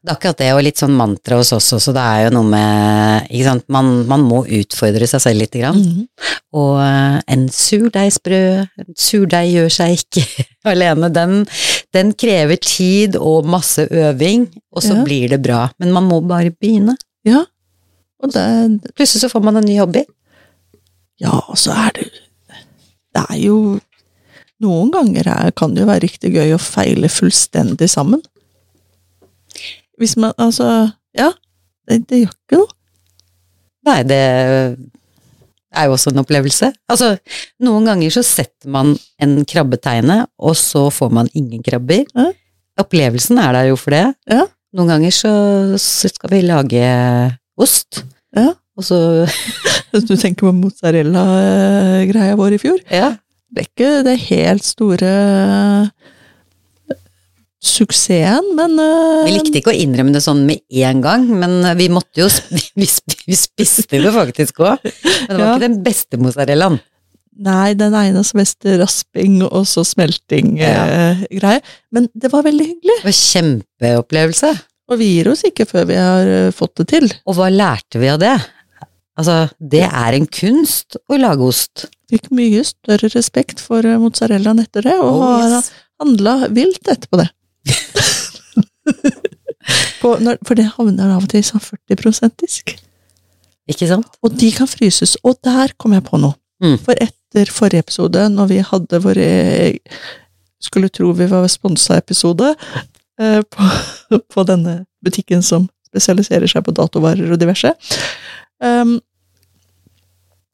Det 0.00 0.08
er 0.08 0.14
akkurat 0.14 0.38
det, 0.40 0.48
og 0.54 0.62
litt 0.64 0.78
sånn 0.80 0.94
mantra 0.96 1.36
hos 1.40 1.50
oss 1.52 1.72
også, 1.76 1.92
det 1.92 2.02
er 2.06 2.20
jo 2.24 2.30
noe 2.38 2.46
med 2.48 3.26
Ikke 3.28 3.48
sant, 3.50 3.64
man, 3.68 3.88
man 4.08 4.22
må 4.24 4.38
utfordre 4.46 5.08
seg 5.10 5.20
selv 5.26 5.42
lite 5.42 5.60
grann. 5.60 5.80
Mhm. 5.82 6.06
Og 6.56 6.78
eh, 6.82 7.18
en 7.34 7.44
surdeigsbrød, 7.54 8.70
en 8.82 8.96
surdeig 8.98 9.52
gjør 9.52 9.68
seg 9.74 9.98
ikke 9.98 10.46
alene, 10.72 11.10
den, 11.14 11.36
den 11.94 12.14
krever 12.18 12.58
tid 12.62 13.18
og 13.20 13.46
masse 13.50 13.84
øving, 13.90 14.48
og 14.74 14.82
så 14.86 14.96
Ja. 14.96 15.04
blir 15.06 15.28
det 15.34 15.42
bra. 15.44 15.66
Men 15.82 15.92
man 15.94 16.08
må 16.10 16.22
bare 16.26 16.50
begynne. 16.54 16.96
Ja. 17.26 17.44
Og 18.20 18.32
det, 18.34 18.44
Plutselig 18.96 19.22
så 19.24 19.30
får 19.32 19.44
man 19.44 19.56
en 19.60 19.64
ny 19.68 19.78
hobby. 19.80 20.04
ja, 21.20 21.32
og 21.48 21.56
så 21.58 21.72
er 21.72 21.94
det 21.96 22.08
Det 23.14 23.22
er 23.30 23.38
jo 23.42 23.78
noen 24.60 24.90
ganger 24.92 25.26
er, 25.26 25.50
kan 25.56 25.72
det 25.72 25.80
jo 25.82 25.88
være 25.88 26.04
riktig 26.04 26.34
gøy 26.34 26.52
å 26.52 26.60
feile 26.60 27.08
fullstendig 27.08 27.88
sammen. 27.88 28.20
Hvis 29.98 30.16
man 30.20 30.34
Altså, 30.38 30.92
ja. 31.16 31.30
Det, 31.88 32.02
det 32.10 32.18
gjør 32.20 32.34
ikke 32.34 32.58
noe. 32.60 32.68
Nei, 33.88 34.02
det 34.04 34.20
er 34.20 35.86
jo 35.88 35.94
også 35.96 36.12
en 36.12 36.20
opplevelse. 36.22 36.68
Altså, 36.92 37.14
noen 37.64 37.88
ganger 37.88 38.12
så 38.12 38.22
setter 38.26 38.68
man 38.70 38.92
en 39.22 39.38
krabbeteine, 39.48 40.26
og 40.38 40.54
så 40.60 40.84
får 40.92 41.10
man 41.16 41.30
ingen 41.34 41.64
krabber. 41.64 42.04
Ja. 42.14 42.28
Opplevelsen 42.84 43.40
er 43.40 43.56
der 43.56 43.70
jo 43.70 43.80
for 43.80 43.96
det. 43.96 44.04
Ja. 44.30 44.44
Noen 44.76 44.92
ganger 44.92 45.14
så, 45.14 45.32
så 45.80 46.12
skal 46.12 46.30
vi 46.36 46.44
lage 46.46 46.84
ost, 47.62 48.02
Ja. 48.36 48.52
og 48.78 48.84
så 48.86 48.98
Du 50.06 50.14
tenker 50.14 50.46
på 50.46 50.52
mozzarella-greia 50.54 52.36
vår 52.38 52.54
i 52.54 52.60
fjor? 52.62 52.78
Ja. 52.94 53.16
Det 53.50 53.64
er 53.64 53.66
ikke 53.66 53.90
det 54.06 54.16
helt 54.28 54.62
store 54.62 55.08
eh, 55.10 55.88
suksessen, 57.60 58.52
men 58.56 58.76
uh, 58.80 59.24
Vi 59.26 59.34
likte 59.34 59.58
ikke 59.60 59.72
å 59.74 59.76
innrømme 59.76 60.14
det 60.14 60.22
sånn 60.24 60.44
med 60.48 60.62
en 60.80 61.02
gang, 61.04 61.26
men 61.42 61.58
vi 61.76 61.90
måtte 61.92 62.22
jo 62.22 62.28
Vi, 62.78 62.86
vi 63.26 63.36
spiste 63.36 63.98
det 64.00 64.12
faktisk 64.14 64.62
òg. 64.64 64.78
Men 64.86 65.34
det 65.34 65.36
var 65.36 65.44
Ja. 65.44 65.50
ikke 65.56 65.66
den 65.66 65.80
beste 65.84 66.20
mozzarellaen. 66.22 66.78
Nei, 67.40 67.72
den 67.78 67.94
egnes 67.96 68.30
best 68.36 68.58
til 68.60 68.78
rasping 68.82 69.38
og 69.46 69.62
så 69.68 69.80
smelting-greie. 69.86 71.60
Men 71.94 72.08
det 72.12 72.28
var 72.32 72.44
veldig 72.44 72.66
hyggelig. 72.68 72.96
Det 73.00 73.06
var 73.08 73.16
kjempeopplevelse. 73.16 74.50
Og 74.90 74.98
vi 74.98 75.06
gir 75.14 75.30
oss 75.30 75.44
ikke 75.46 75.66
før 75.70 75.86
vi 75.90 75.98
har 75.98 76.26
eh, 76.30 76.50
fått 76.54 76.80
det 76.82 76.88
til. 76.90 77.06
Og 77.30 77.36
hva 77.38 77.48
lærte 77.52 78.00
vi 78.02 78.10
av 78.10 78.18
det? 78.22 78.34
Altså, 79.20 79.36
det 79.58 79.84
er 79.86 80.16
en 80.16 80.26
kunst 80.26 80.96
å 81.10 81.18
lage 81.20 81.44
ost. 81.46 81.86
Fikk 82.10 82.30
mye 82.34 82.62
større 82.66 83.10
respekt 83.12 83.62
for 83.62 83.86
eh, 83.86 83.98
mozzarellaen 84.02 84.62
etter 84.64 84.86
det, 84.88 84.96
og 84.98 85.10
Oh, 85.12 85.24
har 85.36 85.56
yes. 85.60 85.70
handla 86.02 86.36
vilt 86.56 86.90
etterpå 86.90 87.20
det. 87.22 87.28
På, 90.00 90.14
når, 90.16 90.38
for 90.48 90.56
det 90.56 90.70
havner 90.78 91.10
av 91.12 91.26
og 91.26 91.28
til 91.30 91.42
i 91.42 91.46
sånn 91.46 91.60
40 91.62 92.30
disk. 92.40 92.72
Ikke 93.70 93.86
sant? 93.90 94.08
Og 94.24 94.32
de 94.40 94.48
kan 94.56 94.66
fryses. 94.70 95.12
Og 95.22 95.36
der 95.44 95.74
kom 95.78 95.92
jeg 95.94 96.06
på 96.06 96.18
noe. 96.18 96.34
Mm. 96.64 96.78
For 96.82 96.96
etter 97.00 97.52
forrige 97.52 97.84
episode, 97.84 98.24
når 98.32 98.48
vi 98.50 98.62
hadde 98.66 99.00
vår 99.04 99.20
e- 99.20 99.78
Skulle 100.60 100.90
tro 100.92 101.12
vi 101.16 101.24
var 101.28 101.46
sponsa 101.48 101.96
episode 101.96 102.50
eh, 102.52 102.88
på, 103.50 103.68
på 104.34 104.44
denne 104.48 104.80
butikken 105.04 105.42
som 105.44 105.68
spesialiserer 105.90 106.46
seg 106.50 106.64
på 106.66 106.74
datovarer 106.76 107.32
og 107.34 107.40
diverse. 107.40 107.72
Um, 108.62 108.98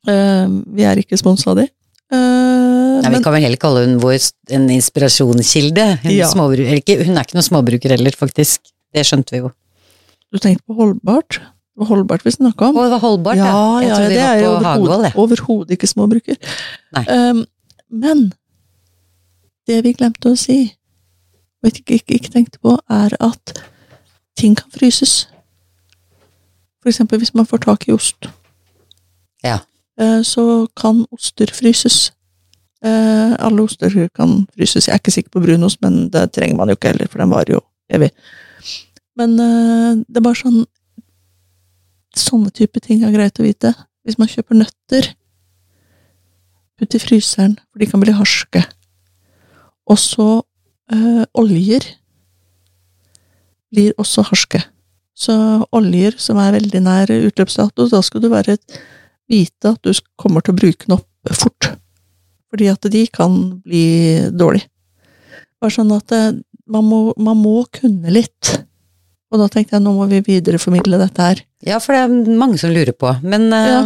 uh, 0.09 0.46
vi 0.76 0.87
er 0.87 1.00
ikke 1.02 1.18
sponsa 1.20 1.52
av 1.52 1.61
de. 1.61 1.66
Uh, 2.12 3.02
Nei, 3.02 3.11
vi 3.16 3.20
kan 3.24 3.35
vel 3.35 3.44
heller 3.44 3.61
kalle 3.61 3.83
hun 3.85 3.98
vår 4.02 4.16
en 4.57 4.68
inspirasjonskilde. 4.72 5.87
Hun, 6.05 6.14
Ja. 6.14 6.29
småbru- 6.31 6.68
ikke, 6.79 7.00
hun 7.05 7.16
er 7.18 7.26
ikke 7.26 7.37
noen 7.38 7.48
småbruker 7.50 7.92
heller, 7.96 8.14
faktisk. 8.16 8.62
Det 8.94 9.05
skjønte 9.05 9.35
vi 9.35 9.42
jo. 9.44 9.50
du 10.33 10.38
tenkte 10.42 10.64
på 10.66 10.74
holdbart? 10.79 11.38
Det 11.76 11.83
var 11.85 11.90
holdbart 11.90 12.24
vi 12.24 12.31
snakka 12.33 12.70
om. 12.70 12.76
Og 12.79 12.87
det 12.87 12.90
var 12.94 13.02
holdbart, 13.05 13.37
ja, 13.37 13.50
Jeg 13.83 13.88
ja, 13.90 13.94
trodde 13.96 14.09
vi 14.09 14.14
det 14.14 14.22
er 14.24 14.40
var 14.40 14.40
på 14.40 14.64
Hagevold, 14.64 14.88
overhodet 14.88 15.05
jeg. 15.11 15.16
overhodet 15.22 15.70
ikke 15.76 15.88
småbruker. 15.90 16.37
Um, 17.05 17.44
men 17.90 18.22
det 19.68 19.83
vi 19.85 19.92
glemte 19.92 20.33
å 20.33 20.38
si, 20.40 20.59
og 21.62 21.70
ikke, 21.70 21.94
ikke, 21.98 22.14
ikke 22.18 22.32
tenkte 22.32 22.58
på, 22.62 22.76
er 22.90 23.16
at 23.20 23.54
ting 24.38 24.56
kan 24.58 24.70
fryses. 24.70 25.28
For 26.82 26.92
eksempel 26.92 27.18
hvis 27.18 27.34
man 27.34 27.46
får 27.48 27.64
tak 27.64 27.88
i 27.88 27.94
ost. 27.96 28.28
Ja. 29.44 29.58
Eh, 29.98 30.22
Så 30.22 30.66
kan 30.76 31.04
oster 31.12 31.50
fryses. 31.52 32.12
Eh, 32.84 33.34
Alle 33.38 33.62
oster 33.62 34.08
kan 34.14 34.46
fryses. 34.54 34.86
Jeg 34.86 34.92
er 34.94 35.00
ikke 35.00 35.10
sikker 35.10 35.30
på 35.30 35.40
brunost, 35.40 35.80
men 35.82 36.08
det 36.10 36.32
trenger 36.32 36.56
man 36.56 36.68
jo 36.68 36.76
ikke 36.76 36.92
heller, 36.92 37.08
for 37.08 37.18
den 37.18 37.30
varer 37.30 37.56
jo 37.56 37.60
evig. 37.90 38.10
Men 39.16 39.38
eh, 39.40 40.04
det 40.06 40.16
er 40.20 40.26
bare 40.28 40.42
sånn 40.42 40.64
Sånne 42.16 42.48
type 42.48 42.80
ting 42.80 43.02
er 43.04 43.12
greit 43.12 43.36
å 43.36 43.44
vite. 43.44 43.74
Hvis 44.00 44.16
man 44.16 44.28
kjøper 44.30 44.56
nøtter, 44.56 45.10
putt 46.80 46.94
i 46.96 47.00
fryseren, 47.02 47.58
for 47.68 47.82
de 47.82 47.88
kan 47.90 48.00
bli 48.00 48.14
harske. 48.16 48.62
Og 49.84 49.98
så 50.00 50.28
eh, 50.92 51.25
oljer 51.35 51.87
blir 53.75 53.94
også 54.01 54.25
harske. 54.31 54.62
Så 55.16 55.35
oljer 55.75 56.16
som 56.20 56.38
er 56.40 56.55
veldig 56.59 56.83
nær 56.85 57.11
utløpsdato, 57.14 57.88
da 57.88 58.03
skal 58.05 58.22
du 58.25 58.29
være 58.33 58.59
vite 59.31 59.72
at 59.72 59.83
du 59.83 59.92
kommer 60.20 60.44
til 60.44 60.55
å 60.55 60.61
bruke 60.61 60.87
den 60.87 60.99
opp 60.99 61.33
fort. 61.35 61.72
Fordi 62.53 62.68
at 62.70 62.87
de 62.92 63.03
kan 63.11 63.35
bli 63.64 63.87
dårlig. 64.33 64.62
Bare 65.61 65.75
sånn 65.75 65.92
at 65.96 66.12
eh, 66.14 66.33
man 66.70 66.87
må, 66.87 67.01
man 67.18 67.38
må 67.40 67.59
kunne 67.75 68.12
litt. 68.12 68.55
Og 69.33 69.40
da 69.42 69.49
tenkte 69.51 69.77
jeg 69.77 69.85
nå 69.85 69.92
må 69.96 70.07
vi 70.11 70.20
videreformidle 70.25 71.01
dette 71.03 71.31
her. 71.31 71.40
Ja, 71.66 71.81
for 71.83 71.96
det 71.96 72.05
er 72.05 72.37
mange 72.38 72.61
som 72.62 72.70
lurer 72.75 72.94
på. 72.94 73.11
Men 73.27 73.49
eh, 73.53 73.70
Ja. 73.72 73.81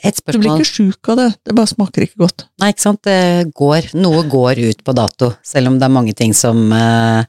Et 0.00 0.20
Du 0.24 0.38
blir 0.38 0.54
ikke 0.56 0.68
sjuk 0.68 1.08
av 1.12 1.20
det, 1.20 1.28
det 1.46 1.54
bare 1.56 1.70
smaker 1.70 2.06
ikke 2.06 2.22
godt. 2.24 2.46
Nei, 2.62 2.72
ikke 2.72 2.84
sant. 2.84 3.02
Det 3.06 3.52
går, 3.58 3.92
noe 3.98 4.24
går 4.30 4.60
ut 4.72 4.84
på 4.86 4.94
dato, 4.96 5.32
selv 5.46 5.72
om 5.72 5.78
det 5.80 5.88
er 5.88 5.94
mange 5.94 6.14
ting 6.18 6.34
som 6.36 6.64
eh, 6.76 7.24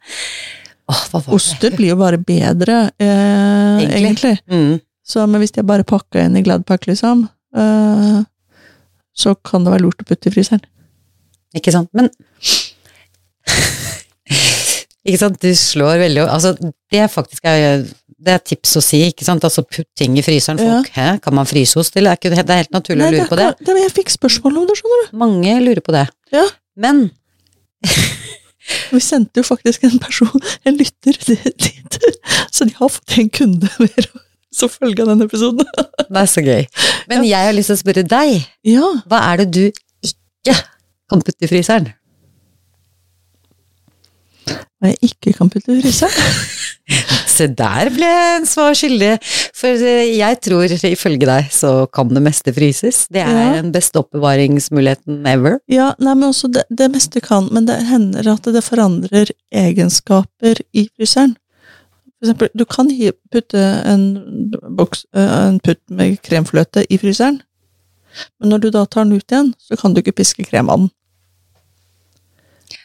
Åh, 0.92 1.04
hva 1.12 1.20
var 1.20 1.30
det? 1.30 1.38
Oster 1.38 1.78
blir 1.78 1.94
jo 1.94 2.00
bare 2.02 2.20
bedre, 2.20 2.80
eh, 3.00 3.80
Egentlig. 3.84 4.02
egentlig. 4.02 4.36
Mm. 4.52 4.82
Så, 5.04 5.24
men 5.28 5.44
hvis 5.44 5.56
er 5.64 5.68
bare 5.68 5.88
pakka 5.88 6.24
inn 6.24 6.38
i 6.40 6.44
Gladpack, 6.44 6.88
liksom, 6.90 7.26
eh, 7.56 8.20
så 9.14 9.36
kan 9.46 9.64
det 9.64 9.74
være 9.76 9.86
lurt 9.86 10.04
å 10.04 10.08
putte 10.08 10.30
i 10.30 10.34
fryseren. 10.36 10.64
Ikke 11.56 11.74
sant. 11.76 11.92
Men 11.94 12.10
Ikke 15.04 15.20
sant, 15.20 15.36
du 15.44 15.52
slår 15.58 16.00
veldig 16.00 16.24
Altså, 16.32 16.54
det 16.92 17.02
er 17.04 17.10
faktisk 17.12 17.44
er, 17.50 17.84
det 18.24 18.34
er 18.38 18.42
tips 18.54 18.78
å 18.80 18.82
si, 18.84 19.02
ikke 19.12 19.26
sant. 19.28 19.44
Altså, 19.44 19.64
putt 19.68 19.90
ting 20.00 20.16
i 20.20 20.24
fryseren. 20.26 20.60
Ja. 20.62 20.78
Folk, 20.80 20.90
hæ, 20.96 21.08
kan 21.24 21.36
man 21.36 21.48
fryse 21.50 21.76
ost, 21.82 21.94
til, 21.96 22.08
er 22.08 22.16
ikke 22.20 22.32
det 22.32 22.46
det 22.48 22.56
er 22.56 22.62
helt 22.64 22.76
naturlig 22.76 23.04
Nei, 23.04 23.10
å 23.12 23.16
lure 23.18 23.30
på 23.32 23.40
det? 23.40 23.48
er 23.52 23.68
det. 23.68 23.76
Jeg 23.84 23.94
fikk 24.00 24.14
spørsmål 24.16 24.62
om 24.62 24.68
det, 24.70 24.78
skjønner 24.80 25.02
du. 25.04 25.18
Mange 25.26 25.56
lurer 25.66 25.84
på 25.84 25.96
det. 25.96 26.06
Ja. 26.36 26.46
Men 26.80 27.10
Vi 28.94 29.00
sendte 29.04 29.42
jo 29.42 29.48
faktisk 29.48 29.84
en 29.84 29.98
person, 30.00 30.46
en 30.64 30.78
lytter, 30.80 31.18
dit. 31.66 31.98
Så 32.54 32.64
de 32.70 32.76
har 32.78 32.92
fått 32.94 33.18
en 33.20 33.30
kunde 33.34 33.68
mer 33.84 34.08
som 34.54 34.70
følge 34.72 35.02
av 35.04 35.10
den 35.12 35.26
episoden. 35.26 35.66
det 35.66 36.22
er 36.22 36.30
så 36.30 36.44
gøy. 36.46 36.64
Men 37.10 37.26
jeg 37.28 37.48
har 37.50 37.56
lyst 37.58 37.72
til 37.74 37.76
å 37.80 37.82
spørre 37.82 38.04
deg, 38.08 38.36
Ja. 38.70 38.92
hva 39.10 39.20
er 39.34 39.42
det 39.44 39.48
du 39.58 39.64
ikke 40.06 40.56
kan 41.12 41.24
putte 41.26 41.44
i 41.44 41.50
fryseren? 41.52 41.90
Hva 44.84 44.90
jeg 44.92 45.14
ikke 45.14 45.32
kan 45.38 45.48
putte 45.48 45.72
i 45.72 45.80
fryseren. 45.80 46.34
Se 47.34 47.46
der 47.48 47.88
ble 47.96 48.08
en 48.36 48.44
svar 48.46 48.76
skyldig. 48.76 49.14
For 49.56 49.80
eh, 49.80 50.10
jeg 50.20 50.40
tror, 50.44 50.68
ifølge 50.90 51.30
deg, 51.30 51.48
så 51.56 51.72
kan 51.96 52.12
det 52.12 52.22
meste 52.26 52.52
fryses. 52.54 53.06
Det 53.08 53.22
er 53.24 53.32
Ja. 53.32 53.54
den 53.62 53.72
beste 53.72 54.02
oppbevaringsmuligheten 54.04 55.24
ever. 55.32 55.56
Ja, 55.72 55.94
nei, 56.04 56.14
men 56.20 56.28
også 56.34 56.52
det, 56.52 56.66
det 56.70 56.90
meste 56.92 57.24
kan, 57.24 57.48
men 57.56 57.66
det 57.70 57.80
hender 57.88 58.28
at 58.34 58.44
det 58.52 58.64
forandrer 58.68 59.32
egenskaper 59.56 60.60
i 60.76 60.90
fryseren. 60.92 61.38
For 62.20 62.28
eksempel, 62.28 62.52
du 62.56 62.66
kan 62.68 62.92
putte 63.32 63.64
en, 63.88 64.04
boks, 64.78 65.06
eh, 65.16 65.34
en 65.48 65.60
putt 65.64 65.80
med 65.92 66.20
kremfløte 66.28 66.84
i 66.92 67.00
fryseren, 67.00 67.40
men 68.40 68.52
når 68.52 68.60
du 68.62 68.70
da 68.76 68.84
tar 68.86 69.08
den 69.08 69.16
ut 69.18 69.32
igjen, 69.32 69.54
så 69.58 69.80
kan 69.80 69.96
du 69.96 70.04
ikke 70.04 70.14
piske 70.20 70.44
krem 70.46 70.70
av 70.70 70.84
den. 70.84 70.92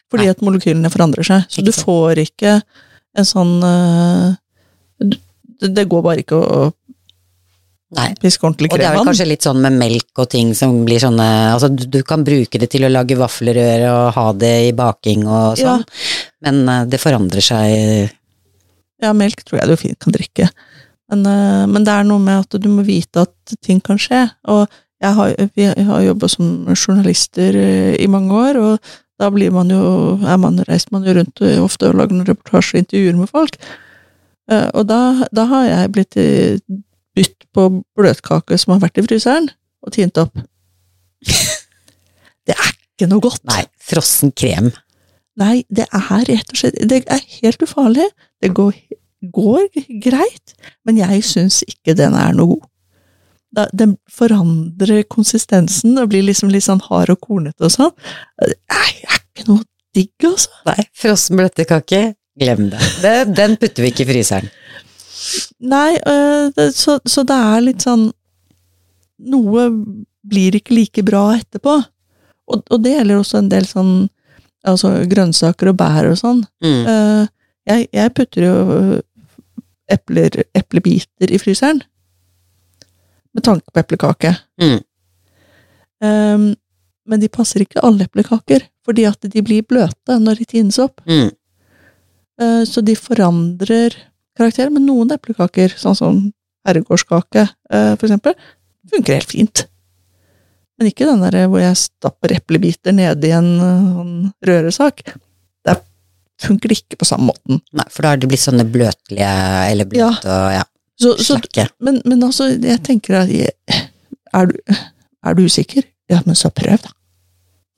Fordi 0.09 0.25
Nei. 0.25 0.33
at 0.33 0.43
molekylene 0.45 0.89
forandrer 0.91 1.27
seg, 1.27 1.45
så 1.49 1.61
Ikke 1.61 1.69
du 1.69 1.75
får 1.85 2.21
ikke 2.25 2.53
en 3.19 3.27
sånn 3.27 3.55
eh, 3.65 5.15
det, 5.59 5.85
går 5.89 6.03
bare 6.05 6.23
ikke 6.23 6.39
å 6.39 6.69
Nei. 7.97 8.11
piske 8.21 8.45
ordentlig 8.45 8.69
Og 8.71 8.77
det 8.77 8.85
er 8.85 8.95
vel 8.97 9.07
kanskje 9.07 9.27
litt 9.29 9.45
sånn 9.45 9.61
med 9.63 9.77
melk 9.79 10.21
og 10.21 10.29
ting 10.29 10.51
som 10.57 10.83
blir 10.85 11.01
sånne 11.01 11.25
Altså, 11.55 11.71
du, 11.73 12.01
kan 12.05 12.25
bruke 12.25 12.61
det 12.61 12.69
til 12.73 12.85
å 12.85 12.91
lage 12.91 13.17
vaffelrør 13.17 13.85
og 13.89 14.03
ha 14.17 14.25
det 14.37 14.53
i 14.67 14.75
baking 14.77 15.25
og 15.27 15.57
Ja. 15.57 15.77
sånn, 15.77 15.85
men 16.45 16.61
eh, 16.69 16.85
det 16.89 17.01
forandrer 17.01 17.45
seg 17.45 18.13
Ja, 19.01 19.13
melk 19.15 19.45
tror 19.45 19.61
jeg 19.61 19.69
du 19.69 19.77
fint 19.79 19.99
kan 20.03 20.11
drikke. 20.11 20.49
Men, 21.09 21.25
eh, 21.25 21.65
men 21.71 21.85
det 21.87 21.93
er 21.93 22.03
noe 22.03 22.19
med 22.19 22.43
at 22.43 22.61
du 22.61 22.67
må 22.69 22.83
vite 22.83 23.23
at 23.23 23.53
ting 23.63 23.79
kan 23.79 23.97
skje. 23.97 24.25
Og 24.51 24.67
jeg 24.99 25.15
har, 25.15 25.35
vi 25.55 25.69
har 25.87 26.01
jobba 26.03 26.27
som 26.27 26.67
journalister 26.75 27.55
i 27.95 28.07
mange 28.11 28.35
år, 28.35 28.59
og 28.59 28.91
da 29.19 29.29
blir 29.33 29.51
man 29.51 29.71
jo, 29.73 29.79
er 30.23 30.37
man, 30.39 30.59
reiser 30.67 30.93
man 30.95 31.05
jo 31.07 31.15
rundt 31.17 31.41
eh, 31.45 31.59
ofte 31.61 31.89
og 31.89 31.97
lager 31.99 32.15
noen 32.15 32.29
reportasjer 32.29 32.77
og 32.79 32.83
intervjuer 32.85 33.17
med 33.19 33.31
folk. 33.31 33.57
Eh, 34.51 34.67
Og 34.73 34.87
da, 34.89 34.99
da 35.35 35.45
har 35.51 35.65
jeg 35.67 35.91
blitt 35.95 36.19
eh, 36.19 36.59
bytt 37.17 37.47
på 37.55 37.67
bløtkake 37.99 38.57
som 38.61 38.75
har 38.75 38.83
vært 38.85 39.01
i 39.01 39.05
fryseren, 39.05 39.49
og 39.83 39.95
tint 39.95 40.19
opp. 40.21 40.39
Det 42.49 42.55
er 42.55 42.71
ikke 42.73 43.09
noe 43.11 43.21
godt. 43.21 43.43
Nei, 43.45 43.65
frossen 43.83 44.31
krem. 44.33 44.71
Nei, 45.39 45.61
det 45.71 45.85
er 45.93 46.23
rett 46.27 46.49
og 46.51 46.57
slett 46.57 46.79
Det 46.89 47.03
er 47.07 47.21
helt 47.39 47.61
ufarlig. 47.63 48.07
Det 48.41 48.49
går, 48.57 48.73
går 49.35 49.67
greit, 50.03 50.55
men 50.87 50.97
jeg 50.99 51.21
syns 51.27 51.61
ikke 51.67 51.93
den 51.99 52.17
er 52.17 52.33
noe 52.35 52.55
god. 52.55 52.65
Den 53.49 53.95
forandrer 54.13 55.03
konsistensen 55.09 55.97
og 55.97 56.11
blir 56.11 56.25
liksom 56.27 56.51
litt 56.53 56.67
sånn 56.67 56.83
hard 56.85 57.13
og 57.15 57.21
kornete 57.23 57.65
og 57.65 57.73
sånn. 57.73 57.93
Det 58.37 58.55
er, 58.75 58.91
ikke 59.17 59.47
noe 59.49 59.65
digg, 59.95 60.13
altså. 60.27 60.53
Nei, 60.69 60.83
frossen 60.97 61.39
bløtkake, 61.39 62.01
glem 62.39 62.69
det. 62.73 62.83
det. 63.03 63.15
Den 63.37 63.57
putter 63.61 63.85
vi 63.85 63.93
ikke 63.93 64.05
i 64.05 64.11
fryseren. 64.11 64.51
Nei, 65.59 65.97
øh, 65.97 66.69
så, 66.75 66.99
så 67.05 67.25
det 67.27 67.35
er 67.35 67.65
litt 67.65 67.83
sånn 67.83 68.07
Noe 69.29 69.65
blir 70.23 70.55
ikke 70.55 70.71
like 70.77 71.01
bra 71.03 71.25
etterpå. 71.35 71.73
Og, 72.49 72.61
og 72.71 72.79
det 72.85 72.93
gjelder 72.93 73.19
også 73.19 73.41
en 73.41 73.49
del 73.51 73.65
sånn 73.67 73.91
altså 74.67 74.93
grønnsaker 75.11 75.73
og 75.73 75.75
bær 75.79 76.07
og 76.07 76.15
sånn. 76.21 76.39
Mm. 76.63 76.85
Eh, 76.87 77.25
jeg, 77.67 77.89
jeg 77.95 78.13
putter 78.15 78.45
jo 78.45 78.53
øh, 78.77 78.93
epler, 79.91 80.39
eplebiter 80.57 81.33
i 81.35 81.39
fryseren. 81.41 81.81
Med 83.35 83.45
tanke 83.45 83.69
på 83.71 83.81
eplekake. 83.81 84.33
Mm. 84.61 84.79
Um, 85.99 86.45
men 87.09 87.21
de 87.21 87.29
passer 87.31 87.63
ikke 87.65 87.83
alle 87.85 88.07
eplekaker, 88.07 88.63
fordi 88.85 89.05
at 89.09 89.25
de 89.25 89.43
blir 89.45 89.65
bløte 89.67 90.17
når 90.21 90.41
de 90.41 90.49
tines 90.55 90.79
opp. 90.81 91.01
Mm. 91.09 91.31
Uh, 92.41 92.63
så 92.69 92.81
de 92.85 92.95
forandrer 92.97 93.97
karakter. 94.39 94.71
Men 94.73 94.87
noen 94.87 95.13
eplekaker, 95.15 95.75
sånn 95.77 95.97
som 95.97 96.21
herregårdskake 96.67 97.45
uh, 97.49 97.93
for 97.95 98.07
eksempel, 98.07 98.37
funker 98.89 99.19
helt 99.19 99.33
fint. 99.33 99.65
Men 100.79 100.89
ikke 100.93 101.07
den 101.09 101.25
der 101.25 101.49
hvor 101.51 101.59
jeg 101.61 101.75
stapper 101.75 102.37
eplebiter 102.37 102.95
nedi 102.95 103.33
en 103.35 103.49
eh, 103.59 103.87
sånn 103.97 104.13
røresak. 104.47 105.01
Der 105.67 105.81
funker 106.39 106.71
det 106.71 106.77
ikke 106.79 107.01
på 107.01 107.07
samme 107.09 107.33
måten. 107.33 107.59
Nei, 107.75 107.85
for 107.91 108.05
da 108.05 108.13
har 108.13 108.21
de 108.21 108.29
blitt 108.31 108.45
sånne 108.45 108.63
bløtlige 108.63 109.31
eller 109.73 109.89
bløte 109.91 110.31
og 110.31 110.53
ja, 110.55 110.63
Så, 110.99 111.15
så, 111.23 111.37
men, 111.79 112.01
men 112.05 112.23
altså, 112.27 112.49
jeg 112.59 112.81
tenker 112.83 113.21
at 113.21 113.29
jeg, 113.31 113.53
er, 114.33 114.49
du, 114.49 114.55
er 115.23 115.37
du 115.37 115.45
usikker? 115.47 115.85
Ja, 116.11 116.19
men 116.25 116.35
så 116.35 116.51
prøv, 116.51 116.77
da. 116.83 116.91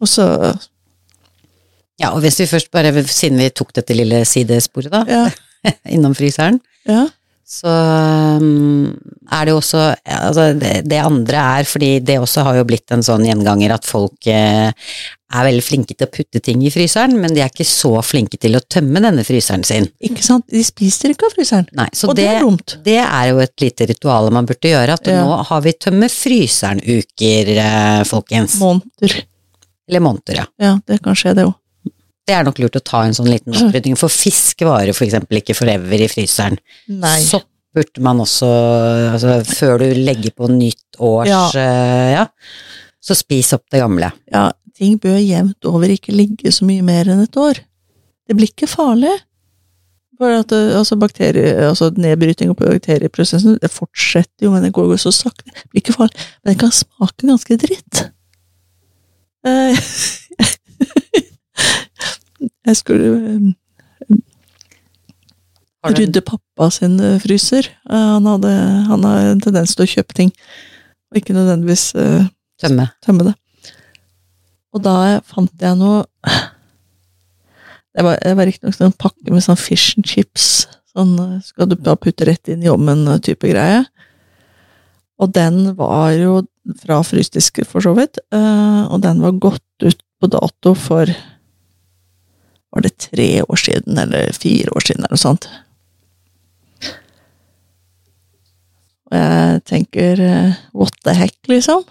Og 0.01 0.09
så 0.09 0.25
Ja, 2.01 2.09
og 2.15 2.23
hvis 2.23 2.39
vi 2.39 2.47
først 2.49 2.71
bare, 2.73 3.03
siden 3.05 3.37
vi 3.37 3.49
tok 3.53 3.75
dette 3.77 3.93
lille 3.93 4.23
sidesporet 4.25 4.89
da, 4.93 5.03
Ja. 5.09 5.25
innom 5.93 6.15
fryseren, 6.17 6.57
ja. 6.89 7.03
Så 7.51 7.71
um, 8.39 8.91
er 9.27 9.45
det 9.47 9.51
jo 9.51 9.57
også 9.59 9.79
altså 10.07 10.45
det, 10.55 10.69
det 10.87 10.99
andre 11.03 11.41
er 11.59 11.67
fordi 11.67 11.89
det 12.07 12.15
også 12.21 12.45
har 12.47 12.59
jo 12.61 12.67
blitt 12.69 12.93
en 12.95 13.03
sånn 13.03 13.25
gjenganger 13.27 13.73
at 13.75 13.87
folk 13.89 14.29
eh, 14.31 14.71
er 14.71 15.47
veldig 15.47 15.63
flinke 15.63 15.95
til 15.97 16.07
å 16.07 16.11
putte 16.11 16.41
ting 16.43 16.63
i 16.63 16.71
fryseren, 16.71 17.17
men 17.19 17.35
de 17.35 17.43
er 17.43 17.51
ikke 17.51 17.67
så 17.67 17.91
flinke 18.03 18.39
til 18.39 18.55
å 18.55 18.63
tømme 18.71 18.99
denne 19.03 19.23
fryseren 19.27 19.63
sin. 19.67 19.87
Ikke 20.03 20.23
sant? 20.25 20.43
De 20.51 20.63
spiser 20.67 21.13
ikke 21.13 21.27
av 21.29 21.35
fryseren. 21.37 21.67
Nei, 21.79 21.87
så 21.95 22.09
Og 22.11 22.17
det 22.19 22.27
er 22.27 22.41
dumt. 22.43 22.77
det 22.83 22.97
er 23.03 23.29
jo 23.31 23.39
et 23.43 23.63
lite 23.63 23.87
ritual 23.93 24.27
man 24.35 24.47
burde 24.47 24.71
gjøre, 24.71 24.97
at 24.99 25.07
Ja. 25.07 25.21
nå 25.23 25.37
har 25.47 25.61
vi 25.63 25.71
tømme 25.79 26.09
fryseren-uker, 26.11 27.51
eh, 27.57 28.03
folkens. 28.07 28.59
Måneder. 28.59 29.23
Eller 29.89 29.99
måneder, 30.03 30.35
ja. 30.43 30.45
Ja, 30.59 30.73
det 30.87 31.01
kan 31.03 31.15
skje, 31.15 31.35
det 31.35 31.47
òg. 31.47 31.55
Det 32.27 32.35
er 32.37 32.45
nok 32.45 32.59
lurt 32.61 32.77
å 32.77 32.83
ta 32.85 33.01
en 33.05 33.15
sånn 33.17 33.29
liten 33.31 33.55
opprydding, 33.57 33.95
for 33.99 34.13
fisk 34.13 34.61
varer 34.67 34.93
for 34.93 35.07
eksempel 35.07 35.39
ikke 35.41 35.55
forever 35.57 36.03
i 36.05 36.09
fryseren. 36.11 36.59
Nei. 36.87 37.17
Sopp 37.25 37.47
burde 37.73 38.03
man 38.03 38.19
også, 38.19 38.47
altså 39.13 39.37
før 39.47 39.79
du 39.81 39.87
legger 40.03 40.33
på 40.35 40.49
nytt 40.51 40.99
års, 40.99 41.29
Ja. 41.31 41.45
Uh, 41.55 42.09
ja, 42.11 42.25
så 43.01 43.15
spis 43.17 43.53
opp 43.55 43.63
det 43.71 43.79
gamle. 43.81 44.11
Ja, 44.31 44.49
ting 44.77 44.97
bør 45.01 45.17
jevnt 45.17 45.65
over 45.69 45.89
ikke 45.89 46.13
ligge 46.15 46.51
så 46.53 46.67
mye 46.67 46.83
mer 46.85 47.09
enn 47.09 47.23
et 47.23 47.37
år. 47.39 47.61
Det 48.27 48.37
blir 48.37 48.51
ikke 48.51 48.69
farlig. 48.69 49.13
For 50.21 50.29
at 50.37 50.47
det- 50.53 50.75
altså 50.77 50.95
altså 51.01 51.89
nedbryting 51.97 52.53
på 52.53 52.67
bakterieprosessen, 52.67 53.57
det 53.59 53.71
fortsetter 53.71 54.45
jo, 54.45 54.51
men 54.51 54.61
det 54.63 54.73
går 54.73 54.91
jo 54.91 54.97
så 54.97 55.11
sakte. 55.11 55.45
Det 55.49 55.69
blir 55.71 55.81
ikke 55.81 55.95
farlig. 55.97 56.13
Men 56.43 56.53
det 56.53 56.59
kan 56.59 56.71
smake 56.71 57.25
ganske 57.25 57.57
dritt. 57.57 58.11
Eh, 59.43 59.75
Jeg 62.65 62.77
skulle 62.77 63.09
eh, 63.17 63.51
rydde 65.89 66.21
pappa 66.25 66.69
sin 66.73 66.99
eh, 67.01 67.19
fryser. 67.21 67.67
Eh, 67.89 68.07
Han, 68.15 68.25
hadde, 68.29 68.51
han 68.89 69.03
har 69.07 69.31
en 69.31 69.41
tendens 69.43 69.75
til 69.75 69.85
å 69.85 69.91
kjøpe 69.95 70.17
ting, 70.17 70.31
og 71.11 71.21
ikke 71.21 71.35
nødvendigvis 71.37 71.91
eh, 71.97 72.27
Tømme. 72.61 72.91
tømme 73.01 73.25
det. 73.31 73.35
Og 74.71 74.83
da 74.85 75.19
fant 75.27 75.51
jeg 75.59 75.75
noe 75.79 76.03
Det 77.91 78.05
var, 78.05 78.19
det 78.23 78.35
var 78.37 78.47
riktignok 78.47 78.77
en 78.85 78.93
pakke 78.95 79.33
med 79.33 79.43
sånn 79.43 79.57
fish 79.59 79.97
and 79.97 80.05
chips. 80.07 80.45
Sånn 80.93 81.17
skal 81.43 81.67
du 81.67 81.73
da 81.75 81.97
putte 81.99 82.23
rett 82.23 82.47
inn 82.47 82.61
i 82.63 82.69
ovnen-type 82.71 83.49
greie. 83.51 83.81
Og 85.19 85.33
den 85.35 85.73
var 85.75 86.13
jo 86.15 86.37
fra 86.79 87.01
frysdisker, 87.03 87.67
for 87.67 87.83
så 87.83 87.91
vidt. 87.97 88.21
Og 88.31 88.95
den 89.03 89.19
var 89.19 89.35
gått 89.43 89.83
ut 89.83 89.99
på 90.23 90.29
dato 90.31 90.71
for 90.77 91.11
Var 92.71 92.85
det 92.85 92.97
tre 93.03 93.29
år 93.43 93.59
siden, 93.59 93.97
eller 93.99 94.31
fire 94.33 94.71
år 94.75 94.85
siden, 94.87 95.03
eller 95.03 95.17
noe 95.17 95.25
sånt. 95.25 95.49
Og 99.11 99.17
jeg 99.17 99.63
tenker 99.67 100.21
eh, 100.23 100.61
what 100.71 100.95
the 101.03 101.15
heck, 101.17 101.35
liksom 101.51 101.83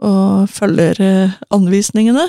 og 0.00 0.48
følger 0.50 1.00
eh, 1.04 1.34
anvisningene 1.52 2.26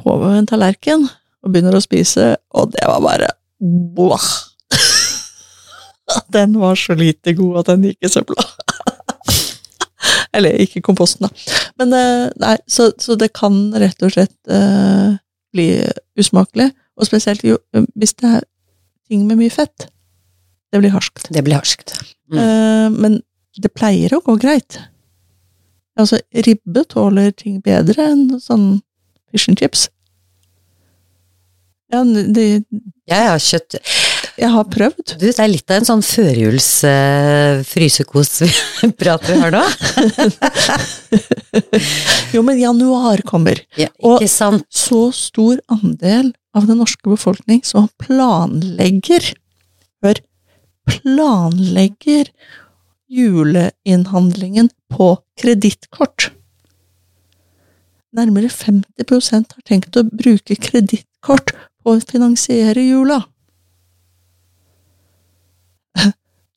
på 0.00 0.14
en 0.30 0.46
tallerken 0.48 1.08
og 1.40 1.52
begynner 1.52 1.76
å 1.76 1.82
spise, 1.82 2.34
og 2.54 2.72
det 2.74 2.86
var 2.88 3.02
bare 3.04 3.32
boah! 3.60 4.26
Den 6.34 6.56
var 6.60 6.78
så 6.78 6.96
lite 6.98 7.34
god 7.38 7.60
at 7.60 7.68
den 7.70 7.84
gikk 7.86 8.06
i 8.06 8.10
søpla. 8.10 8.42
Eller 10.36 10.56
ikke 10.62 10.82
komposten, 10.82 11.26
da. 11.26 11.58
Men 11.78 11.94
eh, 11.96 12.24
nei, 12.40 12.56
så, 12.70 12.90
så 12.98 13.16
det 13.18 13.30
kan 13.36 13.58
rett 13.78 14.02
og 14.06 14.14
slett 14.14 14.36
bli 15.54 15.68
usmakelig. 16.20 16.70
Og 17.00 17.08
spesielt 17.08 17.44
jo, 17.46 17.58
hvis 17.96 18.14
det 18.20 18.34
er 18.36 18.46
ting 19.10 19.26
med 19.26 19.40
mye 19.40 19.52
fett. 19.52 19.88
Det 20.70 20.78
blir 20.82 20.92
harskt. 20.94 21.26
Det 21.34 21.42
blir 21.44 21.58
harskt. 21.58 21.96
Mm. 22.30 22.38
Eh, 22.38 22.88
men 23.02 23.20
det 23.58 23.72
pleier 23.74 24.14
å 24.14 24.22
gå 24.24 24.36
greit. 24.40 24.78
Altså, 25.98 26.20
ribbe 26.46 26.84
tåler 26.88 27.32
ting 27.34 27.58
bedre 27.64 28.12
enn 28.12 28.38
sånn 28.40 28.68
fish 29.32 29.50
and 29.50 29.58
chips. 29.58 29.88
Ja, 31.90 32.04
det, 32.04 32.62
Jeg 33.10 33.26
har 33.26 33.42
kjøtt 33.42 33.80
jeg 34.40 34.50
har 34.54 34.64
prøvd. 34.72 35.14
Du, 35.20 35.26
det 35.26 35.34
er 35.38 35.50
litt 35.52 35.70
av 35.70 35.76
en 35.82 35.88
sånn 35.88 36.02
førjuls 36.06 36.68
uh, 36.88 37.60
frysekos-prat 37.68 39.28
vi 39.28 39.36
har 39.42 39.52
nå. 39.54 39.64
Jo, 42.34 42.42
men 42.46 42.60
januar 42.60 43.22
kommer. 43.26 43.60
Ja, 43.78 43.88
Og- 44.06 44.24
sant? 44.30 44.64
Så 44.70 45.10
stor 45.16 45.60
andel 45.72 46.32
av 46.56 46.66
den 46.70 46.80
norske 46.82 47.10
befolkning 47.10 47.62
som 47.66 47.88
planlegger 48.02 49.32
Hør. 50.00 50.16
Planlegger 50.88 52.30
juleinnhandlingen 53.10 54.70
på 54.90 55.12
kredittkort. 55.38 56.30
Nærmere 58.16 58.48
50% 58.50 59.52
har 59.54 59.66
tenkt 59.68 59.98
å 60.00 60.06
bruke 60.08 60.56
kredittkort 60.56 61.52
på 61.84 61.94
å 61.94 62.00
finansiere 62.02 62.82
jula. 62.82 63.20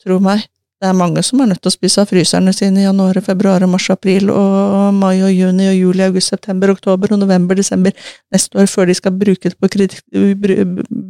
Tro 0.04 0.20
meg, 0.24 0.44
det 0.84 0.90
er 0.90 0.98
mange 1.00 1.22
som 1.24 1.40
er 1.40 1.48
nødt 1.48 1.62
til 1.64 1.72
å 1.72 1.76
spise 1.78 2.04
av 2.04 2.10
fryserne 2.12 2.52
sine 2.52 2.82
i 2.82 2.84
januar, 2.84 3.16
februar, 3.24 3.64
mars, 3.72 3.86
april, 3.94 4.28
og 4.34 4.90
mai 4.98 5.22
og 5.24 5.32
juni 5.32 5.70
og 5.72 5.78
juli, 5.78 6.04
august, 6.04 6.34
september, 6.34 6.74
oktober 6.74 7.14
og 7.16 7.22
november, 7.22 7.56
desember 7.56 7.96
neste 8.34 8.60
år, 8.60 8.68
før 8.68 8.92
de 8.92 8.98
skal 9.00 9.16
det 9.16 9.56
på 9.56 9.70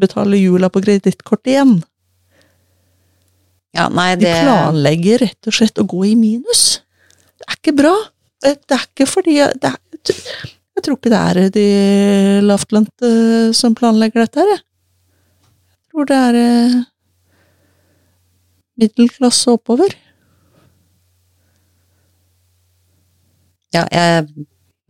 betale 0.03 0.37
jula 0.37 0.69
på 0.69 0.83
kredittkort 0.85 1.49
igjen. 1.49 1.79
Ja, 3.73 3.87
nei, 3.89 4.11
De 4.21 4.29
planlegger 4.29 5.23
rett 5.25 5.49
og 5.49 5.57
slett 5.57 5.81
å 5.81 5.87
gå 5.89 6.03
i 6.11 6.13
minus. 6.21 6.83
Det 7.41 7.49
er 7.49 7.57
ikke 7.57 7.77
bra. 7.81 7.95
Det 8.43 8.53
det 8.69 8.77
er 8.77 8.85
ikke 8.91 9.09
fordi 9.09 9.39
det 9.57 9.73
er, 9.73 9.79
jeg 10.77 10.85
tror 10.85 10.99
ikke 10.99 11.13
det 11.15 11.25
er 11.31 11.51
de 11.57 11.67
lavtlønte 12.45 13.09
som 13.57 13.73
planlegger 13.73 14.27
dette 14.27 14.43
her, 14.43 14.53
jeg. 14.53 14.65
Jeg 15.81 15.93
tror 15.93 16.09
det 16.09 16.25
er 16.27 16.37
eh, 16.43 16.81
middelklasse 18.79 19.53
oppover. 19.53 19.93
Ja, 23.73 23.83
jeg 23.89 24.27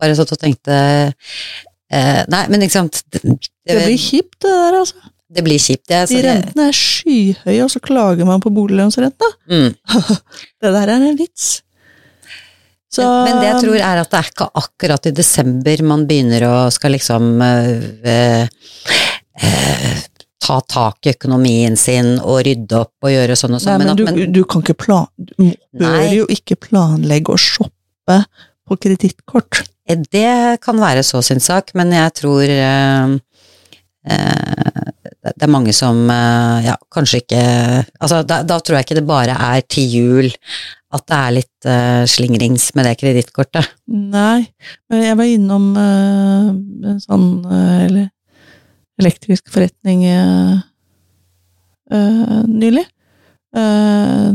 bare 0.00 0.16
satt 0.18 0.32
og 0.34 0.40
tenkte 0.42 0.74
eh, 0.76 2.22
Nei, 2.28 2.42
men 2.52 2.64
ikke 2.66 2.74
sant 2.76 2.98
Det, 3.08 3.22
Det 3.24 3.76
blir 3.78 4.00
kjipt, 4.00 4.36
det 4.44 4.50
der, 4.52 4.78
altså. 4.82 5.12
det 5.34 5.44
blir 5.46 5.62
kjipt. 5.62 5.84
Det, 5.88 6.00
De 6.10 6.22
rentene 6.26 6.66
er 6.68 6.76
skyhøye, 6.76 7.60
og 7.64 7.70
så 7.72 7.80
klager 7.84 8.28
man 8.28 8.42
på 8.44 8.52
boliglånsrenta. 8.52 9.30
mm. 9.48 9.70
Det 10.60 10.72
der 10.74 10.92
er 10.96 10.98
en 10.98 11.16
vits. 11.20 11.62
Så, 12.94 13.02
Men 13.02 13.40
det 13.40 13.48
jeg 13.48 13.62
tror 13.64 13.76
er 13.80 14.00
at 14.04 14.10
det 14.12 14.18
er 14.20 14.28
ikke 14.30 14.46
akkurat 14.60 15.06
i 15.08 15.14
desember 15.16 15.80
man 15.82 16.04
begynner 16.06 16.44
å 16.46 16.52
skal 16.70 16.92
liksom 16.94 17.32
øh, 17.42 17.88
eh, 18.06 20.04
ta 20.44 20.60
tak 20.68 21.08
i 21.08 21.14
økonomien 21.14 21.76
sin 21.80 22.18
og 22.20 22.42
rydde 22.46 22.80
opp 22.84 23.06
og 23.06 23.12
gjøre 23.14 23.36
sånn 23.38 23.56
og 23.56 23.62
sånn. 23.64 23.80
men, 23.82 23.94
men, 24.04 24.18
du, 24.18 24.24
du 24.40 24.42
kan 24.48 24.64
ikke 24.64 24.76
plan... 24.86 25.08
Du 25.16 25.46
bør 25.72 26.00
Nei. 26.00 26.10
jo 26.18 26.26
ikke 26.32 26.58
planlegge 26.68 27.34
å 27.34 27.40
shoppe 27.40 28.18
på 28.64 28.78
kredittkort. 28.80 29.64
Eh, 29.88 30.00
Det 30.10 30.60
kan 30.64 30.80
være 30.80 31.04
så 31.06 31.22
sin 31.24 31.42
sak, 31.44 31.74
men 31.78 31.92
jeg 31.96 32.14
tror 32.20 32.44
eh, 32.44 33.16
eh, 34.08 34.86
det 35.24 35.46
er 35.46 35.52
mange 35.52 35.72
som 35.76 36.04
eh, 36.12 36.68
ja, 36.68 36.78
kanskje 36.92 37.22
ikke 37.22 37.42
Altså, 37.98 38.22
da, 38.28 38.42
da 38.44 38.60
tror 38.60 38.78
jeg 38.78 38.88
ikke 38.88 38.98
det 39.00 39.06
bare 39.08 39.36
er 39.52 39.64
til 39.68 39.88
jul 39.98 40.32
at 40.94 41.06
det 41.10 41.16
er 41.18 41.34
litt 41.40 41.66
eh, 41.66 42.02
slingrings 42.06 42.68
med 42.78 42.86
det 42.86 42.92
kredittkortet. 43.00 43.72
Nei, 43.90 44.44
men 44.86 45.00
jeg 45.02 45.16
var 45.18 45.26
innom 45.26 45.64
en 45.74 47.00
sånn 47.02 47.26
eh, 47.50 47.80
ele 47.88 48.04
elektrisk 49.00 49.50
forretning 49.52 50.04
eh, 50.08 50.58
nylig, 52.48 52.84
eh, 53.56 54.30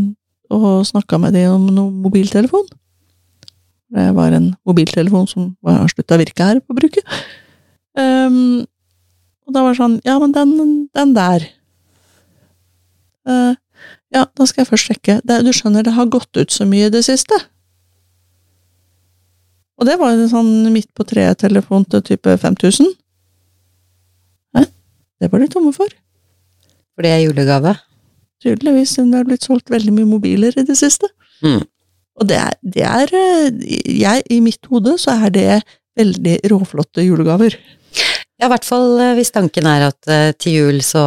og 0.49 0.87
snakka 0.89 1.19
med 1.21 1.37
dem 1.37 1.53
om 1.55 1.69
noe 1.69 1.91
mobiltelefon. 2.07 2.65
Det 3.89 4.09
var 4.17 4.33
en 4.37 4.51
mobiltelefon 4.69 5.27
som 5.29 5.53
var 5.65 5.87
slutta 5.89 6.17
å 6.17 6.21
virke 6.21 6.45
her 6.45 6.59
på 6.61 6.75
bruket. 6.77 7.05
Um, 7.97 8.61
og 9.47 9.55
da 9.55 9.63
var 9.65 9.73
det 9.73 9.79
sånn, 9.79 9.97
ja, 10.05 10.19
men 10.21 10.35
den, 10.35 10.51
den 10.95 11.15
der 11.17 11.47
Uh, 13.29 13.53
Ja, 14.09 14.23
da 14.25 14.45
skal 14.49 14.63
jeg 14.63 14.69
først 14.71 14.89
sjekke. 14.89 15.15
Det, 15.21 15.35
du 15.45 15.51
skjønner, 15.53 15.85
det 15.85 15.93
har 15.93 16.09
gått 16.09 16.33
ut 16.37 16.49
så 16.49 16.65
mye 16.65 16.87
i 16.87 16.93
det 16.93 17.03
siste. 17.05 17.37
Og 19.77 19.85
det 19.87 19.99
var 20.01 20.15
en 20.15 20.31
sånn 20.31 20.71
midt 20.73 20.89
på 20.97 21.05
treet-telefon 21.07 21.85
til 21.93 22.01
type 22.07 22.33
5000. 22.41 22.89
Det 25.19 25.29
var 25.31 25.39
de 25.43 25.47
tomme 25.51 25.73
for. 25.75 25.91
For 26.95 27.05
det 27.05 27.11
er 27.15 27.23
julegave. 27.25 27.75
Tydeligvis, 28.43 28.93
siden 28.95 29.11
det 29.11 29.19
har 29.19 29.27
blitt 29.27 29.43
solgt 29.47 29.71
veldig 29.71 29.91
mye 29.97 30.07
mobiler 30.07 30.55
i 30.55 30.63
det 30.67 30.77
siste. 30.79 31.09
Mm. 31.43 31.61
Og 32.19 32.27
det 32.27 32.37
er, 32.39 32.55
det 32.63 32.85
er 32.87 33.13
eh, 33.15 33.59
jeg, 33.99 34.23
I 34.31 34.39
mitt 34.43 34.65
hode 34.71 34.95
så 34.99 35.15
er 35.25 35.33
det 35.35 35.59
veldig 35.99 36.37
råflotte 36.51 37.03
julegaver. 37.03 37.55
Ja, 38.39 38.47
i 38.47 38.51
hvert 38.53 38.67
fall 38.67 38.99
eh, 39.03 39.13
hvis 39.19 39.31
tanken 39.35 39.67
er 39.67 39.89
at 39.89 40.07
eh, 40.11 40.31
til 40.39 40.55
jul 40.61 40.81
så 40.85 41.03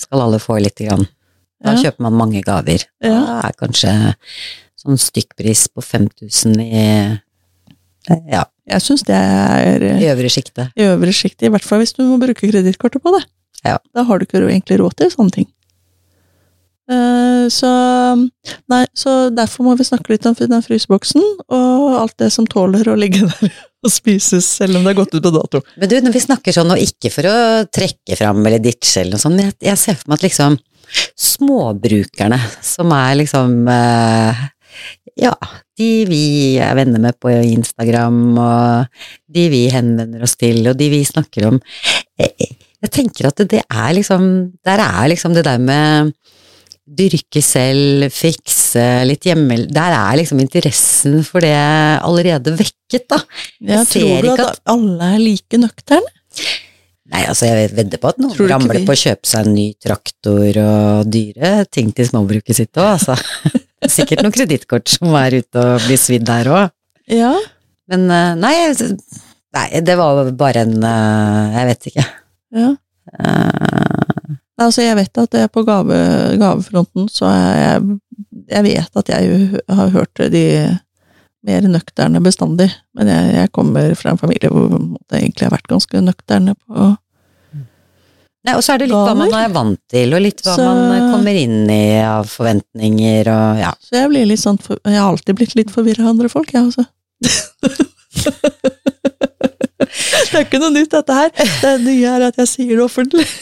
skal 0.00 0.24
alle 0.26 0.40
få 0.40 0.58
lite 0.60 0.88
grann. 0.88 1.06
Da 1.60 1.74
Ja. 1.76 1.82
kjøper 1.84 2.06
man 2.06 2.16
mange 2.16 2.40
gaver. 2.44 2.86
Ja. 3.04 3.18
Da 3.20 3.40
er 3.50 3.56
kanskje 3.60 3.92
sånn 4.80 4.96
stykkpris 5.00 5.66
på 5.74 5.82
5000 5.84 6.56
i 6.64 6.84
ja, 8.32 8.46
Jeg 8.68 8.84
syns 8.84 9.04
det 9.08 9.16
er 9.16 9.86
eh, 9.86 10.02
i 10.04 10.10
øvre 10.12 10.30
sjiktet. 10.32 10.72
i 10.76 10.84
øvre 10.88 11.14
sjiktet, 11.16 11.46
i 11.48 11.52
hvert 11.52 11.64
fall 11.66 11.80
hvis 11.82 11.94
du 11.96 12.02
må 12.04 12.18
bruke 12.20 12.48
kredittkortet 12.50 13.02
på 13.02 13.14
det. 13.16 13.24
Ja. 13.64 13.78
Da 13.94 14.04
har 14.08 14.18
du 14.18 14.26
ikke 14.26 14.42
egentlig 14.46 14.80
råd 14.80 14.96
til 15.00 15.10
sånne 15.12 15.34
ting. 15.40 15.48
Eh, 16.90 17.48
Så, 17.50 17.70
nei, 18.68 18.84
så 18.94 19.30
derfor 19.34 19.64
må 19.64 19.74
vi 19.78 19.86
snakke 19.88 20.12
litt 20.12 20.26
om 20.28 20.34
den 20.38 20.62
fryseboksen, 20.62 21.22
og 21.48 21.86
alt 21.98 22.16
det 22.20 22.28
som 22.34 22.46
tåler 22.46 22.86
å 22.92 22.96
ligge 22.98 23.24
der 23.30 23.50
og 23.80 23.90
spises, 23.90 24.44
selv 24.60 24.76
om 24.76 24.84
det 24.84 24.92
er 24.92 24.98
gått 24.98 25.14
ut 25.16 25.24
på 25.24 25.32
dato. 25.32 25.62
Men 25.80 25.88
du, 25.88 25.96
når 26.04 26.12
vi 26.12 26.20
snakker 26.20 26.52
sånn, 26.52 26.70
og 26.74 26.82
ikke 26.84 27.10
for 27.14 27.26
å 27.30 27.36
trekke 27.72 28.18
fram 28.18 28.42
eller 28.44 28.60
ditche 28.60 29.00
eller 29.00 29.16
noe 29.16 29.22
sånt, 29.22 29.40
jeg, 29.40 29.54
jeg 29.70 29.80
ser 29.80 29.96
for 29.96 30.12
meg 30.12 30.20
at 30.20 30.26
liksom 30.28 30.58
småbrukerne 31.16 32.38
som 32.66 32.92
er 32.92 33.14
liksom 33.22 33.54
eh, 33.72 34.42
ja, 35.18 35.34
de 35.78 35.90
vi 36.08 36.24
er 36.62 36.74
venner 36.78 37.02
med 37.02 37.18
på 37.20 37.32
Instagram, 37.32 38.20
og 38.40 39.04
de 39.30 39.46
vi 39.52 39.64
henvender 39.72 40.24
oss 40.26 40.36
til, 40.40 40.62
og 40.70 40.78
de 40.78 40.90
vi 40.92 41.02
snakker 41.06 41.48
om. 41.50 41.60
Jeg, 42.20 42.50
jeg 42.80 42.92
tenker 42.94 43.28
at 43.30 43.42
det 43.48 43.62
er 43.64 43.90
liksom 43.96 44.22
Der 44.64 44.80
er 44.80 45.08
liksom 45.08 45.34
det 45.36 45.44
der 45.44 45.60
med 45.60 46.12
dyrke 46.90 47.42
selv, 47.44 48.08
fikse 48.10 48.82
litt 49.06 49.28
hjemme 49.28 49.60
Der 49.70 49.94
er 49.94 50.18
liksom 50.20 50.40
interessen 50.42 51.20
for 51.26 51.44
det 51.44 51.54
allerede 51.54 52.56
vekket, 52.58 53.06
da. 53.10 53.20
Jeg 53.60 53.86
ser 53.86 54.06
tror 54.06 54.24
du 54.24 54.32
ikke 54.32 54.48
at 54.48 54.64
alle 54.74 55.12
er 55.14 55.22
like 55.22 55.60
nøkterne? 55.60 56.16
Nei, 57.10 57.24
altså 57.26 57.48
jeg 57.48 57.72
vedder 57.74 57.98
på 57.98 58.12
at 58.12 58.20
noen 58.22 58.50
ramler 58.52 58.84
på 58.86 58.94
å 58.94 59.00
kjøpe 59.00 59.26
seg 59.26 59.48
en 59.48 59.56
ny 59.56 59.66
traktor 59.82 60.60
og 60.62 61.08
dyre 61.10 61.64
ting 61.66 61.90
til 61.94 62.06
småbruket 62.06 62.60
sitt 62.60 62.78
òg, 62.78 62.92
altså. 62.94 63.16
Er 63.80 63.92
Sikkert 63.92 64.22
noen 64.24 64.34
kredittkort 64.34 64.90
som 64.92 65.14
er 65.16 65.38
ute 65.40 65.62
og 65.64 65.80
blir 65.86 66.00
svidd 66.00 66.26
der 66.28 66.50
òg. 66.52 66.74
Ja. 67.10 67.32
Men 67.90 68.06
eh, 68.12 68.34
nei, 68.38 68.54
nei, 69.56 69.66
det 69.82 69.96
var 69.98 70.28
bare 70.38 70.66
en 70.66 70.76
eh, 70.84 71.56
Jeg 71.58 71.70
vet 71.72 71.90
ikke. 71.92 72.06
ja. 72.60 72.70
Eh, 73.18 74.36
Altså, 74.60 74.82
jeg 74.84 74.96
vet 74.98 75.16
at 75.22 75.34
er 75.40 75.48
på 75.48 75.62
gave, 75.64 75.96
gavefronten, 76.36 77.06
så 77.08 77.30
er 77.30 77.54
jeg 77.56 77.98
Jeg 78.50 78.64
vet 78.66 78.96
at 79.00 79.08
jeg 79.08 79.62
har 79.70 79.92
hørt 79.94 80.20
de 80.32 80.44
mer 81.46 81.64
nøkterne 81.64 82.20
bestandig, 82.20 82.66
men 82.98 83.08
jeg, 83.08 83.28
jeg 83.38 83.50
kommer 83.56 83.94
fra 83.96 84.10
en 84.12 84.18
familie 84.20 84.50
hvor 84.52 84.66
det 85.08 85.20
egentlig 85.20 85.46
har 85.46 85.54
vært 85.54 85.70
ganske 85.70 86.02
nøkterne 86.04 86.52
på 86.66 86.88
Nei, 88.46 88.54
og 88.56 88.62
så 88.64 88.72
er 88.72 88.78
det 88.80 88.86
litt 88.88 88.96
hva 88.96 89.12
man 89.18 89.34
er 89.36 89.50
vant 89.52 89.76
til, 89.92 90.14
og 90.16 90.22
litt 90.24 90.40
hva 90.46 90.54
Så- 90.56 90.64
man 90.64 90.78
eh, 90.96 91.10
kommer 91.12 91.34
inn 91.36 91.68
i 91.70 92.00
av 92.00 92.24
forventninger 92.30 93.28
og 93.28 93.58
ja. 93.60 93.72
Så 93.84 93.98
jeg 94.00 94.08
blir 94.14 94.24
litt 94.30 94.40
sånn 94.40 94.56
Jeg 94.64 94.96
har 94.96 95.10
alltid 95.10 95.36
blitt 95.36 95.52
litt 95.58 95.70
forvirra 95.74 96.02
av 96.06 96.14
andre 96.14 96.28
folk, 96.32 96.48
jeg, 96.54 96.62
altså. 96.70 96.84
det 100.30 100.38
er 100.38 100.44
ikke 100.46 100.60
noe 100.62 100.72
nytt, 100.72 100.90
dette 100.94 101.12
her. 101.16 101.30
Det 101.60 101.72
nye 101.84 102.06
er 102.16 102.20
at 102.30 102.36
jeg 102.40 102.48
sier 102.54 102.76
det 102.76 102.84
offentlig. 102.86 103.26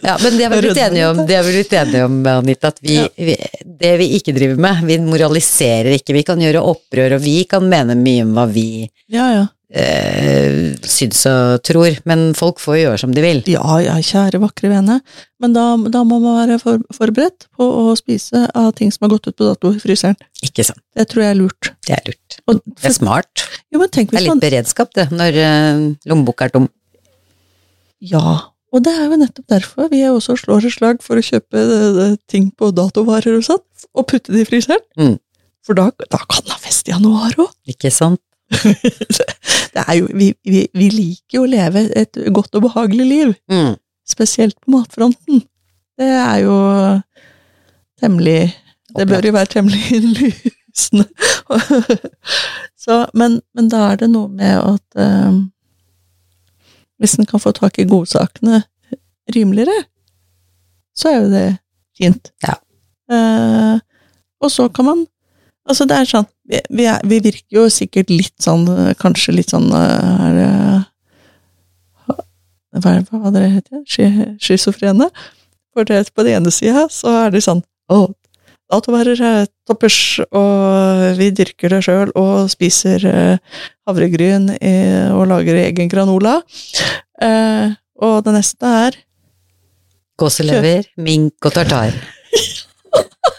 Ja, 0.00 0.16
men 0.18 0.34
det 0.36 0.44
er 0.46 0.50
vi 0.50 0.60
litt 0.64 0.78
enige 0.80 1.08
om, 1.12 1.18
det 1.28 1.34
er 1.36 1.44
vi 1.46 1.52
litt 1.54 1.72
enige 1.76 2.04
om, 2.08 2.14
Anita, 2.26 2.68
at 2.72 2.78
vi, 2.82 2.94
Ja. 2.96 3.04
vi, 3.16 3.34
det 3.80 3.90
vi 4.00 4.06
ikke 4.16 4.32
driver 4.34 4.56
med, 4.64 4.80
vi 4.88 4.96
moraliserer 5.04 5.92
ikke, 5.94 6.14
vi 6.16 6.22
kan 6.26 6.40
gjøre 6.42 6.62
opprør, 6.72 7.14
og 7.18 7.22
vi 7.22 7.44
kan 7.48 7.68
mene 7.70 7.94
mye 8.00 8.22
om 8.26 8.32
hva 8.34 8.46
vi 8.50 8.64
Ja, 9.12 9.26
ja. 9.36 9.44
Eh, 9.70 10.74
syns 10.86 11.22
og 11.30 11.62
tror, 11.66 11.98
men 12.08 12.30
folk 12.38 12.60
får 12.62 12.78
gjøre 12.80 13.00
som 13.02 13.14
de 13.14 13.24
vil. 13.24 13.42
Ja, 13.50 13.78
ja, 13.84 13.96
kjære 14.04 14.40
vakre 14.42 14.72
vene. 14.72 15.00
Men 15.40 15.54
da, 15.56 15.64
da 15.92 16.02
må 16.06 16.18
man 16.22 16.40
være 16.42 16.58
for, 16.62 16.82
forberedt 16.94 17.48
på 17.56 17.64
å 17.64 17.96
spise 17.98 18.46
av 18.58 18.72
ting 18.78 18.92
som 18.94 19.06
har 19.06 19.14
gått 19.14 19.30
ut 19.30 19.38
på 19.38 19.48
dato 19.48 19.72
i 19.76 19.82
fryseren. 19.82 20.18
Ikke 20.46 20.66
sant. 20.66 20.82
Det 20.96 21.08
tror 21.10 21.24
jeg 21.24 21.34
er 21.34 21.40
lurt. 21.40 21.72
Det 21.86 21.96
er 21.96 22.06
lurt. 22.10 22.40
Og, 22.46 22.62
Det 22.66 22.90
er 22.90 22.96
smart. 22.98 23.46
jo, 23.70 23.80
Det 23.86 24.04
er 24.04 24.16
litt 24.18 24.32
man 24.34 24.42
beredskap, 24.42 24.94
det, 24.98 25.10
når 25.14 25.42
eh, 25.44 25.84
lommeboka 26.10 26.48
er 26.48 26.56
tom. 26.56 26.70
Ja, 28.00 28.40
og 28.70 28.84
det 28.86 28.92
er 28.94 29.10
jo 29.10 29.18
nettopp 29.18 29.48
derfor 29.50 29.90
vi 29.90 30.04
også 30.06 30.36
slår 30.38 30.68
et 30.68 30.76
slag 30.76 31.02
for 31.04 31.18
å 31.18 31.24
kjøpe 31.24 31.58
eh, 31.58 32.14
ting 32.30 32.50
på 32.54 32.70
datovarer 32.74 33.40
og 33.40 33.46
sånn, 33.46 33.62
og 33.94 34.06
putte 34.10 34.32
det 34.34 34.44
i 34.44 34.48
fryseren. 34.48 34.82
Mm. 34.98 35.16
For 35.66 35.76
da, 35.76 35.90
da 36.08 36.20
kan 36.24 36.46
det 36.46 36.54
ha 36.54 36.60
fest 36.62 36.88
i 36.88 36.94
januar 36.94 37.34
òg. 37.36 37.50
Ikke 37.68 37.90
sant? 37.92 38.22
Det 38.50 39.82
er 39.86 39.94
jo, 40.00 40.08
vi, 40.16 40.32
vi, 40.44 40.64
vi 40.74 40.88
liker 40.90 41.38
jo 41.38 41.42
å 41.46 41.50
leve 41.50 41.84
et 41.96 42.18
godt 42.34 42.54
og 42.58 42.64
behagelig 42.68 43.06
liv, 43.06 43.34
Mm. 43.50 43.76
spesielt 44.08 44.56
på 44.60 44.72
matfronten. 44.74 45.42
Det 46.00 46.08
er 46.18 46.38
jo 46.42 46.56
temmelig 48.00 48.54
Det 48.96 49.06
bør 49.08 49.26
jo 49.28 49.32
være 49.36 49.46
temmelig 49.52 50.00
lysende. 50.16 51.06
Så, 52.80 53.06
men, 53.14 53.40
men 53.54 53.68
da 53.70 53.84
er 53.92 54.00
det 54.00 54.08
noe 54.10 54.28
med 54.32 54.56
at 54.58 54.98
eh, 54.98 55.38
hvis 57.00 57.14
en 57.20 57.26
kan 57.28 57.40
få 57.42 57.52
tak 57.56 57.78
i 57.78 57.86
godsakene 57.88 58.62
rimeligere, 59.34 59.84
så 60.96 61.08
er 61.12 61.16
jo 61.20 61.30
det 61.32 61.46
fint. 62.00 62.32
Ja. 62.42 62.56
Eh, 63.12 63.78
og 64.40 64.50
så 64.50 64.68
kan 64.68 64.84
man 64.90 65.06
Altså, 65.70 65.84
det 65.86 65.94
er 66.00 66.06
sånn 66.08 66.24
vi, 66.50 66.60
vi, 66.80 66.86
er, 66.90 67.00
vi 67.06 67.20
virker 67.24 67.56
jo 67.60 67.66
sikkert 67.72 68.10
litt 68.10 68.34
sånn 68.42 68.66
eh, 68.72 68.92
Kanskje 69.00 69.34
litt 69.36 69.52
sånn 69.54 69.68
eh, 69.70 70.24
er 70.28 70.38
det 70.38 70.48
hva, 72.80 72.94
er- 72.96 73.04
hva 73.10 73.30
dere 73.30 73.32
det 73.34 73.42
det 73.42 73.54
heter? 73.56 74.36
Schizofrene? 74.40 75.10
For 75.74 75.86
det, 75.86 76.04
på 76.14 76.24
den 76.26 76.40
ene 76.40 76.50
sida 76.54 76.86
så 76.90 77.12
er 77.26 77.34
det 77.34 77.42
sånn 77.46 77.62
Å, 77.90 78.04
datoværer 78.70 79.18
er 79.26 79.48
toppers, 79.66 80.20
og 80.30 81.16
vi 81.18 81.30
dyrker 81.34 81.72
det 81.74 81.80
sjøl 81.86 82.12
og 82.18 82.46
spiser 82.52 83.02
eh, 83.10 83.60
havregryn 83.88 84.50
og 85.16 85.24
lager 85.30 85.58
egen 85.64 85.90
granola. 85.90 86.36
Eh, 87.20 87.72
og 88.00 88.20
det 88.26 88.36
neste 88.36 88.70
er 88.86 88.98
Gåselever, 90.20 90.86
mink 91.02 91.48
og 91.48 91.54
tartar. 91.56 91.94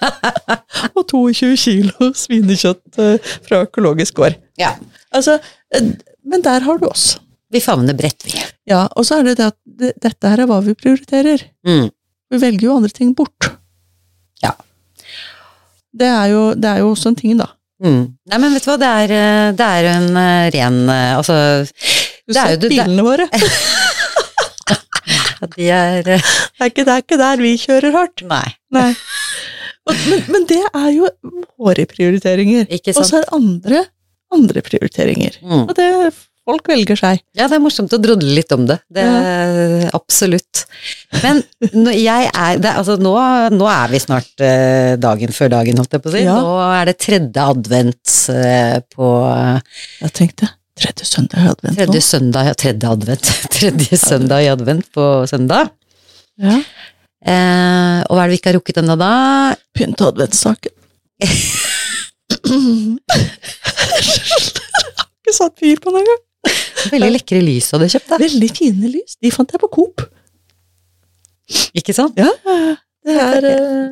og 0.97 1.03
22 1.09 1.55
kilo 1.59 2.11
svinekjøtt 2.17 2.99
eh, 3.01 3.31
fra 3.47 3.55
økologisk 3.67 4.13
gård. 4.19 4.35
Ja. 4.59 4.71
Altså, 5.15 5.37
eh, 5.75 5.91
men 6.27 6.43
der 6.45 6.59
har 6.65 6.77
du 6.81 6.87
oss. 6.89 7.05
Vi 7.51 7.59
favner 7.63 7.95
bredt, 7.97 8.23
vi. 8.25 8.33
Ja, 8.69 8.85
og 8.95 9.05
så 9.07 9.19
er 9.19 9.23
det 9.27 9.37
det 9.41 9.47
at 9.51 9.57
det, 9.65 9.93
dette 10.01 10.29
her 10.31 10.39
er 10.43 10.49
hva 10.49 10.61
vi 10.63 10.73
prioriterer. 10.77 11.39
Mm. 11.67 11.89
Vi 12.31 12.37
velger 12.39 12.69
jo 12.69 12.77
andre 12.79 12.93
ting 12.95 13.09
bort. 13.17 13.49
Ja. 14.43 14.53
Det 15.91 16.07
er 16.07 16.27
jo, 16.31 16.43
det 16.55 16.69
er 16.69 16.79
jo 16.85 16.93
også 16.93 17.11
en 17.11 17.19
ting, 17.19 17.35
da. 17.41 17.49
Mm. 17.83 18.03
Nei, 18.29 18.37
men 18.37 18.53
vet 18.55 18.63
du 18.63 18.69
hva, 18.71 18.77
det 18.79 18.91
er, 19.03 19.09
eh, 19.17 19.49
det 19.57 19.67
er 19.67 19.83
en 19.89 20.07
ren 20.53 20.77
Altså, 20.93 21.35
Du 22.29 22.35
er 22.35 22.37
ser 22.37 22.53
jo 22.55 22.69
bilene 22.69 23.03
våre. 23.03 23.25
de 25.55 25.65
er 25.73 26.03
Det 26.05 26.19
er 26.21 26.69
ikke, 26.69 26.83
det 26.85 26.93
er 26.93 27.01
ikke 27.03 27.17
der 27.19 27.41
vi 27.41 27.55
kjører 27.59 27.95
hardt. 27.97 28.21
Nei, 28.29 28.47
Nei. 28.75 28.91
Men, 29.89 30.19
men 30.29 30.45
det 30.49 30.61
er 30.61 30.91
jo 30.93 31.09
våre 31.57 31.87
prioriteringer. 31.89 32.67
Og 32.69 33.01
så 33.01 33.21
er 33.21 33.25
det 33.25 33.33
andre 33.37 33.81
andre 34.31 34.63
prioriteringer. 34.65 35.39
Mm. 35.43 35.63
Og 35.65 35.73
det 35.77 35.87
folk 36.47 36.69
velger 36.71 36.97
seg. 36.99 37.21
Ja, 37.37 37.47
det 37.51 37.57
er 37.57 37.63
morsomt 37.63 37.93
å 37.93 37.99
drodle 38.01 38.33
litt 38.37 38.51
om 38.55 38.65
det. 38.69 38.79
Det 38.91 39.03
Absolutt. 39.95 40.63
Men 41.21 41.43
jeg 41.93 42.29
er, 42.31 42.61
det, 42.61 42.71
altså, 42.71 42.97
nå, 43.01 43.13
nå 43.53 43.67
er 43.71 43.91
vi 43.91 44.01
snart 44.01 44.45
eh, 44.45 44.95
dagen 45.01 45.35
før 45.35 45.51
dagen, 45.53 45.81
holdt 45.81 45.97
jeg 45.97 46.03
på 46.03 46.11
å 46.11 46.15
si. 46.15 46.23
Ja. 46.25 46.37
Nå 46.39 46.55
er 46.65 46.89
det 46.89 46.97
tredje 47.03 47.45
advent 47.53 48.15
eh, 48.33 48.79
på 48.95 49.11
Jeg 50.01 50.17
tenkte 50.17 50.51
tredje 50.81 51.05
søndag 51.05 51.43
i 51.43 51.49
advent 51.51 51.77
Tredje 51.77 52.01
søndag, 52.01 52.47
ja, 52.47 52.53
tredje 52.57 52.95
advent. 52.95 53.33
Tredje 53.59 53.99
søndag 54.01 54.41
i 54.41 54.49
advent 54.49 54.87
på 54.95 55.09
søndag. 55.29 55.69
Ja. 56.41 56.57
Eh, 57.21 57.99
og 58.07 58.17
hva 58.17 58.23
er 58.23 58.31
det 58.31 58.33
vi 58.33 58.39
ikke 58.39 58.49
har 58.49 58.57
rukket 58.57 58.81
ennå 58.81 58.95
da? 58.97 59.11
Pynte 59.81 60.07
adventssaken. 60.11 60.73
Ikke 65.21 65.33
satt 65.33 65.57
fyr 65.57 65.81
på 65.81 65.89
den 65.89 66.03
engang. 66.03 66.21
Veldig 66.91 67.11
lekre 67.13 67.41
lys 67.43 67.69
du 67.69 67.75
hadde 67.77 67.89
kjøpt, 67.93 68.09
da. 68.09 68.19
Veldig 68.21 68.49
fine 68.57 68.91
lys. 68.93 69.17
De 69.21 69.31
fant 69.33 69.51
jeg 69.53 69.61
på 69.61 69.69
Coop. 69.73 70.03
Ikke 71.77 71.93
sant? 71.95 72.17
Ja, 72.19 72.29
det 73.05 73.15
er 73.17 73.47
eh, 73.49 73.89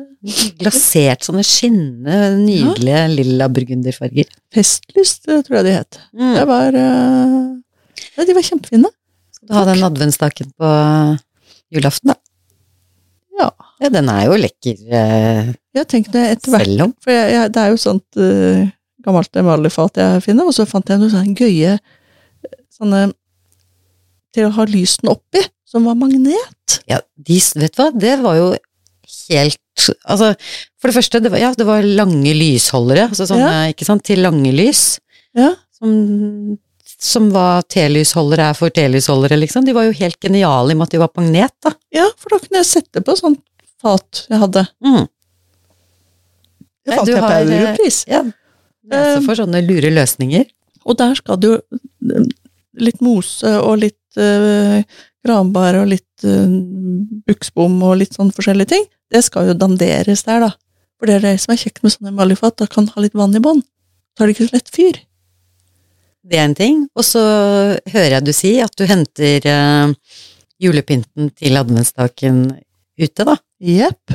Glasert 0.60 1.26
sånne 1.26 1.42
skinnende, 1.46 2.36
nydelige 2.38 3.02
lilla 3.14 3.48
burgunderfarger. 3.52 4.28
festlys, 4.54 5.16
tror 5.24 5.58
jeg 5.58 5.66
de 5.66 5.74
het. 5.74 6.00
Mm. 6.14 6.34
Det 6.36 6.44
var 6.50 6.76
uh, 6.76 7.46
ja, 8.16 8.26
De 8.28 8.36
var 8.36 8.46
kjempefine. 8.46 8.90
Skal 9.34 9.50
Du 9.50 9.56
ha 9.56 9.64
den 9.68 9.86
adventsstaken 9.86 10.52
på 10.60 10.70
julaften, 11.74 12.12
da. 12.12 12.18
Ja. 13.40 13.50
Ja, 13.80 13.88
den 13.92 14.10
er 14.12 14.26
jo 14.28 14.36
lekker 14.36 14.80
eh, 14.92 15.52
Jeg 15.76 15.88
tenkte 15.88 16.22
etter 16.34 16.52
hvert. 16.52 16.98
For 17.00 17.14
jeg, 17.14 17.32
jeg, 17.32 17.52
det 17.54 17.62
er 17.62 17.72
jo 17.72 17.80
sånt 17.80 18.20
uh, 18.20 18.66
gammelt 19.04 19.40
emaljefat 19.40 20.00
jeg 20.02 20.24
finner, 20.26 20.48
og 20.48 20.56
så 20.56 20.68
fant 20.68 20.90
jeg 20.90 21.00
noen 21.00 21.12
sånne 21.12 21.36
gøye 21.38 21.76
eh, 21.78 22.58
sånne 22.76 23.06
til 24.36 24.46
å 24.46 24.54
ha 24.58 24.66
lysen 24.68 25.10
oppi, 25.10 25.42
som 25.66 25.88
var 25.88 25.96
magnet. 25.98 26.76
Ja, 26.90 27.00
de, 27.16 27.38
vet 27.62 27.74
du 27.74 27.80
hva, 27.80 27.88
det 27.94 28.18
var 28.22 28.38
jo 28.38 28.50
helt 29.30 29.58
Altså, 29.80 30.34
for 30.76 30.90
det 30.90 30.94
første, 30.98 31.20
det 31.24 31.30
var, 31.32 31.40
ja, 31.40 31.48
det 31.56 31.64
var 31.64 31.86
lange 31.86 32.34
lysholdere, 32.36 33.06
altså 33.08 33.24
sånne, 33.30 33.70
ikke 33.72 33.86
sant, 33.88 34.02
til 34.04 34.20
lange 34.20 34.50
lys. 34.52 34.98
Ja. 35.38 35.54
Som, 35.72 35.94
som 37.00 37.30
var 37.32 37.64
telysholdere 37.70 38.50
er 38.50 38.58
for 38.58 38.74
telysholdere, 38.76 39.38
liksom. 39.40 39.64
De 39.64 39.72
var 39.72 39.86
jo 39.88 39.94
helt 39.96 40.18
geniale 40.20 40.74
i 40.74 40.76
og 40.76 40.82
med 40.82 40.90
at 40.90 40.96
de 40.98 41.00
var 41.00 41.14
magnet, 41.16 41.54
da. 41.64 41.72
ja, 41.96 42.04
for 42.20 42.34
da 42.34 42.42
kunne 42.42 42.60
jeg 42.60 42.68
sette 42.68 43.00
på 43.06 43.16
sånt 43.16 43.40
fat 43.80 44.24
jeg 44.30 44.40
hadde. 44.42 44.66
Mm. 44.84 45.02
Nei, 46.90 46.96
fant 46.96 47.08
du 47.08 47.12
jeg 47.12 47.22
på 47.22 47.26
har, 47.28 47.42
eh, 47.42 47.58
Europris. 47.58 48.00
Ja. 48.10 48.22
Nese 48.90 49.20
for 49.26 49.38
sånne 49.38 49.62
lure 49.66 49.92
løsninger. 49.92 50.46
Og 50.88 50.96
der 50.98 51.16
skal 51.18 51.40
det 51.40 51.52
jo 51.52 51.58
eh, 51.60 52.30
litt 52.80 53.02
mose 53.04 53.50
og 53.60 53.82
litt 53.82 54.20
uh, 54.20 54.80
granbar 55.26 55.76
og 55.82 55.90
litt 55.90 56.24
uh, 56.24 56.48
buksbom 57.28 57.76
og 57.84 57.98
litt 58.00 58.16
sånn 58.16 58.32
forskjellige 58.34 58.72
ting. 58.72 58.86
Det 59.10 59.22
skal 59.26 59.50
jo 59.50 59.58
danderes 59.58 60.24
der, 60.26 60.46
da. 60.46 60.50
For 60.98 61.10
det 61.10 61.18
er 61.18 61.26
det 61.26 61.34
som 61.42 61.52
er 61.54 61.60
kjekt 61.60 61.82
med 61.84 61.94
sånne 61.94 62.14
emaljefat, 62.14 62.56
da 62.62 62.68
kan 62.70 62.88
ha 62.94 63.02
litt 63.02 63.16
vann 63.18 63.36
i 63.36 63.42
bånn. 63.42 63.62
Tar 64.16 64.28
det 64.28 64.36
ikke 64.36 64.48
så 64.48 64.56
lett 64.56 64.72
fyr. 64.72 65.00
Det 66.30 66.38
er 66.38 66.46
en 66.46 66.56
ting. 66.56 66.82
Og 66.94 67.06
så 67.06 67.20
hører 67.90 68.16
jeg 68.18 68.26
du 68.26 68.32
si 68.36 68.54
at 68.62 68.74
du 68.78 68.86
henter 68.88 69.46
uh, 69.50 69.92
julepynten 70.62 71.32
til 71.36 71.60
adventsstaken 71.60 72.42
ute, 73.06 73.26
da. 73.26 73.36
Jepp. 73.60 74.14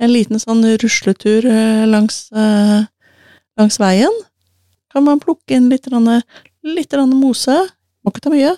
En 0.00 0.12
liten 0.12 0.40
sånn 0.40 0.62
rusletur 0.80 1.46
eh, 1.48 1.84
langs, 1.88 2.28
eh, 2.32 2.86
langs 3.60 3.76
veien. 3.82 4.14
Kan 4.90 5.04
man 5.06 5.20
plukke 5.22 5.56
inn 5.56 5.68
litt, 5.70 5.88
rande, 5.92 6.20
litt 6.66 6.94
rande 6.96 7.18
mose. 7.18 7.56
Må 8.00 8.12
ikke 8.12 8.24
ta 8.24 8.32
mye. 8.32 8.54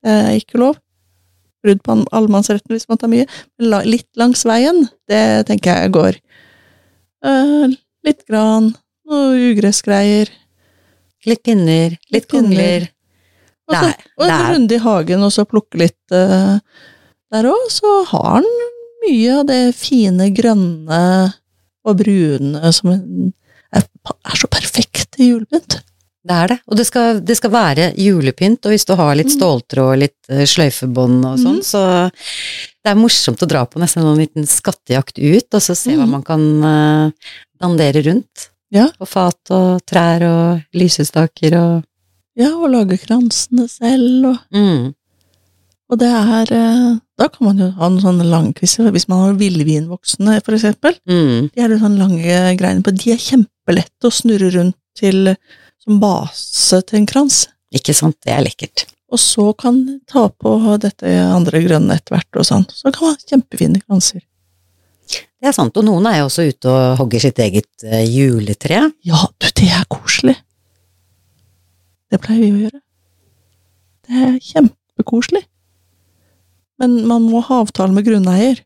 Det 0.00 0.14
er 0.14 0.38
ikke 0.38 0.60
lov. 0.62 0.78
Brudd 1.60 1.82
på 1.84 1.96
allemannsretten 2.16 2.72
hvis 2.72 2.88
man 2.88 3.00
tar 3.00 3.10
mye. 3.12 3.26
Men 3.58 3.74
litt 3.88 4.08
langs 4.20 4.46
veien, 4.48 4.86
det 5.10 5.24
tenker 5.50 5.82
jeg 5.82 5.94
går. 5.96 6.20
Eh, 7.26 7.66
litt 8.06 8.24
gran, 8.28 8.70
noe 9.10 9.50
ugressgreier. 9.50 10.30
Litt 11.28 11.42
pinner, 11.44 11.98
litt 12.08 12.22
Litt 12.22 12.30
kongler. 12.32 12.88
Og, 13.70 13.76
så, 13.76 13.90
og 14.18 14.26
en 14.26 14.54
runde 14.54 14.76
i 14.76 14.82
hagen, 14.82 15.22
og 15.26 15.32
så 15.34 15.44
plukke 15.46 15.78
litt 15.82 16.14
uh, 16.14 16.56
der 17.30 17.48
òg. 17.50 17.66
Så 17.70 18.00
har 18.10 18.40
den 18.40 18.70
mye 19.06 19.36
av 19.40 19.46
det 19.48 19.60
fine 19.78 20.30
grønne 20.36 21.02
og 21.86 21.96
brune 22.02 22.72
som 22.76 22.90
er, 22.92 23.00
er 23.80 24.36
så 24.36 24.50
perfekt 24.52 25.08
til 25.16 25.34
julepynt. 25.34 25.78
Det 26.20 26.36
er 26.36 26.50
det. 26.52 26.58
Og 26.68 26.76
det 26.76 26.84
skal, 26.84 27.20
det 27.24 27.36
skal 27.38 27.52
være 27.54 27.86
julepynt, 27.96 28.66
og 28.68 28.74
hvis 28.74 28.84
du 28.84 28.92
har 28.98 29.14
litt 29.16 29.30
Mm. 29.30 29.36
ståltråd 29.38 29.86
og 29.94 30.00
litt 30.02 30.28
eh, 30.28 30.44
sløyfebånd 30.44 31.24
og 31.24 31.38
sånn, 31.40 31.60
mm. 31.62 31.64
så 31.64 31.80
det 32.84 32.90
er 32.92 32.98
morsomt 33.00 33.40
å 33.40 33.48
dra 33.48 33.62
på 33.64 33.80
nesten 33.80 34.04
en 34.04 34.20
liten 34.20 34.44
skattejakt 34.48 35.16
ut, 35.18 35.48
og 35.54 35.62
så 35.64 35.74
se 35.76 35.96
hva 35.96 36.04
Mhm. 36.04 36.10
man 36.10 36.22
kan 36.22 36.44
uh, 36.64 37.10
dandere 37.60 38.02
rundt. 38.04 38.50
Ja. 38.70 38.90
På 39.00 39.08
fat 39.08 39.50
og 39.50 39.80
trær 39.88 40.22
og 40.28 40.60
lysestaker 40.76 41.56
og 41.58 41.84
Ja, 42.36 42.52
og 42.54 42.70
lage 42.70 42.96
kransene 43.00 43.66
selv, 43.68 44.24
og, 44.30 44.38
mm. 44.54 44.94
og 45.90 45.98
det 45.98 46.08
er 46.08 46.52
eh, 46.54 46.98
Da 47.20 47.28
kan 47.28 47.50
man 47.50 47.58
jo 47.60 47.66
ha 47.76 47.88
noen 47.90 48.00
sånne 48.00 48.24
langkvister, 48.24 48.88
hvis 48.94 49.04
man 49.10 49.26
har 49.26 49.34
villvinvoksne, 49.40 50.38
for 50.46 50.56
eksempel. 50.56 50.94
Mm. 51.04 51.50
De 51.52 51.60
er 51.60 51.68
det 51.68 51.80
sånne 51.82 52.00
lange 52.00 52.38
greiene 52.56 52.84
på. 52.84 52.94
De 52.96 53.12
er 53.12 53.20
kjempelette 53.20 54.08
å 54.08 54.14
snurre 54.14 54.48
rundt 54.54 54.78
til 54.96 55.34
som 55.80 56.00
base 56.00 56.80
til 56.88 57.02
en 57.02 57.10
krans. 57.10 57.42
Ikke 57.76 57.92
sant, 57.96 58.16
det 58.24 58.32
er 58.32 58.42
lekkert. 58.46 58.86
Og 59.12 59.20
så 59.20 59.50
kan 59.58 59.82
ta 60.08 60.28
på 60.30 60.54
dette 60.80 61.12
andre 61.26 61.60
grønne 61.64 61.98
etter 61.98 62.16
hvert 62.16 62.40
og 62.40 62.46
sånn. 62.46 62.66
Så 62.72 62.88
kan 62.88 63.10
man 63.10 63.16
ha 63.18 63.30
kjempefine 63.34 63.82
kranser. 63.84 64.24
Det 65.10 65.48
er 65.50 65.56
sant, 65.56 65.76
og 65.76 65.86
noen 65.86 66.06
er 66.06 66.20
jo 66.20 66.28
også 66.28 66.46
ute 66.48 66.70
og 66.70 67.00
hogger 67.00 67.24
sitt 67.24 67.40
eget 67.42 67.84
eh, 67.84 68.04
juletre. 68.06 68.84
Ja, 69.04 69.24
du, 69.36 69.48
det 69.60 69.68
er 69.72 69.86
koselig. 69.90 70.36
Det 72.10 72.20
pleier 72.22 72.44
vi 72.44 72.50
å 72.52 72.66
gjøre. 72.66 72.82
Det 74.06 74.26
er 74.26 74.36
kjempekoselig. 74.44 75.44
Men 76.80 77.00
man 77.08 77.26
må 77.28 77.42
ha 77.44 77.60
avtale 77.64 77.94
med 77.94 78.06
grunneier. 78.06 78.62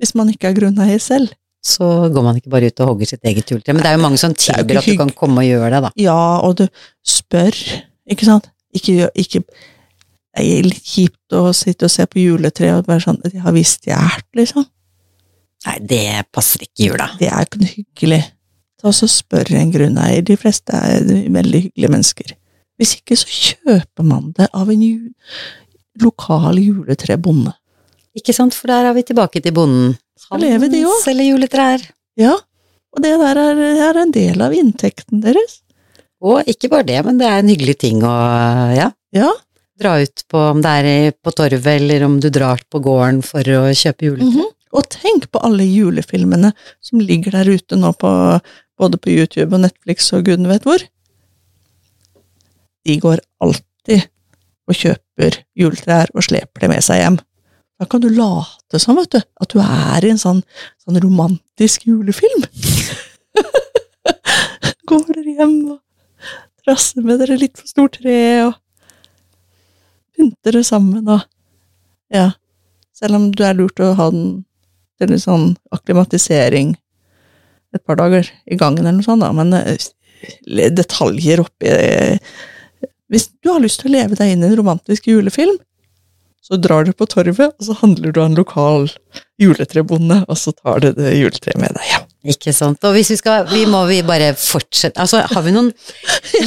Hvis 0.00 0.14
man 0.18 0.30
ikke 0.32 0.50
er 0.50 0.56
grunneier 0.56 1.02
selv. 1.02 1.34
Så 1.64 1.86
går 2.12 2.24
man 2.24 2.36
ikke 2.36 2.52
bare 2.52 2.68
ut 2.68 2.80
og 2.84 2.90
hogger 2.92 3.08
sitt 3.08 3.24
eget 3.24 3.48
juletre. 3.48 3.72
Men 3.72 3.84
det 3.84 3.90
er 3.90 3.96
jo 3.96 4.02
mange 4.02 4.20
som 4.20 4.34
tilbyr 4.36 4.82
at 4.82 4.88
du 4.88 4.98
kan 5.00 5.12
komme 5.16 5.40
og 5.40 5.48
gjøre 5.48 5.70
det, 5.72 5.80
da. 5.86 5.90
Ja, 5.96 6.18
og 6.44 6.58
du 6.60 6.66
spør, 7.08 7.56
ikke 8.10 8.28
sant? 8.28 8.50
Ikke 8.74 9.08
ikke 9.14 9.44
Det 10.34 10.42
er 10.42 10.66
litt 10.66 10.82
kjipt 10.82 11.34
å 11.38 11.52
sitte 11.54 11.86
og 11.86 11.92
se 11.94 12.04
på 12.10 12.18
juletreet 12.18 12.80
og 12.80 12.88
være 12.90 13.04
sånn 13.04 13.20
De 13.22 13.38
har 13.38 13.54
visst 13.54 13.84
stjålet, 13.84 14.26
liksom. 14.34 14.64
Nei, 15.64 15.76
det 15.80 16.06
passer 16.34 16.66
ikke 16.66 16.82
i 16.82 16.88
jula. 16.88 17.06
Det 17.20 17.30
er 17.30 17.46
ikke 17.46 17.60
noe 17.62 17.70
hyggelig. 17.70 18.22
Ta 18.82 18.90
og 18.90 19.12
spør 19.14 19.52
en 19.56 19.70
grunneier. 19.72 20.24
De 20.26 20.36
fleste 20.36 20.76
er 20.76 21.06
veldig 21.32 21.60
hyggelige 21.68 21.92
mennesker. 21.94 22.34
Hvis 22.76 22.96
ikke, 22.98 23.16
så 23.16 23.30
kjøper 23.30 24.04
man 24.04 24.32
det 24.36 24.50
av 24.52 24.68
en 24.74 24.82
lokal 26.02 26.58
juletrebonde. 26.58 27.52
Ikke 28.14 28.34
sant, 28.36 28.54
for 28.54 28.70
der 28.70 28.88
er 28.90 28.94
vi 28.96 29.02
tilbake 29.06 29.42
til 29.42 29.54
bonden. 29.54 29.94
Han 30.30 30.40
lever 30.42 30.70
de 30.70 30.84
òg. 30.86 30.98
selger 31.02 31.32
juletrær. 31.32 31.82
Ja, 32.18 32.34
og 32.94 33.02
det 33.02 33.14
der 33.18 33.40
er, 33.42 33.62
er 33.90 33.98
en 34.04 34.12
del 34.14 34.42
av 34.44 34.54
inntekten 34.54 35.22
deres. 35.24 35.60
Og 36.24 36.46
ikke 36.48 36.70
bare 36.72 36.86
det, 36.88 37.00
men 37.04 37.18
det 37.18 37.26
er 37.28 37.42
en 37.42 37.50
hyggelig 37.50 37.76
ting 37.82 38.04
å 38.06 38.12
ja, 38.72 38.90
Ja, 39.14 39.32
dra 39.78 39.96
ut 40.00 40.22
på, 40.30 40.38
om 40.54 40.62
det 40.62 40.70
er 40.70 41.12
på 41.18 41.32
torvet, 41.34 41.66
eller 41.66 42.04
om 42.06 42.20
du 42.22 42.30
drar 42.32 42.62
på 42.70 42.80
gården 42.82 43.20
for 43.26 43.42
å 43.42 43.64
kjøpe 43.74 44.10
juletre. 44.10 44.30
mhm. 44.30 44.50
Og 44.74 44.88
tenk 44.90 45.28
på 45.30 45.38
alle 45.38 45.62
julefilmene 45.62 46.48
som 46.82 46.98
ligger 46.98 47.30
der 47.36 47.46
ute 47.54 47.76
nå 47.78 47.92
på 47.94 48.08
både 48.80 48.98
på 48.98 49.12
YouTube 49.12 49.54
og 49.54 49.62
Netflix 49.62 50.08
og 50.16 50.24
gudene 50.26 50.50
vet 50.50 50.64
hvor. 50.66 50.82
De 52.84 52.96
går 52.98 53.22
alltid 53.44 54.08
og 54.66 54.74
kjøper 54.74 55.03
juletrær 55.58 56.10
og 56.14 56.26
sleper 56.26 56.64
det 56.64 56.70
med 56.72 56.84
seg 56.84 57.00
hjem. 57.00 57.18
Da 57.80 57.86
kan 57.90 58.02
du 58.02 58.08
late 58.12 58.78
som, 58.78 58.98
vet 58.98 59.12
du, 59.14 59.20
at 59.20 59.50
du 59.50 59.58
er 59.62 60.06
i 60.06 60.12
en 60.12 60.20
sånn, 60.20 60.42
sånn 60.82 61.00
romantisk 61.02 61.86
julefilm. 61.88 62.46
Går 64.88 65.04
dere 65.10 65.34
hjem 65.40 65.56
og 65.74 65.80
trasser 66.64 67.04
med 67.04 67.20
dere 67.22 67.38
litt 67.40 67.58
for 67.58 67.70
stort 67.70 67.98
tre 68.00 68.18
og 68.46 68.54
pynter 70.14 70.60
det 70.60 70.66
sammen 70.66 71.06
og 71.08 71.28
Ja. 72.14 72.32
Selv 72.94 73.16
om 73.18 73.24
det 73.34 73.42
er 73.42 73.56
lurt 73.58 73.80
å 73.82 73.88
ha 73.98 74.04
den 74.14 74.44
til 75.02 75.10
en 75.10 75.18
sånn 75.20 75.46
akklimatisering 75.74 76.76
et 77.74 77.82
par 77.82 77.98
dager 77.98 78.28
i 78.46 78.54
gangen 78.54 78.84
eller 78.84 79.00
noe 79.00 79.06
sånt, 79.06 79.24
da, 79.24 79.32
men 79.34 79.50
eh, 79.58 80.68
detaljer 80.70 81.42
oppi 81.42 81.72
eh, 81.72 82.34
Hvis 83.12 83.28
du 83.42 83.52
har 83.52 83.62
lyst 83.62 83.82
til 83.82 83.90
å 83.92 83.94
leve 83.98 84.16
deg 84.18 84.32
inn 84.32 84.44
i 84.44 84.50
en 84.50 84.58
romantisk 84.58 85.08
julefilm, 85.10 85.56
Så 86.44 86.58
drar 86.60 86.84
du 86.84 86.92
på 86.92 87.06
torvet, 87.08 87.54
og 87.56 87.64
så 87.64 87.72
handler 87.78 88.12
du 88.12 88.18
av 88.20 88.26
en 88.26 88.34
lokal 88.36 88.82
juletrebonde, 89.40 90.26
og 90.28 90.36
så 90.36 90.52
tar 90.52 90.82
du 90.84 90.90
det 90.92 91.14
juletreet 91.16 91.56
med 91.56 91.72
deg 91.72 91.86
hjem. 91.88 92.04
Ikke 92.34 92.52
sant. 92.52 92.84
Og 92.84 92.92
hvis 92.96 93.10
vi 93.14 93.16
skal 93.16 93.46
Vi 93.48 93.62
må 93.68 93.82
vi 93.88 93.98
bare 94.04 94.30
fortsette 94.36 95.00
Altså, 95.00 95.22
har 95.28 95.42
vi 95.44 95.52
noen 95.52 95.66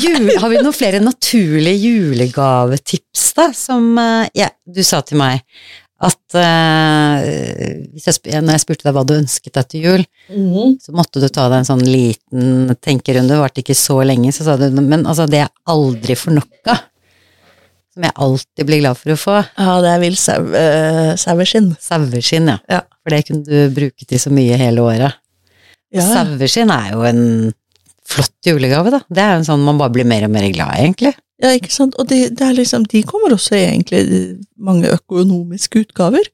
jule, 0.02 0.34
Har 0.42 0.50
vi 0.50 0.58
noen 0.58 0.74
flere 0.74 1.02
naturlige 1.02 1.92
julegavetips, 1.92 3.26
da, 3.38 3.52
som 3.54 3.92
eh, 4.02 4.30
Ja, 4.38 4.50
du 4.66 4.82
sa 4.86 5.02
til 5.06 5.18
meg 5.22 5.44
at 5.98 6.36
eh, 6.38 8.36
når 8.44 8.52
jeg 8.54 8.62
spurte 8.62 8.86
deg 8.86 8.94
hva 8.94 9.02
du 9.10 9.16
ønsket 9.18 9.56
deg 9.58 9.70
til 9.72 9.86
jul, 9.88 10.04
så 10.84 10.94
måtte 10.94 11.22
du 11.24 11.26
ta 11.34 11.48
deg 11.50 11.64
en 11.64 11.70
sånn 11.72 11.82
liten 11.88 12.76
tenkerunde, 12.86 13.34
det 13.34 13.40
varte 13.42 13.64
ikke 13.64 13.78
så 13.78 13.98
lenge, 14.06 14.30
så 14.36 14.46
sa 14.46 14.58
du 14.62 14.68
men 14.78 15.08
altså, 15.10 15.26
det 15.32 15.42
jeg 15.42 15.50
aldri 15.74 16.18
får 16.20 16.36
nok 16.38 16.70
av, 16.76 16.84
som 17.98 18.06
jeg 18.06 18.14
alltid 18.28 18.70
blir 18.70 18.84
glad 18.84 19.00
for 19.00 19.16
å 19.16 19.18
få, 19.18 19.38
Ja, 19.58 19.80
det 19.82 19.96
er 19.96 20.04
vill 20.04 20.20
sau, 20.22 20.44
uh, 20.54 21.16
saueskinn. 21.18 21.72
saueskinn, 21.82 22.52
ja. 22.54 22.60
Ja. 22.70 22.84
For 23.02 23.16
det 23.16 23.24
kunne 23.26 23.48
du 23.48 23.74
bruke 23.74 24.06
til 24.06 24.22
så 24.22 24.30
mye 24.30 24.60
hele 24.60 24.84
året. 24.86 25.18
Ja. 25.96 26.04
Saueskinn 26.04 26.70
er 26.70 26.92
jo 26.94 27.02
en 27.08 27.24
flott 28.08 28.48
julegave, 28.48 28.94
da. 28.94 29.02
Det 29.12 29.24
er 29.24 29.34
jo 29.34 29.42
en 29.42 29.50
sånn 29.50 29.66
man 29.68 29.80
bare 29.82 29.94
blir 29.96 30.08
mer 30.08 30.28
og 30.28 30.34
mer 30.34 30.48
glad 30.54 30.76
i, 30.76 30.86
egentlig. 30.88 31.14
ja, 31.44 31.54
ikke 31.58 31.74
sant. 31.74 31.98
Og 32.00 32.08
det, 32.10 32.22
det 32.40 32.46
er 32.48 32.56
liksom, 32.58 32.88
de 32.90 33.04
kommer 33.08 33.36
også 33.36 33.58
i 33.58 33.66
egentlig 33.66 34.04
mange 34.56 34.92
økonomiske 34.96 35.86
utgaver. 35.86 36.30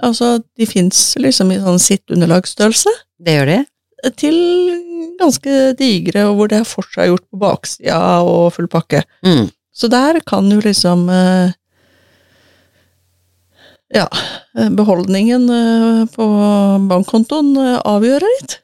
Altså, 0.00 0.38
de 0.56 0.68
fins 0.68 1.10
liksom 1.20 1.50
i 1.52 1.58
sånn 1.60 1.80
underlagsstørrelse. 2.16 2.92
Det 3.20 3.36
gjør 3.36 3.50
de. 3.52 3.58
til 4.16 4.36
ganske 5.20 5.56
digre, 5.76 6.24
og 6.30 6.38
hvor 6.38 6.48
det 6.48 6.60
er 6.62 6.68
forseggjort 6.68 7.26
på 7.28 7.40
baksida 7.42 7.98
og 8.24 8.52
full 8.54 8.68
pakke. 8.72 9.02
Mm. 9.26 9.50
Så 9.76 9.90
der 9.92 10.20
kan 10.26 10.48
jo 10.50 10.60
liksom 10.64 11.08
eh, 11.12 11.56
Ja, 13.90 14.06
eh, 14.56 14.70
beholdningen 14.70 15.48
eh, 15.50 16.02
på 16.14 16.26
bankkontoen 16.90 17.56
eh, 17.58 17.78
avgjøre 17.90 18.28
litt. 18.38 18.60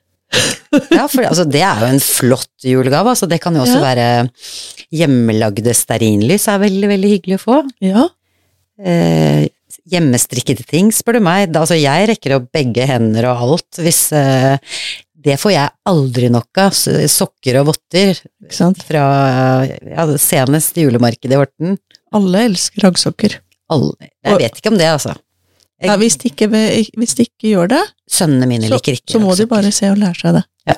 Ja, 0.90 1.06
for 1.08 1.22
altså, 1.24 1.44
det 1.48 1.62
er 1.64 1.80
jo 1.80 1.86
en 1.94 2.00
flott 2.02 2.64
julegave. 2.66 3.12
Altså, 3.14 3.28
det 3.30 3.38
kan 3.40 3.54
jo 3.56 3.62
også 3.64 3.78
Ja. 3.78 3.84
være 3.94 4.06
hjemmelagde 4.92 5.72
stearinlys 5.74 6.48
er 6.52 6.58
veldig, 6.62 6.88
veldig 6.94 7.10
hyggelig 7.16 7.38
å 7.40 7.44
få. 7.46 7.58
Ja, 7.84 8.08
Eh, 8.76 9.46
hjemmestrikkede 9.88 10.66
ting, 10.68 10.90
spør 10.92 11.16
du 11.16 11.20
meg. 11.24 11.48
Altså, 11.56 11.78
jeg 11.80 12.10
rekker 12.10 12.34
opp 12.36 12.50
begge 12.52 12.84
hender 12.84 13.24
og 13.30 13.40
alt 13.46 13.78
hvis 13.80 14.12
eh, 14.12 14.58
Det 15.16 15.38
får 15.40 15.52
jeg 15.54 15.70
aldri 15.88 16.28
nok 16.28 16.60
av. 16.60 16.76
Sokker 17.08 17.56
og 17.62 17.70
votter 17.70 18.20
fra 18.84 19.06
ja, 19.64 20.04
senest 20.20 20.76
julemarkedet 20.76 21.32
i 21.32 21.40
Horten. 21.40 21.78
Alle 22.12 22.44
elsker 22.50 22.84
raggsokker. 22.84 23.38
Alle, 23.72 23.96
jeg 24.22 24.42
vet 24.44 24.60
ikke 24.60 24.70
om 24.74 24.78
det, 24.78 24.86
altså. 24.92 25.16
Jeg- 25.80 25.90
Ja, 25.90 25.96
hvis, 26.00 26.16
de 26.16 26.30
ikke, 26.30 26.48
hvis 26.96 27.14
de 27.14 27.22
ikke 27.26 27.50
gjør 27.52 27.68
det, 27.68 27.82
Sønnene 28.08 28.46
mine 28.48 28.68
så, 28.68 28.74
liker 28.78 28.92
ikke 28.96 29.12
så 29.12 29.20
må 29.20 29.34
de 29.36 29.46
bare 29.46 29.72
se 29.72 29.90
og 29.90 29.98
lære 30.00 30.16
seg 30.20 30.34
det. 30.38 30.44
Ja. 30.66 30.74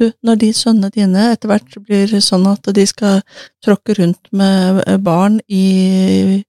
Du, 0.00 0.12
når 0.24 0.38
de 0.42 0.50
sønnene 0.52 0.90
dine 0.92 1.22
etter 1.32 1.48
hvert 1.48 1.78
blir 1.86 2.12
sånn 2.20 2.46
at 2.50 2.68
de 2.74 2.84
skal 2.86 3.22
tråkke 3.64 3.96
rundt 3.98 4.28
med 4.32 4.82
eh, 4.86 4.96
barn 4.98 5.40
i 5.48 6.44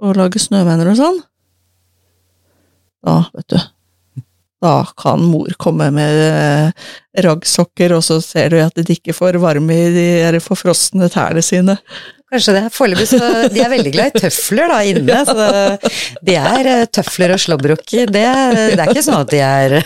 og 0.00 0.14
lage 0.16 0.38
snøvenner 0.38 0.92
og 0.92 0.96
sånn, 1.00 1.18
da, 3.04 3.16
vet 3.34 3.48
du 3.54 3.58
Da 4.62 4.72
kan 4.98 5.22
mor 5.22 5.50
komme 5.58 5.86
med 5.94 6.14
eh, 6.18 6.70
raggsokker, 7.22 7.92
og 7.94 8.02
så 8.02 8.16
ser 8.22 8.50
du 8.50 8.56
at 8.62 8.74
de 8.74 8.94
ikke 8.96 9.14
får 9.14 9.38
varme 9.38 9.70
i 9.70 9.90
de 10.32 10.40
forfrosne 10.42 11.06
tærne 11.14 11.42
sine. 11.46 11.76
Kanskje 12.28 12.54
det. 12.58 12.62
Foreløpig 12.74 13.06
så 13.08 13.18
De 13.48 13.62
er 13.64 13.70
veldig 13.72 13.92
glad 13.94 14.12
i 14.12 14.22
tøfler 14.26 14.68
da 14.68 14.78
inne, 14.84 15.18
så 15.24 15.46
de 16.28 16.34
er 16.36 16.68
eh, 16.74 16.84
tøfler 16.92 17.32
og 17.32 17.40
slåbroker. 17.40 18.12
Det, 18.12 18.24
det 18.74 18.82
er 18.82 18.92
ikke 18.92 19.04
sånn 19.06 19.22
at 19.22 19.32
de 19.32 19.40
er 19.44 19.78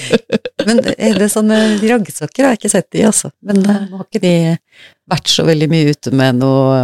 Men 0.68 0.80
er 0.96 1.18
det 1.20 1.28
sånne 1.34 1.58
raggsokker 1.82 2.46
har 2.46 2.54
jeg 2.54 2.62
ikke 2.62 2.72
sett 2.72 2.88
de, 2.94 3.04
altså. 3.10 3.32
Men 3.44 3.60
eh, 3.66 3.82
nå 3.90 4.00
har 4.00 4.08
ikke 4.08 4.22
de 4.24 4.34
vært 5.12 5.32
så 5.32 5.44
veldig 5.48 5.68
mye 5.72 5.96
ute 5.96 6.14
med 6.16 6.40
noe 6.40 6.82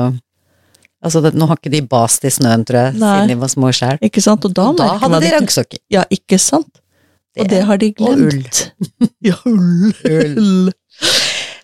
Altså, 0.98 1.20
det, 1.22 1.30
nå 1.38 1.46
har 1.46 1.60
ikke 1.60 1.70
de 1.70 1.78
bast 1.86 2.24
i 2.26 2.30
snøen, 2.34 2.64
tror 2.66 2.80
jeg, 2.80 2.96
Nei. 2.98 3.12
siden 3.14 3.30
de 3.30 3.36
var 3.38 3.50
små. 3.52 3.68
Ikke 4.02 4.22
sant? 4.24 4.42
Og 4.48 4.50
da, 4.50 4.64
Og 4.72 4.80
da 4.80 4.88
hadde 4.98 5.20
de 5.22 5.28
raggsokker. 5.36 5.78
Ja, 5.94 6.02
ikke 6.10 6.40
sant? 6.42 6.80
Og 7.38 7.46
det 7.52 7.60
har 7.68 7.78
de 7.78 7.92
og 8.00 8.08
ull. 8.08 8.24
glemt. 8.26 8.64
Ja, 9.28 9.36
ull. 9.46 9.92
Ull. 10.02 10.72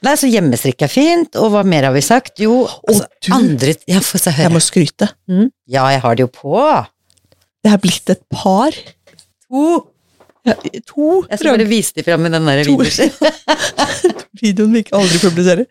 Nei, 0.05 0.15
så 0.21 0.29
hjemmestrikk 0.29 0.85
er 0.85 0.91
fint, 0.93 1.37
og 1.41 1.51
hva 1.55 1.63
mer 1.67 1.87
har 1.89 1.95
vi 1.97 2.03
sagt? 2.05 2.39
Jo, 2.45 2.65
altså, 2.89 3.07
du- 3.25 3.33
andre 3.33 3.75
Ja, 3.89 4.01
Jeg 4.01 4.53
må 4.53 4.61
skryte. 4.61 5.09
Mm. 5.31 5.49
Ja, 5.67 5.87
jeg 5.95 6.01
har 6.05 6.15
det 6.19 6.27
jo 6.27 6.31
på. 6.35 6.61
Det 7.65 7.73
er 7.73 7.79
blitt 7.81 8.11
et 8.13 8.23
par. 8.31 8.71
To. 9.49 9.87
Ja, 10.45 10.53
to 10.85 11.23
Jeg 11.31 11.39
skal 11.41 11.57
bare 11.57 11.67
vise 11.71 11.95
dem 11.97 12.05
fram 12.05 12.27
i 12.27 12.33
den 12.35 12.45
der 12.51 12.65
videoen. 12.69 13.11
videoen 14.43 14.75
vi 14.77 14.83
ikke 14.85 14.99
aldri 14.99 15.21
publiserer. 15.23 15.65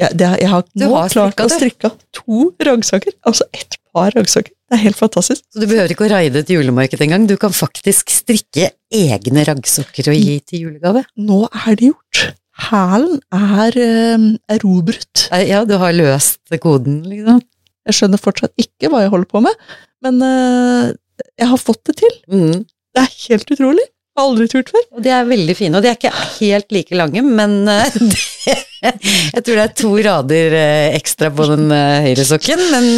Ja, 0.00 0.08
det 0.08 0.24
er, 0.24 0.36
jeg 0.40 0.48
har 0.48 0.62
nå 0.80 0.88
har 0.94 1.10
klart 1.12 1.34
strikket 1.36 1.44
å 1.44 1.52
strikke 1.58 1.90
to 2.16 2.38
raggsokker. 2.64 3.12
Altså 3.28 3.44
ett 3.52 3.76
par 3.92 4.14
raggsokker. 4.16 4.54
Det 4.72 4.78
er 4.78 4.82
helt 4.86 4.96
fantastisk. 4.96 5.44
Så 5.52 5.60
du 5.60 5.66
behøver 5.68 5.92
ikke 5.92 6.06
å 6.06 6.12
raide 6.14 6.40
til 6.48 6.62
julemarkedet 6.62 7.04
engang, 7.04 7.26
du 7.28 7.34
kan 7.36 7.52
faktisk 7.52 8.08
strikke 8.08 8.70
egne 8.88 9.44
raggsokker 9.44 10.08
og 10.08 10.16
gi 10.16 10.38
til 10.48 10.64
julegave. 10.70 11.04
Nå 11.20 11.42
er 11.66 11.76
det 11.76 11.90
gjort. 11.90 12.22
Hælen 12.68 13.20
er 13.34 13.78
eh, 13.80 14.26
erobret. 14.56 15.28
Ja, 15.48 15.64
du 15.68 15.76
har 15.80 15.94
løst 15.96 16.40
koden, 16.62 17.02
liksom. 17.08 17.40
Jeg 17.88 17.98
skjønner 17.98 18.20
fortsatt 18.22 18.52
ikke 18.62 18.90
hva 18.92 19.02
jeg 19.02 19.10
holder 19.10 19.30
på 19.30 19.40
med, 19.42 19.64
men 20.06 20.20
eh, 20.22 20.92
jeg 21.40 21.50
har 21.50 21.58
fått 21.60 21.82
det 21.90 21.96
til. 22.02 22.14
Mm. 22.30 22.62
Det 22.92 23.02
er 23.02 23.16
helt 23.24 23.50
utrolig. 23.56 23.86
Jeg 24.12 24.20
har 24.20 24.28
aldri 24.28 24.46
turt 24.52 24.70
før. 24.74 24.82
Og 24.92 25.04
de 25.06 25.10
er 25.16 25.24
veldig 25.24 25.54
fine, 25.56 25.78
og 25.78 25.84
de 25.84 25.88
er 25.88 25.96
ikke 25.96 26.12
helt 26.12 26.74
like 26.76 26.98
lange, 27.00 27.22
men 27.24 27.56
eh, 27.72 27.96
det, 28.02 28.92
jeg 29.32 29.44
tror 29.46 29.58
det 29.58 29.64
er 29.64 29.76
to 29.82 29.92
rader 30.06 30.58
eh, 30.60 30.96
ekstra 31.00 31.32
på 31.34 31.48
den 31.50 31.72
høyre 31.72 32.26
sokken, 32.28 32.62
men 32.70 32.90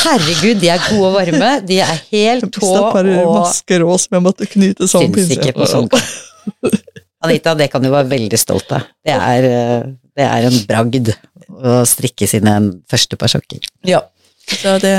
herregud, 0.00 0.62
de 0.62 0.72
er 0.74 0.86
gode 0.88 1.12
og 1.12 1.18
varme. 1.20 1.52
De 1.68 1.82
er 1.84 2.06
helt 2.10 2.48
tå 2.58 2.72
og 2.72 3.12
masker 3.36 3.86
òg 3.86 4.00
som 4.02 4.18
jeg 4.18 4.26
måtte 4.30 4.50
knyte 4.50 4.90
sammen. 4.90 5.14
Syns 5.20 5.36
ikke 5.38 5.54
på 5.60 5.68
sånn. 5.70 5.92
Anita, 7.24 7.54
det 7.58 7.66
kan 7.72 7.82
du 7.82 7.88
være 7.90 8.06
veldig 8.12 8.38
stolt 8.38 8.70
av. 8.76 8.84
Det 9.04 9.14
er, 9.16 9.46
eh, 9.48 9.88
det 10.18 10.26
er 10.28 10.46
en 10.46 10.58
bragd 10.68 11.10
å 11.58 11.80
strikke 11.88 12.28
sine 12.30 12.54
første 12.90 13.18
par 13.18 13.28
sokker. 13.32 13.64
Ja. 13.88 14.04
Så 14.48 14.78
det, 14.80 14.94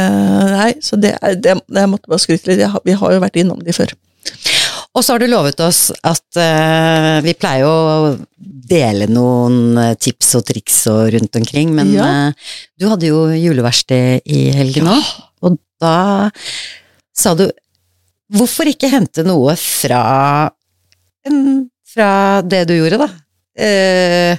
nei, 0.51 0.73
så 0.83 0.99
det, 1.01 1.15
det, 1.41 1.55
det, 1.57 1.79
jeg 1.79 1.89
måtte 1.89 2.11
bare 2.11 2.21
skryte 2.21 2.51
litt. 2.51 2.61
Har- 2.69 2.83
Vi 2.85 2.93
har 2.99 3.13
jo 3.15 3.21
vært 3.23 3.39
innom 3.41 3.63
de 3.65 3.73
før. 3.73 3.93
Og 4.93 5.03
så 5.05 5.13
har 5.15 5.19
du 5.23 5.27
lovet 5.29 5.59
oss 5.63 5.91
at 6.05 6.37
uh, 6.41 7.21
vi 7.25 7.33
pleier 7.37 7.65
å 7.65 8.17
dele 8.69 9.07
noen 9.09 9.77
eh, 9.81 9.95
tips 10.01 10.35
og 10.37 10.43
triks 10.49 10.79
og 10.91 11.13
rundt 11.15 11.35
omkring, 11.39 11.71
men 11.77 11.93
Ja. 11.95 12.05
uh, 12.27 12.53
du 12.77 12.87
hadde 12.91 13.07
jo 13.09 13.23
juleverksted 13.33 14.21
i 14.29 14.41
helgen 14.53 14.89
òg, 14.91 15.07
og 15.45 15.57
da 15.81 16.29
sa 17.15 17.33
du 17.37 17.47
hvorfor 18.35 18.69
ikke 18.69 18.91
hente 18.91 19.23
noe 19.25 19.55
fra, 19.57 20.03
en- 21.25 21.69
fra 21.93 22.41
det 22.45 22.65
du 22.69 22.75
gjorde, 22.77 23.01
da? 23.01 23.09
Eh, 23.59 24.37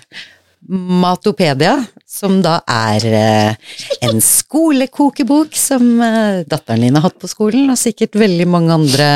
Matopedia, 0.70 1.74
som 2.06 2.38
da 2.44 2.60
er 2.68 3.06
eh, 3.10 3.70
en 4.06 4.20
skolekokebok 4.22 5.56
som 5.58 5.86
eh, 6.04 6.42
datteren 6.48 6.84
din 6.86 6.98
har 6.98 7.08
hatt 7.08 7.18
på 7.20 7.30
skolen, 7.30 7.70
og 7.72 7.80
sikkert 7.80 8.18
veldig 8.20 8.46
mange 8.50 8.76
andre 8.76 9.08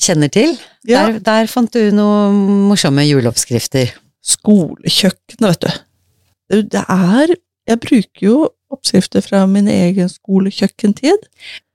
kjenner 0.00 0.32
til. 0.32 0.54
Ja. 0.88 1.08
Der, 1.10 1.18
der 1.26 1.50
fant 1.50 1.74
du 1.76 1.90
noen 1.92 2.68
morsomme 2.70 3.04
juleoppskrifter. 3.04 3.92
Skolekjøkkenet, 4.24 5.50
vet 5.50 5.66
du. 5.66 6.64
Det, 6.72 6.82
er 6.82 7.36
Jeg 7.68 7.78
bruker 7.80 8.24
jo 8.24 8.38
oppskrifter 8.70 9.22
fra 9.24 9.44
min 9.50 9.68
egen 9.68 10.08
skolekjøkkentid. 10.08 11.26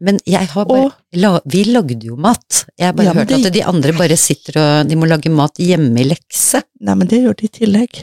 Men 0.01 0.19
jeg 0.25 0.47
har 0.53 0.65
bare 0.65 0.85
Og- 0.85 0.93
la, 1.13 1.39
Vi 1.45 1.63
lagde 1.65 1.99
jo 2.03 2.15
mat. 2.15 2.65
Jeg 2.77 2.87
har 2.87 2.93
bare 2.93 3.05
Ja, 3.05 3.13
hørt 3.13 3.27
det- 3.27 3.45
at 3.45 3.53
de 3.53 3.63
andre 3.63 3.91
bare 3.93 4.17
sitter 4.17 4.59
og 4.81 4.87
De 4.89 4.95
må 4.95 5.07
lage 5.07 5.29
mat 5.29 5.53
hjemme 5.57 5.99
i 5.99 6.03
lekse. 6.09 6.63
Nei, 6.81 6.93
men 6.95 7.07
det 7.07 7.21
gjør 7.23 7.35
de 7.37 7.45
i 7.45 7.47
tillegg. 7.59 7.93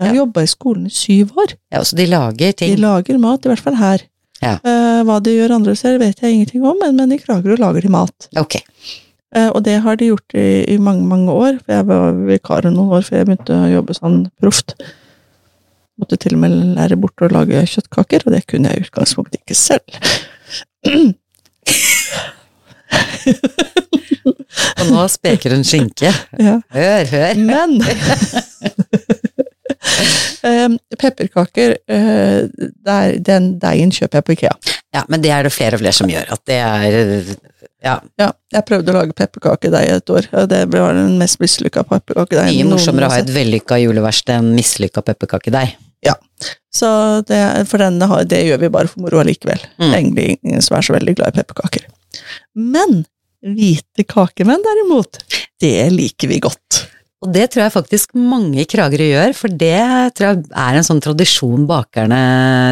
Jeg 0.00 0.08
har 0.08 0.14
Ja. 0.14 0.24
jobba 0.24 0.42
i 0.42 0.46
skolen 0.46 0.86
i 0.86 0.90
syv 0.90 1.32
år. 1.36 1.54
Ja, 1.72 1.80
så 1.80 1.94
de 1.96 2.06
lager 2.06 2.52
ting? 2.56 2.74
De 2.76 2.80
lager 2.80 3.18
mat, 3.18 3.44
i 3.44 3.48
hvert 3.50 3.60
fall 3.60 3.74
her. 3.76 4.00
Ja. 4.42 4.54
Eh, 4.64 5.02
hva 5.04 5.22
de 5.22 5.30
gjør 5.36 5.50
andre 5.54 5.74
steder, 5.76 5.98
vet 5.98 6.20
jeg 6.20 6.32
ingenting 6.32 6.64
om, 6.64 6.78
men, 6.80 6.96
men 6.96 7.12
i 7.12 7.18
Kragerø 7.18 7.58
lager 7.58 7.82
de 7.82 7.88
mat. 7.88 8.28
Ok. 8.36 8.56
Eh, 9.34 9.48
og 9.54 9.62
det 9.62 9.82
har 9.82 9.96
de 9.96 10.06
gjort 10.08 10.34
i, 10.34 10.64
i 10.72 10.78
mange, 10.78 11.04
mange 11.06 11.28
år, 11.28 11.58
for 11.62 11.72
jeg 11.72 11.86
var 11.86 12.12
vikar 12.12 12.62
noen 12.62 12.88
år 12.88 13.02
før 13.04 13.18
jeg 13.18 13.26
begynte 13.26 13.52
å 13.54 13.70
jobbe 13.74 13.94
sånn 13.94 14.30
proft. 14.40 14.74
Måtte 16.00 16.16
til 16.20 16.36
og 16.36 16.42
med 16.44 16.54
lære 16.78 16.96
bort 17.00 17.24
å 17.24 17.28
lage 17.32 17.60
kjøttkaker, 17.74 18.24
og 18.26 18.34
det 18.34 18.46
kunne 18.48 18.70
jeg 18.72 18.80
i 18.80 18.86
utgangspunktet 18.86 19.42
ikke 19.42 19.58
selv. 19.58 19.84
Og 24.80 24.86
nå 24.90 25.04
speker 25.12 25.54
hun 25.54 25.66
skinke. 25.66 26.10
Ja. 26.40 26.56
Hør, 26.72 27.04
hør. 27.12 27.34
Men 27.44 27.78
Eh, 30.42 30.68
pepperkaker, 30.98 31.76
eh, 31.88 32.48
der, 32.84 33.16
den 33.20 33.50
deigen 33.60 33.92
kjøper 33.92 34.20
jeg 34.20 34.24
på 34.24 34.34
Ikea. 34.36 34.52
Ja, 34.96 35.02
men 35.12 35.20
det 35.20 35.32
er 35.34 35.44
det 35.44 35.52
flere 35.52 35.76
og 35.76 35.82
flere 35.82 35.96
som 35.96 36.08
gjør. 36.10 36.30
At 36.32 36.42
det 36.48 36.56
er 36.64 36.96
ja, 37.84 37.98
Ja, 38.20 38.30
jeg 38.52 38.64
prøvde 38.68 38.92
å 38.92 38.96
lage 38.96 39.16
pepperkakedeig 39.16 39.92
et 39.92 40.12
år. 40.12 40.28
og 40.32 40.48
Det 40.48 40.62
var 40.72 40.96
den 40.96 41.18
mest 41.20 41.40
mislykka 41.40 41.84
pepperkakedeigen. 41.88 42.56
mye 42.56 42.72
morsommere 42.72 43.08
å 43.08 43.12
ha 43.12 43.20
et 43.20 43.32
vellykka 43.34 43.80
juleverksted 43.84 44.36
enn 44.38 44.52
mislykka 44.56 45.04
pepperkakedeig. 45.04 45.76
Så 46.72 46.88
det, 47.28 47.40
for 47.68 47.82
denne, 47.82 48.06
det 48.30 48.44
gjør 48.46 48.62
vi 48.62 48.72
bare 48.72 48.90
for 48.90 49.04
moro 49.04 49.20
allikevel. 49.20 49.62
Mm. 49.80 49.90
Egentlig 49.90 50.28
ingen 50.38 50.62
som 50.64 50.78
er 50.78 50.86
så 50.86 50.94
veldig 50.96 51.16
glad 51.18 51.32
i 51.34 51.40
pepperkaker. 51.40 51.88
Men 52.54 53.02
hvite 53.40 54.06
kakemenn 54.08 54.62
derimot, 54.64 55.20
det 55.60 55.90
liker 55.94 56.30
vi 56.30 56.40
godt. 56.44 56.84
Og 57.20 57.32
det 57.34 57.50
tror 57.52 57.66
jeg 57.66 57.74
faktisk 57.74 58.14
mange 58.16 58.62
i 58.62 58.68
Kragerø 58.68 59.10
gjør, 59.10 59.34
for 59.36 59.52
det 59.52 59.82
tror 60.16 60.30
jeg 60.30 60.44
er 60.56 60.78
en 60.78 60.86
sånn 60.86 61.02
tradisjon 61.04 61.66
bakerne 61.68 62.20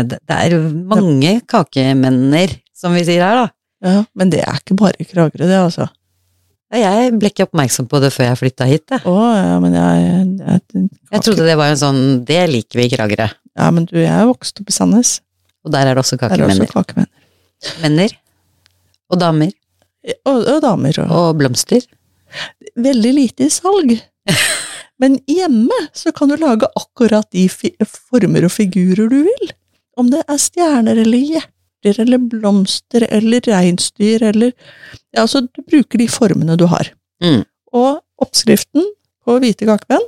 det 0.09 0.21
er 0.33 0.57
mange 0.89 1.35
kakemenner, 1.49 2.55
som 2.77 2.97
vi 2.97 3.05
sier 3.05 3.27
her, 3.27 3.43
da. 3.43 3.49
Ja, 3.85 3.99
Men 4.19 4.33
det 4.33 4.41
er 4.43 4.57
ikke 4.59 4.79
bare 4.79 4.99
i 4.99 5.07
Kragerø, 5.07 5.45
det, 5.45 5.59
altså. 5.59 5.91
Jeg 6.77 7.13
ble 7.17 7.31
ikke 7.33 7.47
oppmerksom 7.47 7.87
på 7.89 8.01
det 8.03 8.11
før 8.13 8.27
jeg 8.29 8.39
flytta 8.43 8.67
hit. 8.69 8.85
Jeg. 8.93 9.01
Å, 9.09 9.15
ja, 9.39 9.55
men 9.63 9.77
jeg, 9.77 10.09
jeg, 10.43 10.89
jeg 11.15 11.25
trodde 11.25 11.47
det 11.49 11.55
var 11.57 11.73
en 11.73 11.81
sånn 11.81 12.01
Det 12.29 12.43
liker 12.51 12.81
vi 12.83 12.85
i 12.85 12.93
Kragerø. 12.93 13.29
Ja, 13.59 13.71
men 13.75 13.87
du, 13.89 13.97
jeg 13.97 14.13
er 14.13 14.29
vokst 14.29 14.61
opp 14.61 14.69
i 14.69 14.75
Sandnes. 14.77 15.15
Og 15.65 15.73
der 15.75 15.89
er 15.89 15.97
det 15.97 16.05
også 16.05 16.19
Der 16.21 16.35
er 16.37 16.43
det 16.45 16.51
også 16.53 16.69
kakemenner. 16.75 17.11
Menner. 17.83 18.13
Og 19.09 19.21
damer. 19.21 19.55
Og, 20.29 20.45
og 20.45 20.61
damer. 20.63 21.01
Og, 21.05 21.15
Og 21.17 21.39
blomster. 21.41 21.85
veldig 22.77 23.13
lite 23.17 23.49
i 23.49 23.53
salg. 23.53 23.97
Men 25.01 25.17
hjemme 25.31 25.77
så 25.97 26.13
kan 26.13 26.29
du 26.31 26.37
lage 26.37 26.69
akkurat 26.77 27.29
de 27.33 27.47
former 27.49 28.45
og 28.45 28.53
figurer 28.53 29.09
du 29.09 29.23
vil. 29.25 29.53
Om 29.99 30.13
det 30.13 30.25
er 30.29 30.41
stjerner 30.43 31.01
eller 31.01 31.49
hjerter 31.85 32.03
eller 32.03 32.19
blomster 32.19 33.07
eller 33.11 33.41
reinsdyr 33.41 34.23
eller 34.23 34.53
Ja, 35.15 35.23
altså, 35.23 35.41
du 35.41 35.63
bruker 35.63 35.99
de 35.99 36.09
formene 36.09 36.57
du 36.57 36.67
har. 36.67 36.93
Mm. 37.23 37.45
Og 37.73 38.03
oppskriften 38.19 38.85
på 39.25 39.39
hvite 39.39 39.67
kakemenn 39.67 40.05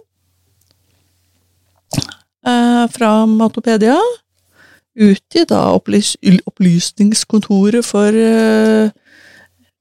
eh, 2.46 2.86
fra 2.90 3.26
Matopedia 3.26 3.98
ut 5.00 5.36
i 5.36 5.44
da 5.48 5.70
opplys 5.72 6.16
opplysningskontoret 6.46 7.84
for 7.84 8.12
eh, 8.12 8.90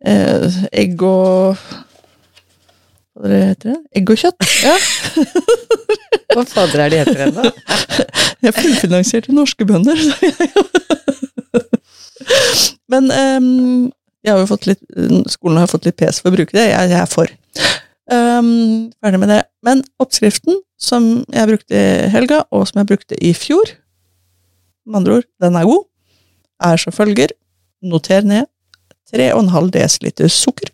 eh, 0.05 0.59
egg 0.71 1.01
og 1.01 1.57
Hva 3.19 3.27
det 3.27 3.39
heter 3.43 3.73
det? 3.73 3.79
Egg 3.99 4.09
og 4.13 4.19
kjøtt? 4.21 4.45
Ja. 4.63 4.75
Hva 6.35 6.45
fader 6.47 6.85
er 6.85 6.93
det 6.93 6.99
heter 7.01 7.25
ennå? 7.27 7.49
Jeg 8.45 8.55
fullfinansierte 8.55 9.33
norske 9.35 9.65
bønder. 9.67 9.99
Men 12.91 13.11
um, 13.11 13.91
har 14.27 14.45
litt, 14.67 14.81
skolen 15.31 15.61
har 15.61 15.69
fått 15.71 15.87
litt 15.87 15.97
pes 15.99 16.21
for 16.21 16.31
å 16.31 16.37
bruke 16.37 16.55
det. 16.55 16.69
Jeg, 16.71 16.89
jeg 16.91 16.99
er 17.01 17.09
for. 17.09 17.31
Um, 18.09 18.89
ferdig 19.01 19.21
med 19.21 19.31
det. 19.31 19.43
Men 19.65 19.83
oppskriften 20.01 20.61
som 20.79 21.09
jeg 21.27 21.51
brukte 21.51 21.75
i 21.75 22.09
helga, 22.13 22.43
og 22.55 22.65
som 22.69 22.81
jeg 22.81 22.89
brukte 22.89 23.19
i 23.21 23.33
fjor, 23.37 23.75
med 24.89 25.01
andre 25.01 25.19
ord, 25.19 25.27
den 25.43 25.57
er 25.59 25.67
god, 25.69 25.85
er 26.65 26.81
som 26.81 26.95
følger. 26.95 27.35
Noter 27.85 28.25
ned 28.27 28.49
3,5 29.13 29.69
dl 29.71 30.29
sukker. 30.33 30.71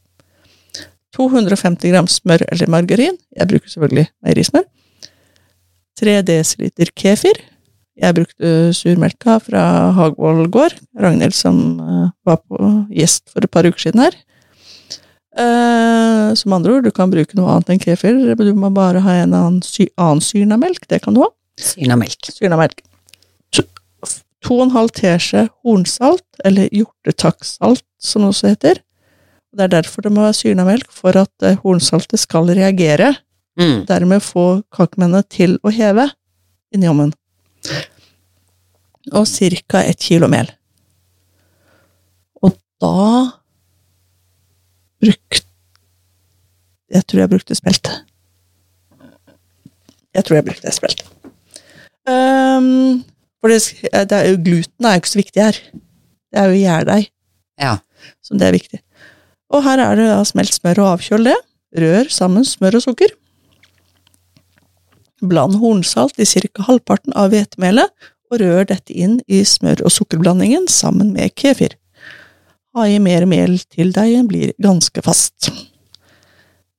250 1.15 1.91
gram 1.93 2.07
smør 2.11 2.43
eller 2.51 2.71
margarin. 2.71 3.17
Jeg 3.35 3.47
bruker 3.47 3.71
selvfølgelig 3.71 4.07
meierismør. 4.25 4.65
3 5.99 6.15
dl 6.25 6.91
kefir. 6.97 7.39
Jeg 7.95 8.15
brukte 8.17 8.49
surmelka 8.75 9.37
fra 9.39 9.61
Hagvoll 9.95 10.49
gård. 10.51 10.75
Ragnhild 10.99 11.33
som 11.37 11.59
eh, 11.79 12.07
var 12.27 12.41
på 12.43 12.59
gjest 12.91 13.29
for 13.31 13.45
et 13.45 13.51
par 13.53 13.67
uker 13.67 13.79
siden 13.87 14.03
her. 14.03 14.17
Eh, 15.37 16.33
som 16.39 16.53
andre 16.55 16.77
ord, 16.77 16.83
du 16.87 16.91
kan 16.95 17.11
bruke 17.11 17.35
noe 17.37 17.53
annet 17.55 17.71
enn 17.73 17.81
kefir. 17.83 18.17
Du 18.39 18.51
må 18.55 18.71
bare 18.75 19.01
ha 19.03 19.15
en 19.23 19.33
annen, 19.35 19.61
sy 19.63 19.87
annen 19.99 20.23
syrna 20.23 20.57
melk. 20.59 20.87
Det 20.91 21.01
kan 21.03 21.15
du 21.15 21.21
ha. 21.23 21.29
Syrna 21.59 21.97
melk. 21.99 22.31
Syrna 22.35 22.59
melk. 22.59 22.81
To, 23.55 23.63
to 24.43 24.57
og 24.59 24.65
en 24.67 24.75
halv 24.75 24.91
teskje 24.95 25.45
hornsalt, 25.63 26.25
eller 26.47 26.67
hjortetakksalt, 26.75 27.83
som 27.99 28.25
det 28.25 28.31
også 28.33 28.51
heter. 28.53 28.81
Det 29.55 29.69
er 29.69 29.71
derfor 29.77 30.03
det 30.03 30.11
må 30.11 30.25
være 30.25 30.35
syrna 30.35 30.65
melk, 30.67 30.91
for 30.91 31.15
at 31.19 31.51
hornsaltet 31.63 32.19
skal 32.23 32.51
reagere 32.51 33.15
Mm. 33.55 33.85
dermed 33.87 34.19
få 34.19 34.65
kakemennene 34.75 35.23
til 35.31 35.53
å 35.63 35.71
heve 35.71 36.09
inni 36.75 36.89
ovnen. 36.91 37.13
Og 39.13 39.27
ca. 39.27 39.83
ett 39.83 39.99
kilo 40.01 40.27
mel. 40.27 40.49
Og 42.41 42.55
da 42.81 43.31
brukte 45.01 45.43
Jeg 46.89 47.05
tror 47.09 47.19
jeg 47.19 47.29
brukte 47.29 47.55
spelt. 47.57 47.89
Jeg 50.15 50.23
tror 50.23 50.35
jeg 50.37 50.45
brukte 50.45 50.71
spelt. 50.71 51.01
Um, 52.07 53.03
for 53.41 53.49
det, 53.51 53.59
det 53.81 54.15
er 54.15 54.29
jo, 54.29 54.37
gluten 54.45 54.85
er 54.85 54.93
jo 54.95 55.01
ikke 55.01 55.11
så 55.11 55.19
viktig 55.19 55.41
her. 55.43 55.59
Det 56.31 56.39
er 56.39 56.51
jo 56.51 56.61
gjærdeig 56.61 57.03
Ja. 57.59 57.77
som 58.21 58.37
det 58.37 58.47
er 58.47 58.55
viktig. 58.55 58.79
Og 59.49 59.63
her 59.65 59.81
er 59.81 59.95
det 59.97 60.07
da 60.09 60.23
smelt 60.27 60.53
smør 60.53 60.83
og 60.83 60.91
avkjøl 60.95 61.29
det. 61.31 61.35
Rør 61.75 62.09
sammen 62.13 62.45
smør 62.47 62.77
og 62.79 62.85
sukker. 62.85 63.11
Bland 65.25 65.57
hornsalt 65.59 66.19
i 66.19 66.25
ca. 66.25 66.63
halvparten 66.67 67.15
av 67.15 67.31
hvetemelet, 67.33 67.89
og 68.32 68.41
rør 68.41 68.65
dette 68.69 68.93
inn 68.93 69.19
i 69.28 69.43
smør- 69.47 69.84
og 69.86 69.93
sukkerblandingen 69.93 70.67
sammen 70.71 71.13
med 71.13 71.36
kefir. 71.38 71.76
Ha 72.76 72.88
i 72.91 72.99
mer 72.99 73.26
mel 73.30 73.57
til 73.71 73.93
deigen 73.95 74.28
blir 74.28 74.51
ganske 74.61 75.01
fast. 75.05 75.51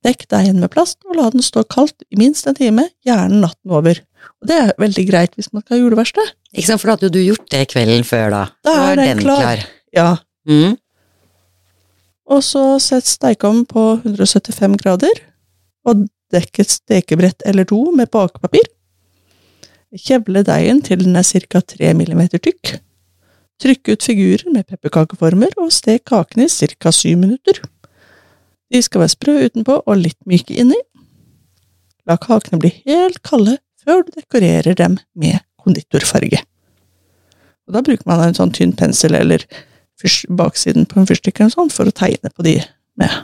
Dekk 0.04 0.26
deigen 0.30 0.60
med 0.62 0.70
plast, 0.70 0.98
og 1.08 1.16
la 1.18 1.30
den 1.32 1.42
stå 1.42 1.64
kaldt 1.72 2.04
i 2.12 2.18
minst 2.20 2.46
en 2.46 2.54
time, 2.54 2.84
gjerne 3.06 3.40
natten 3.42 3.72
over. 3.74 3.98
Og 4.42 4.50
det 4.50 4.58
er 4.62 4.74
veldig 4.78 5.04
greit 5.08 5.34
hvis 5.38 5.48
man 5.54 5.64
skal 5.64 5.78
ha 5.78 5.82
juleverksted. 5.82 6.34
Ikke 6.54 6.68
sant, 6.68 6.82
for 6.82 6.90
da 6.90 6.96
hadde 6.96 7.08
jo 7.08 7.14
du 7.16 7.22
gjort 7.24 7.48
det 7.54 7.64
kvelden 7.72 8.04
før, 8.06 8.28
da. 8.34 8.42
Da 8.66 8.74
er 8.92 9.00
den 9.02 9.24
klar. 9.24 9.64
Ja, 9.96 10.10
Mm. 10.46 10.76
Og 12.30 12.42
så 12.42 12.60
sett 12.82 13.06
stekeovnen 13.06 13.66
på 13.66 13.82
175 14.04 14.76
grader, 14.82 15.20
og 15.86 16.06
dekk 16.34 16.60
et 16.62 16.72
stekebrett 16.74 17.42
eller 17.46 17.66
to 17.66 17.78
med 17.94 18.10
bakepapir. 18.14 18.66
Kjevle 19.94 20.42
deigen 20.46 20.82
til 20.82 21.04
den 21.04 21.16
er 21.16 21.26
ca. 21.26 21.60
3 21.60 21.92
mm 21.94 22.22
tykk. 22.34 22.76
Trykk 23.62 23.92
ut 23.94 24.02
figurer 24.02 24.50
med 24.52 24.66
pepperkakeformer, 24.66 25.54
og 25.56 25.72
stek 25.72 26.04
kakene 26.10 26.48
i 26.48 26.50
ca. 26.50 26.90
7 26.92 27.14
minutter. 27.16 27.62
De 28.72 28.82
skal 28.82 29.04
være 29.04 29.14
sprø 29.14 29.36
utenpå 29.46 29.78
og 29.86 30.02
litt 30.02 30.18
myke 30.26 30.56
inni. 30.58 30.78
La 32.06 32.18
kakene 32.20 32.60
bli 32.60 32.72
helt 32.84 33.22
kalde 33.22 33.58
før 33.82 34.02
du 34.02 34.12
dekorerer 34.18 34.74
dem 34.74 34.98
med 35.14 35.38
konditorfarge. 35.62 36.42
Og 37.66 37.74
da 37.74 37.82
bruker 37.82 38.06
man 38.06 38.22
en 38.26 38.36
sånn 38.36 38.52
tynn 38.54 38.74
pensel 38.76 39.14
eller 39.18 39.46
baksiden 40.28 40.86
på 40.86 41.00
en 41.00 41.08
fyrstikk 41.08 41.40
eller 41.40 41.54
sånn, 41.54 41.72
for 41.72 41.88
å 41.88 41.94
tegne 41.94 42.30
på 42.30 42.44
de 42.46 42.58
med. 43.00 43.14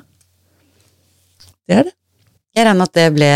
Det 1.68 1.76
er 1.76 1.84
det. 1.90 1.94
Jeg 2.52 2.66
regner 2.66 2.78
med 2.78 2.88
at 2.88 2.96
det 2.98 3.04
ble 3.14 3.28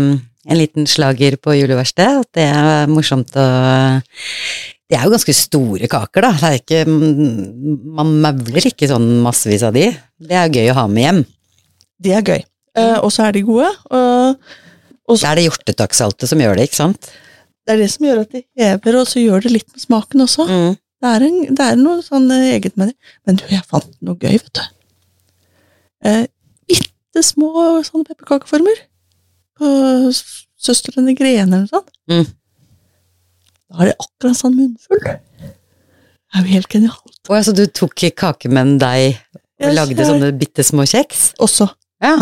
um, 0.00 0.12
en 0.48 0.58
liten 0.58 0.88
slager 0.90 1.36
på 1.38 1.54
juleverkstedet, 1.54 2.24
at 2.24 2.38
det 2.38 2.46
er 2.50 2.90
morsomt 2.90 3.30
å 3.38 3.46
Det 4.90 4.98
er 4.98 5.06
jo 5.06 5.12
ganske 5.14 5.32
store 5.32 5.88
kaker, 5.88 6.26
da. 6.26 6.50
Ikke, 6.58 6.82
man 6.86 8.10
mauler 8.20 8.66
ikke 8.68 8.90
sånn 8.90 9.06
massevis 9.24 9.62
av 9.64 9.72
de. 9.72 9.86
Det 10.20 10.36
er 10.36 10.52
gøy 10.52 10.68
å 10.72 10.78
ha 10.82 10.86
med 10.90 11.06
hjem. 11.06 11.22
De 12.02 12.12
er 12.12 12.26
gøy. 12.26 12.42
Eh, 12.76 12.98
og 12.98 13.08
så 13.14 13.28
er 13.28 13.38
de 13.38 13.44
gode. 13.46 13.70
Og 13.88 15.16
Det 15.16 15.28
er 15.30 15.38
det 15.40 15.46
hjortetakksaltet 15.46 16.28
som 16.28 16.42
gjør 16.42 16.58
det, 16.60 16.68
ikke 16.68 16.82
sant? 16.82 17.12
det 17.62 17.76
er 17.76 17.82
det 17.84 17.90
som 17.92 18.06
gjør 18.06 18.20
at 18.24 18.32
de 18.34 18.40
hever, 18.58 18.96
og 18.98 19.06
så 19.06 19.20
gjør 19.22 19.44
det 19.44 19.52
litt 19.54 19.68
med 19.70 19.82
smaken 19.84 20.24
også. 20.24 20.46
Mm. 20.50 20.72
Det 21.02 21.10
er, 21.10 21.24
en, 21.26 21.36
det 21.56 21.66
er 21.66 21.76
noe 21.78 22.02
sånn 22.04 22.28
eh, 22.34 22.48
eget 22.56 22.76
med 22.78 22.90
det. 22.90 23.10
Men 23.26 23.38
du, 23.38 23.44
jeg 23.50 23.66
fant 23.70 23.90
noe 24.02 24.18
gøy, 24.18 24.34
vet 24.38 24.52
du. 24.58 24.62
Eh, 26.10 26.24
Bitte 26.70 27.22
små 27.26 27.52
sånne 27.86 28.08
pepperkakeformer. 28.08 28.78
S- 30.12 30.46
Søstrene 30.62 31.14
Grene 31.18 31.42
eller 31.58 31.66
noe 31.66 31.72
sånt. 31.72 31.90
Mm. 32.10 32.26
Da 33.72 33.78
har 33.80 33.90
de 33.90 33.94
akkurat 33.98 34.38
sånn 34.38 34.56
munnfull. 34.58 35.00
Det 35.02 36.38
er 36.38 36.44
jo 36.46 36.52
helt 36.54 36.68
genialt. 36.72 37.18
Og 37.28 37.36
altså, 37.38 37.54
du 37.56 37.64
tok 37.66 37.94
kakemenn 38.16 38.76
deg 38.80 39.16
og 39.36 39.66
Jeg 39.66 39.74
lagde 39.76 40.06
sånne 40.08 40.30
bitte 40.38 40.64
små 40.66 40.84
kjeks? 40.88 41.32
Også. 41.42 41.68
Ja, 42.02 42.16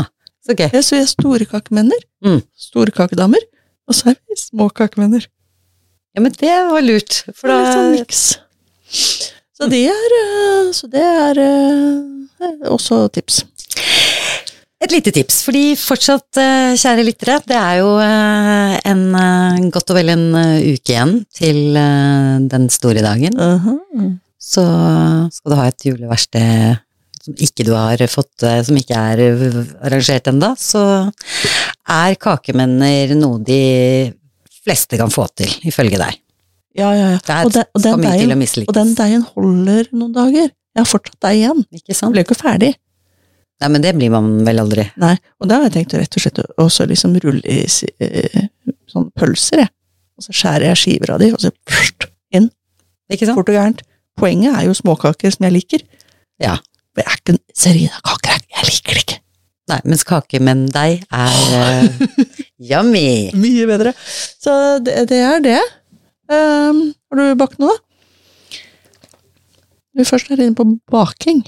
så 0.45 0.57
gøy. 0.57 0.68
Jeg 0.72 0.84
så 0.84 0.97
vi 0.97 1.03
er 1.05 1.11
store 1.11 1.47
kakemenner. 1.49 2.01
Mm. 2.24 2.41
Store 2.59 2.93
kakedamer. 2.97 3.45
Og 3.88 3.97
så 3.97 4.11
er 4.12 4.18
vi 4.28 4.36
små 4.38 4.68
kakemenner. 4.70 5.24
Ja, 6.14 6.20
men 6.24 6.32
det 6.32 6.51
var 6.70 6.82
lurt, 6.82 7.20
for 7.38 7.49
Det 7.49 7.57
er 7.57 7.70
sånn 7.70 7.93
da 7.93 7.99
miks. 8.01 8.22
Så 9.61 9.68
det 9.70 9.84
er, 9.93 10.14
eh, 10.18 10.70
så 10.74 10.88
det 10.91 11.03
er 11.07 11.38
eh, 11.45 12.68
også 12.72 13.05
tips. 13.14 13.43
Et 14.81 14.93
lite 14.95 15.12
tips, 15.12 15.43
fordi 15.45 15.74
fortsatt, 15.76 16.39
eh, 16.41 16.72
kjære 16.81 17.03
lyttere, 17.05 17.35
det 17.45 17.57
er 17.57 17.81
jo 17.83 17.91
eh, 18.01 18.78
en 18.89 19.03
eh, 19.12 19.66
godt 19.74 19.93
og 19.93 19.99
vel 19.99 20.12
en 20.14 20.22
uke 20.33 20.95
igjen 20.95 21.18
til 21.37 21.76
den 22.49 22.64
store 22.72 23.03
dagen. 23.05 23.37
Aha. 23.37 23.76
Så 24.41 24.64
skal 25.35 25.53
du 25.53 25.59
ha 25.59 25.66
et 25.68 25.85
juleverksted 25.85 26.81
som 27.20 27.37
ikke 27.45 27.66
du 27.68 27.74
har 27.76 28.01
fått, 28.09 28.47
som 28.64 28.78
ikke 28.81 28.97
er 28.97 29.20
arrangert 29.85 30.31
ennå, 30.33 30.55
så 30.57 30.83
er 31.85 32.16
kakemenner 32.16 33.12
noe 33.20 33.43
de 33.45 33.61
fleste 34.64 34.97
kan 34.97 35.12
få 35.12 35.28
til, 35.37 35.53
ifølge 35.68 36.01
deg. 36.01 36.16
Ja, 36.78 36.95
ja, 36.97 37.11
ja. 37.18 37.43
Og 37.45 37.53
den, 37.53 37.68
og, 37.68 37.83
den 37.85 38.07
deigen, 38.07 38.49
og 38.64 38.76
den 38.78 38.95
deigen 38.97 39.28
holder 39.35 39.93
noen 39.93 40.16
dager. 40.16 40.49
Jeg 40.49 40.81
har 40.81 40.89
fortsatt 40.89 41.20
deig 41.26 41.43
igjen. 41.43 41.66
Ikke 41.76 41.99
sant? 41.99 42.14
ble 42.16 42.24
ikke 42.24 42.41
ferdig. 42.41 42.78
Nei, 43.61 43.69
men 43.69 43.85
det 43.85 43.93
blir 43.93 44.13
man 44.13 44.29
vel 44.47 44.63
aldri. 44.63 44.87
Nei, 45.03 45.13
og 45.41 45.51
da 45.51 45.59
har 45.59 45.69
jeg 45.69 45.75
tenkt 45.75 45.99
rett 45.99 46.17
og 46.17 46.25
slett 46.25 46.41
også 46.63 46.87
liksom 46.89 47.19
rulle 47.21 47.43
i 47.45 47.61
eh, 48.01 48.47
sånne 48.89 49.13
pølser, 49.21 49.67
jeg. 49.67 49.73
Og 50.17 50.25
så 50.25 50.37
skjærer 50.37 50.71
jeg 50.71 50.81
skiver 50.81 51.15
av 51.15 51.21
de, 51.21 51.29
og 51.37 51.43
så 51.43 51.51
pst, 51.69 52.09
inn. 52.37 52.49
Ikke 53.13 53.29
sant? 53.29 53.37
Fort 53.37 53.53
og 53.53 53.59
gærent. 53.59 53.83
Poenget 54.21 54.57
er 54.57 54.67
jo 54.69 54.77
småkaker 54.77 55.33
som 55.35 55.47
jeg 55.49 55.57
liker. 55.59 55.85
Ja. 56.41 56.57
For 56.95 57.05
jeg 57.05 57.09
er 57.11 57.21
ikke 57.21 57.35
en 57.37 57.43
Serina-kaker, 57.57 58.33
jeg. 58.33 58.49
jeg 58.57 58.71
liker 58.71 58.97
det 58.97 59.05
ikke. 59.05 59.21
Nei, 59.71 59.79
mens 59.87 60.07
kakemenn-deig 60.09 61.05
er 61.15 61.39
uh, 61.61 62.25
yummy. 62.73 63.31
Mye 63.39 63.69
bedre. 63.71 63.95
Så 64.41 64.53
det, 64.85 64.97
det 65.13 65.21
er 65.29 65.45
det. 65.45 65.61
Um, 66.33 66.83
har 67.11 67.21
du 67.21 67.39
bakt 67.39 67.61
noe, 67.61 67.77
da? 67.77 67.87
Du 70.01 70.07
først 70.07 70.31
er 70.33 70.41
inne 70.41 70.57
på 70.57 70.65
baking. 70.91 71.45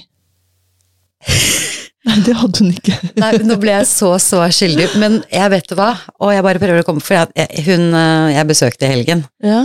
Nei, 2.03 2.17
det 2.25 2.33
hadde 2.35 2.59
hun 2.59 2.71
ikke. 2.73 2.97
Nei, 3.23 3.29
nå 3.47 3.55
ble 3.61 3.71
jeg 3.77 3.87
så 3.87 4.09
så 4.19 4.41
skyldig, 4.51 4.89
men 4.99 5.21
jeg 5.31 5.51
vet 5.53 5.69
du 5.71 5.75
hva, 5.79 5.93
og 6.19 6.33
jeg 6.35 6.43
bare 6.43 6.59
prøver 6.61 6.83
å 6.83 6.87
komme, 6.87 7.03
for 7.03 7.15
jeg, 7.15 7.47
hun 7.69 7.85
eh, 7.95 8.33
jeg 8.35 8.49
besøkte 8.49 8.87
i 8.89 8.91
helgen, 8.91 9.23
Ja. 9.43 9.61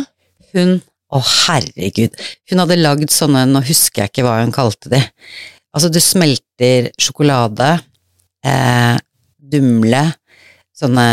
hun, 0.55 0.77
å 1.11 1.23
herregud, 1.25 2.15
hun 2.53 2.63
hadde 2.63 2.79
lagd 2.79 3.11
sånne, 3.15 3.43
nå 3.51 3.63
husker 3.67 4.05
jeg 4.05 4.13
ikke 4.13 4.27
hva 4.29 4.37
hun 4.45 4.55
kalte 4.55 4.93
de, 4.93 5.01
altså 5.75 5.91
du 5.91 5.99
smelter 6.05 6.91
sjokolade, 7.01 7.73
eh, 8.47 8.95
dumle, 9.51 10.05
sånne, 10.79 11.07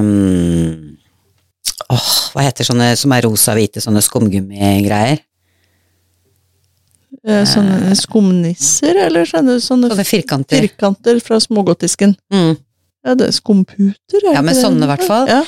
um, 0.00 0.96
åh, 1.92 2.08
hva 2.32 2.44
heter 2.46 2.64
sånne 2.70 2.92
som 2.96 3.12
er 3.12 3.26
rosa-hvite, 3.26 3.82
sånne 3.84 4.00
skumgummi-greier, 4.06 5.20
Sånne 7.20 7.94
skumnisser, 7.98 8.96
eller 9.06 9.26
sånne, 9.28 9.58
sånne 9.60 9.90
sånne 9.92 10.04
firkanter. 10.08 10.62
firkanter 10.64 11.18
fra 11.24 11.40
smågodtisken. 11.42 12.14
Mm. 12.32 12.54
Ja, 13.04 13.14
det 13.16 13.26
er 13.30 13.34
skumputer, 13.36 14.22
er 14.28 14.36
Ja, 14.38 14.42
men 14.44 14.56
sånne 14.56 14.86
i 14.86 14.90
hvert 14.92 15.04
fall. 15.08 15.28
Ja. 15.28 15.42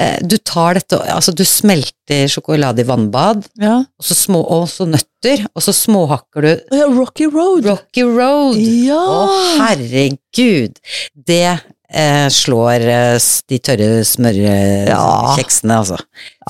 Eh, 0.00 0.18
Du 0.26 0.36
tar 0.38 0.74
dette, 0.74 0.98
altså 1.12 1.34
du 1.36 1.44
smelter 1.46 2.26
sjokolade 2.30 2.82
i 2.82 2.88
vannbad, 2.88 3.44
ja. 3.60 3.76
og 3.84 4.04
så 4.08 4.14
små, 4.18 4.40
og 4.42 4.64
så 4.68 4.86
nøtter, 4.90 5.44
og 5.54 5.62
så 5.62 5.72
småhakker 5.76 6.42
du 6.42 6.50
ja, 6.78 6.88
Rocky 6.90 7.28
Road! 7.30 7.68
Rocky 7.68 8.02
Road. 8.02 8.58
Ja! 8.58 8.98
Å, 8.98 9.28
herregud! 9.62 10.80
Det 11.14 11.44
eh, 11.46 12.26
slår 12.32 12.88
eh, 12.90 13.18
de 13.48 13.60
tørre 13.62 14.02
smørkjeksene, 14.08 15.78
altså. 15.78 16.00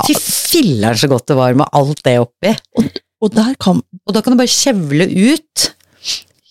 Fy 0.06 0.16
filleren 0.18 0.98
så 0.98 1.10
godt 1.12 1.28
det 1.30 1.36
var 1.38 1.54
med 1.58 1.68
alt 1.76 2.00
det 2.06 2.16
oppi. 2.22 2.54
Og 2.80 2.88
der 3.32 3.54
kan 3.62 3.80
Og 4.04 4.12
da 4.14 4.20
kan 4.20 4.34
du 4.34 4.40
bare 4.40 4.50
kjevle 4.52 5.06
ut. 5.08 5.64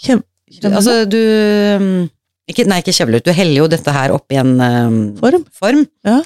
Kjev, 0.03 0.23
kjem, 0.57 0.73
Altså, 0.73 1.03
du 1.09 1.17
mm, 1.19 2.09
ikke, 2.51 2.65
Nei, 2.67 2.79
ikke 2.83 2.91
kjevle 2.95 3.19
ut. 3.21 3.25
Du 3.25 3.31
heller 3.31 3.61
jo 3.61 3.67
dette 3.71 3.93
her 3.95 4.11
opp 4.11 4.33
i 4.33 4.39
en 4.41 4.51
um, 4.59 4.97
form. 5.19 5.45
form. 5.55 5.85
Ja. 6.03 6.17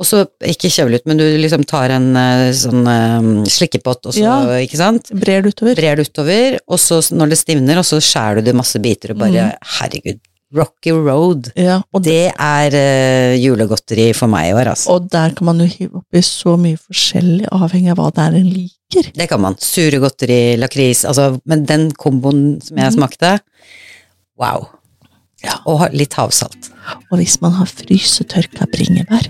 Og 0.00 0.06
så, 0.08 0.22
ikke 0.48 0.70
kjevle 0.72 0.96
ut, 0.96 1.04
men 1.10 1.20
du 1.20 1.26
liksom 1.42 1.66
tar 1.68 1.92
en 1.92 2.06
eh, 2.16 2.46
sånn 2.56 2.88
um, 2.88 3.28
slikkepott, 3.44 4.08
og 4.08 4.16
så, 4.16 4.22
Ja. 4.24 4.38
ikke 4.64 4.80
sant? 4.80 5.10
Brer 5.12 5.44
det 5.44 5.52
utover. 5.52 5.76
Brer 5.76 6.00
det 6.00 6.08
utover, 6.08 6.56
og 6.64 6.80
så 6.80 7.02
når 7.12 7.34
det 7.34 7.40
stivner, 7.42 7.82
og 7.82 7.84
så 7.84 8.00
skjærer 8.00 8.40
du 8.40 8.48
det 8.48 8.56
masse 8.56 8.80
biter, 8.80 9.12
og 9.12 9.20
bare, 9.26 9.50
herregud, 9.76 10.22
Rocky 10.56 10.92
Road. 10.94 11.50
Ja, 11.56 11.80
og, 11.92 12.02
Det 12.06 12.30
er 12.32 12.72
uh, 12.72 13.34
julegodteri 13.36 14.12
for 14.16 14.30
meg 14.32 14.48
i 14.50 14.54
år, 14.56 14.70
altså. 14.72 14.94
og 14.96 15.10
der 15.12 15.34
kan 15.36 15.44
man 15.50 15.60
jo 15.60 15.66
hive 15.68 16.00
oppi 16.00 16.22
så 16.24 16.54
mye 16.60 16.78
forskjellig, 16.80 17.48
avhengig 17.52 17.92
av 17.92 18.00
hva 18.00 18.08
det 18.16 18.24
er 18.24 18.38
en 18.40 18.48
liker. 18.54 19.10
Det 19.14 19.28
kan 19.28 19.40
man. 19.44 19.58
Sure 19.60 20.00
godteri, 20.00 20.56
lakris, 20.56 21.04
altså, 21.04 21.34
men 21.44 21.66
den 21.68 21.90
komboen 21.92 22.60
som 22.64 22.76
jeg 22.80 22.92
Mhm. 22.92 22.96
smakte, 22.96 23.34
wow. 24.40 24.68
Ja. 25.44 25.58
Og 25.66 25.84
litt 25.92 26.14
havsalt. 26.18 26.70
Og 27.12 27.18
hvis 27.20 27.40
man 27.40 27.52
har 27.52 27.66
frysetørka 27.70 28.66
bringebær 28.72 29.28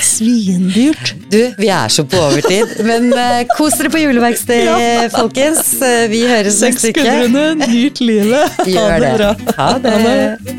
Svindyrt! 0.00 1.14
Du, 1.32 1.38
vi 1.58 1.68
er 1.72 1.88
så 1.92 2.04
på 2.08 2.16
overtid, 2.20 2.72
men 2.86 3.10
uh, 3.12 3.42
kos 3.56 3.76
dere 3.80 3.90
på 3.92 4.00
juleverksted, 4.02 4.70
folkens. 5.14 5.74
Eh, 5.82 6.06
Vi 6.12 6.22
høres 6.28 6.60
neste 6.62 6.92
uke. 6.92 7.02
Seks 7.02 7.28
skuldrene, 7.28 7.68
nyt 7.72 8.00
livet. 8.04 8.60
Ha 8.72 8.88
det 9.02 9.12
det. 9.22 9.32
Ha 9.58 9.70
det. 9.84 10.58